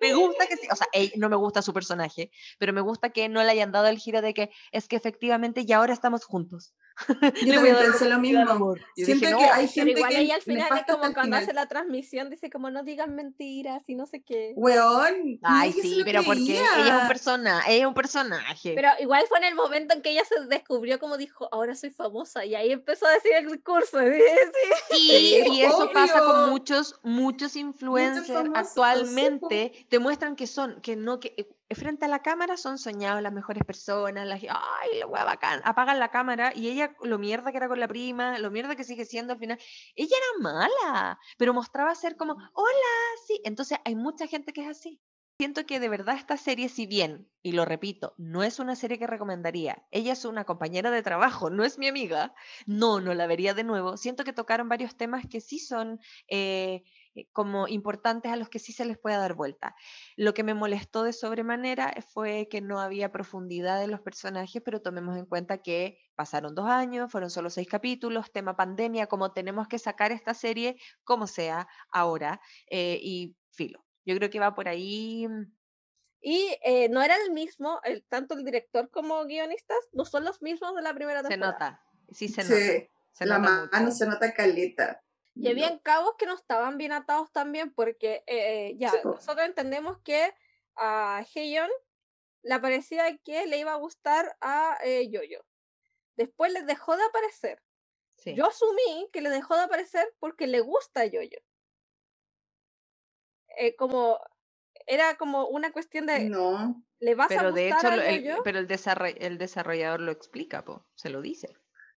[0.00, 0.66] me gusta que sí.
[0.70, 0.86] O sea,
[1.16, 4.20] no me gusta su personaje, pero me gusta que no le hayan dado el giro
[4.22, 6.74] de que es que efectivamente ya ahora estamos juntos.
[7.44, 8.74] Yo también pensé lo mismo.
[8.94, 12.50] Siento que hay gente igual que al final es como cuando hace la transmisión, dice
[12.50, 14.52] como no digan mentiras y no sé qué.
[14.56, 15.38] Weón.
[15.42, 18.72] Ay, sí, pero porque ella es un persona, ella es un personaje.
[18.74, 21.90] Pero igual fue en el momento en que ella se descubrió como dijo, ahora soy
[21.90, 23.98] famosa y ahí empezó a decir el discurso.
[24.90, 31.20] Sí, y eso pasa con muchos, muchos influencers actualmente, te muestran que son, que no,
[31.20, 31.34] que
[31.74, 35.98] frente a la cámara son soñados las mejores personas, las, ay, la hueá bacán, apagan
[35.98, 39.04] la cámara y ella lo mierda que era con la prima, lo mierda que sigue
[39.04, 39.58] siendo al final,
[39.94, 42.94] ella era mala, pero mostraba ser como, hola,
[43.26, 45.00] sí, entonces hay mucha gente que es así.
[45.38, 48.98] Siento que de verdad esta serie, si bien, y lo repito, no es una serie
[48.98, 52.34] que recomendaría, ella es una compañera de trabajo, no es mi amiga,
[52.64, 56.00] no, no la vería de nuevo, siento que tocaron varios temas que sí son...
[56.28, 56.84] Eh,
[57.32, 59.74] como importantes a los que sí se les puede dar vuelta.
[60.16, 64.82] Lo que me molestó de sobremanera fue que no había profundidad en los personajes, pero
[64.82, 69.68] tomemos en cuenta que pasaron dos años, fueron solo seis capítulos, tema pandemia, como tenemos
[69.68, 72.40] que sacar esta serie como sea ahora,
[72.70, 73.84] eh, y filo.
[74.04, 75.26] Yo creo que va por ahí.
[75.28, 75.52] Mm.
[76.20, 80.42] Y eh, no era el mismo, el, tanto el director como guionistas, no son los
[80.42, 81.52] mismos de la primera temporada.
[81.52, 82.96] Se nota, sí se nota.
[83.12, 85.02] Se la mano se nota caleta.
[85.38, 90.32] Y había cabos que no estaban bien atados también, porque eh, ya, nosotros entendemos que
[90.76, 91.70] a Heion
[92.42, 95.44] le parecía que le iba a gustar a eh, Yoyo.
[96.16, 97.62] Después le dejó de aparecer.
[98.24, 101.38] Yo asumí que le dejó de aparecer porque le gusta a Yoyo.
[103.58, 104.18] Eh, como
[104.86, 108.68] era como una cuestión de no le vas pero a de hecho el, pero el,
[109.18, 111.56] el desarrollador lo explica po, se lo dice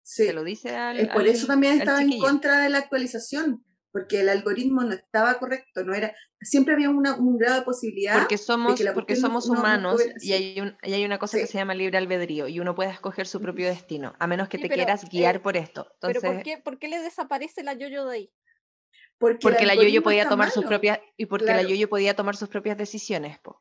[0.06, 1.08] se lo dice al.
[1.08, 5.82] Por eso también estaba en contra de la actualización, porque el algoritmo no estaba correcto,
[5.84, 6.14] no era.
[6.40, 8.20] Siempre había una, un grado de posibilidad.
[8.20, 11.74] Porque somos, porque somos humanos y, hay un, y hay una cosa que se llama
[11.74, 15.08] libre albedrío y uno puede escoger su propio destino, a menos que te quieras eh,
[15.10, 15.88] guiar por esto.
[15.94, 18.32] Entonces, ¿Pero por qué, por qué le desaparece la yoyo de ahí?
[19.18, 22.78] Porque, la yoyo podía tomar sus propias y porque la yoyo podía tomar sus propias
[22.78, 23.60] decisiones, po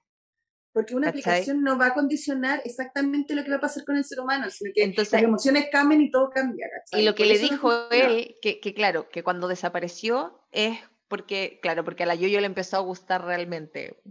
[0.76, 4.04] porque una aplicación no va a condicionar exactamente lo que va a pasar con el
[4.04, 6.68] ser humano, sino que Entonces, las emociones cambian y todo cambia.
[6.92, 10.78] Y lo que le dijo él, que, que, claro, que cuando desapareció es
[11.08, 14.02] porque, claro, porque a la Yoyo le empezó a gustar realmente.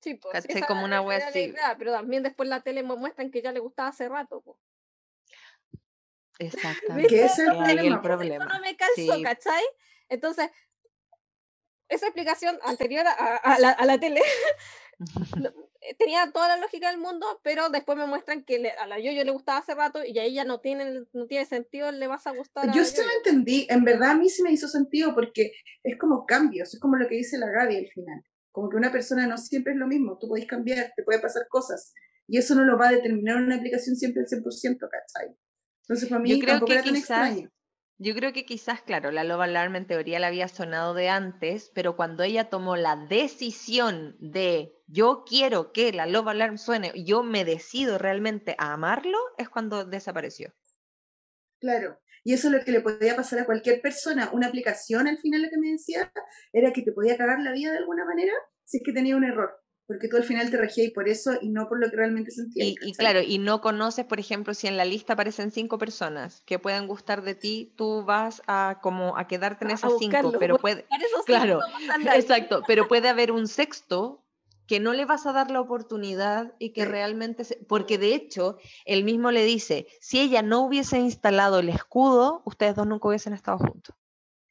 [0.00, 0.42] Sí, pues.
[0.42, 1.52] Esa como una wea así.
[1.76, 4.40] pero también después la tele muestran que ya le gustaba hace rato.
[4.40, 4.56] Pues.
[6.38, 7.08] Exactamente.
[7.08, 7.48] Que ese es
[7.78, 8.46] el problema.
[8.46, 9.64] Eso no me calzó, ¿cachai?
[10.08, 10.50] Entonces,
[11.90, 14.22] esa explicación anterior a, a, la, a la tele
[15.98, 19.30] tenía toda la lógica del mundo, pero después me muestran que a la Yoyo le
[19.30, 22.72] gustaba hace rato y a ella no tiene, no tiene sentido, le vas a gustar.
[22.74, 25.52] Yo sí lo entendí, en verdad a mí sí me hizo sentido porque
[25.82, 28.22] es como cambios, es como lo que dice la Gaby al final.
[28.52, 31.46] Como que una persona no siempre es lo mismo, tú podés cambiar, te puede pasar
[31.48, 31.94] cosas
[32.26, 35.36] y eso no lo va a determinar una aplicación siempre al 100%, ¿cachai?
[35.82, 37.50] Entonces para mí tampoco era tan extraño.
[38.02, 41.70] Yo creo que quizás, claro, la Love Alarm en teoría la había sonado de antes,
[41.74, 47.22] pero cuando ella tomó la decisión de yo quiero que la Love Alarm suene, yo
[47.22, 50.52] me decido realmente a amarlo, es cuando desapareció.
[51.60, 54.30] Claro, y eso es lo que le podía pasar a cualquier persona.
[54.32, 56.12] Una aplicación, al final, lo que me decía,
[56.52, 58.32] era que te podía cagar la vida de alguna manera
[58.64, 59.60] si es que tenía un error
[59.90, 62.64] porque tú al final te regías por eso y no por lo que realmente sentías.
[62.64, 66.44] Y, y, claro, y no conoces, por ejemplo, si en la lista aparecen cinco personas
[66.46, 70.58] que puedan gustar de ti, tú vas a como a quedarte en esas cinco, pero
[70.58, 70.86] puede,
[71.26, 71.58] claro,
[72.14, 74.24] exacto, pero puede haber un sexto
[74.70, 79.02] que no le vas a dar la oportunidad y que realmente, porque de hecho, él
[79.02, 83.58] mismo le dice, si ella no hubiese instalado el escudo, ustedes dos nunca hubiesen estado
[83.58, 83.96] juntos.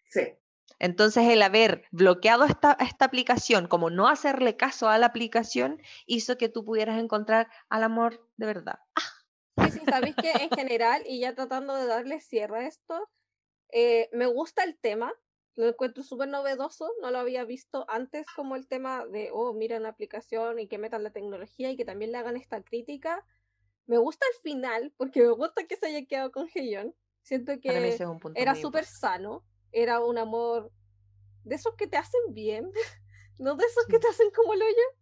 [0.10, 0.34] Sí.
[0.78, 6.38] Entonces, el haber bloqueado esta, esta aplicación, como no hacerle caso a la aplicación, hizo
[6.38, 8.80] que tú pudieras encontrar al amor de verdad.
[9.64, 13.10] Sí, sí, sabéis que en general, y ya tratando de darle cierre a esto,
[13.72, 15.14] eh, me gusta el tema,
[15.60, 19.76] lo encuentro súper novedoso, no lo había visto antes como el tema de, oh, mira
[19.76, 23.26] una aplicación y que metan la tecnología y que también le hagan esta crítica.
[23.86, 26.96] Me gusta el final, porque me gusta que se haya quedado con Heyon.
[27.24, 28.00] Siento que
[28.36, 30.72] era súper sano, era un amor
[31.44, 32.72] de esos que te hacen bien,
[33.38, 35.00] no de esos que te hacen como lo yo.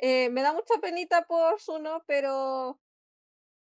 [0.00, 2.80] Eh, me da mucha penita por Suno, pero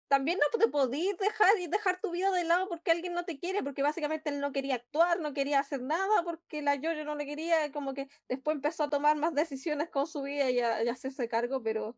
[0.09, 3.39] también no te podías dejar y dejar tu vida de lado porque alguien no te
[3.39, 7.15] quiere, porque básicamente él no quería actuar, no quería hacer nada, porque la yo no
[7.15, 10.79] le quería, como que después empezó a tomar más decisiones con su vida y a,
[10.91, 11.97] hacerse cargo, pero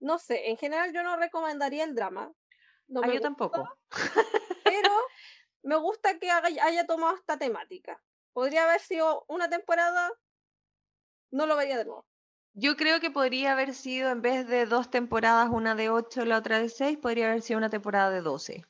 [0.00, 2.32] no sé, en general yo no recomendaría el drama.
[2.88, 3.66] No ah, yo tampoco.
[4.64, 4.90] Pero
[5.62, 8.02] me gusta que haya tomado esta temática.
[8.34, 10.12] Podría haber sido una temporada,
[11.30, 12.06] no lo vería de nuevo.
[12.56, 16.38] Yo creo que podría haber sido, en vez de dos temporadas, una de ocho, la
[16.38, 18.64] otra de seis, podría haber sido una temporada de doce.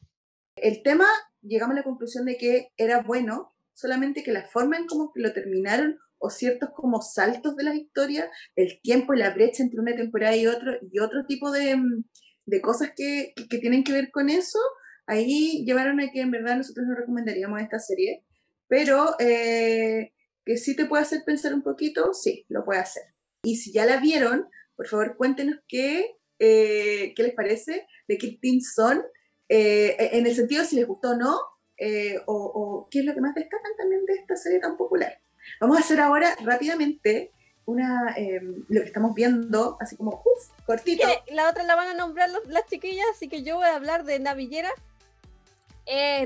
[0.57, 1.05] El tema,
[1.43, 5.35] llegamos a la conclusión de que era bueno, solamente que la forma en cómo lo
[5.35, 9.95] terminaron, o ciertos como saltos de la historia, el tiempo y la brecha entre una
[9.95, 12.05] temporada y otro, y otro tipo de, mm,
[12.47, 14.59] de cosas que, que, tienen que ver con eso,
[15.05, 18.25] ahí llevaron a que en verdad nosotros no recomendaríamos esta serie,
[18.67, 20.15] pero eh,
[20.47, 23.14] que sí te puede hacer pensar un poquito, sí, lo puede hacer.
[23.45, 28.39] Y si ya la vieron, por favor cuéntenos qué, eh, qué les parece, de qué
[28.41, 29.05] team son,
[29.49, 31.39] eh, e-, en el sentido si les gustó o no,
[31.77, 35.21] eh, o, qué es lo que más destacan también de esta serie tan popular.
[35.61, 37.33] Vamos a hacer ahora rápidamente
[37.67, 41.07] una em, lo que estamos viendo, así como, uff, cortito.
[41.29, 44.19] La otra la van a nombrar las chiquillas, así que yo voy a hablar de
[44.19, 44.71] Navillera.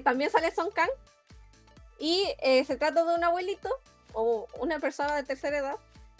[0.05, 0.91] también sale Son Kang.
[1.99, 2.25] Y
[2.65, 3.69] se trata de un abuelito
[4.13, 5.77] o una persona de tercera edad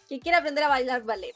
[0.09, 1.35] que quiere aprender a bailar ballet.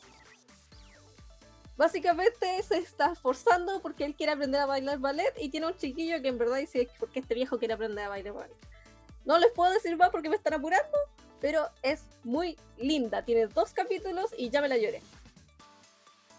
[1.76, 6.20] Básicamente se está esforzando porque él quiere aprender a bailar ballet y tiene un chiquillo
[6.22, 8.56] que en verdad dice porque este viejo quiere aprender a bailar ballet.
[9.24, 10.96] No les puedo decir más porque me están apurando,
[11.40, 13.24] pero es muy linda.
[13.24, 15.02] Tiene dos capítulos y ya me la lloré.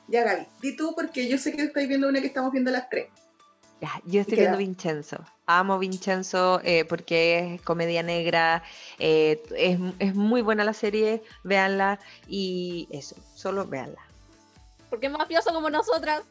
[0.08, 2.90] Ya Gaby, di tú porque yo sé que estáis viendo una que estamos viendo las
[2.90, 3.08] tres
[4.06, 5.18] yo estoy viendo Vincenzo.
[5.46, 8.64] Amo Vincenzo eh, porque es comedia negra,
[9.00, 9.44] eh,
[10.00, 14.00] es, muy buena la serie, véanla y eso, solo véanla.
[14.90, 16.24] Porque es mafioso como nosotras.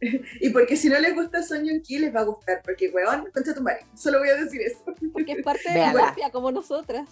[0.00, 3.54] y porque si no les gusta Soño Ki les va a gustar, porque weón, concha
[3.54, 4.82] tu madre, solo voy a decir eso.
[5.12, 7.08] Porque es parte de la mafia como nosotras.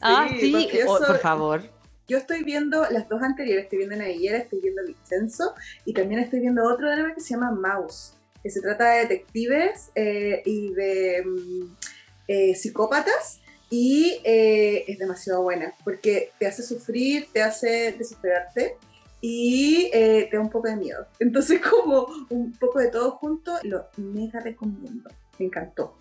[0.00, 1.62] ah, sí, por favor.
[2.06, 5.54] Yo estoy viendo las dos anteriores, estoy viendo Navillera, estoy viendo Vincenzo
[5.84, 9.90] y también estoy viendo otro drama que se llama Mouse que se trata de detectives
[9.94, 11.76] eh, y de mm,
[12.28, 13.40] eh, psicópatas
[13.70, 18.76] y eh, es demasiado buena porque te hace sufrir, te hace desesperarte
[19.20, 21.06] y te da un poco de miedo.
[21.20, 25.10] Entonces como un poco de todo junto, lo mega recomiendo.
[25.38, 25.96] Me encantó.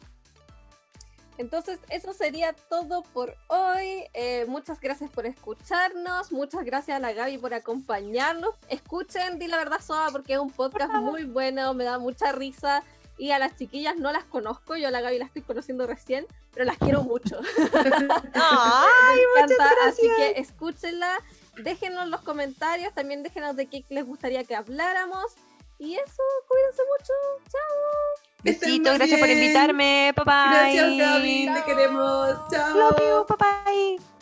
[1.42, 4.04] Entonces, eso sería todo por hoy.
[4.14, 6.32] Eh, muchas gracias por escucharnos.
[6.32, 8.54] Muchas gracias a la Gaby por acompañarnos.
[8.70, 12.84] Escuchen, di la verdad, Soa, porque es un podcast muy bueno, me da mucha risa.
[13.18, 16.26] Y a las chiquillas no las conozco, yo a la Gaby la estoy conociendo recién,
[16.54, 17.40] pero las quiero mucho.
[18.34, 21.18] Ay, me encanta, así que escúchenla.
[21.58, 25.34] Déjenos los comentarios, también déjenos de qué les gustaría que habláramos.
[25.80, 27.14] Y eso, cuídense mucho.
[27.50, 28.31] Chao.
[28.44, 30.14] Besito, gracias por invitarme.
[30.16, 30.34] Bye bye.
[30.50, 31.50] Gracias, Gaby.
[31.54, 32.30] Te queremos.
[32.52, 32.78] Chao.
[32.78, 33.26] Love you.
[33.28, 34.21] Bye bye.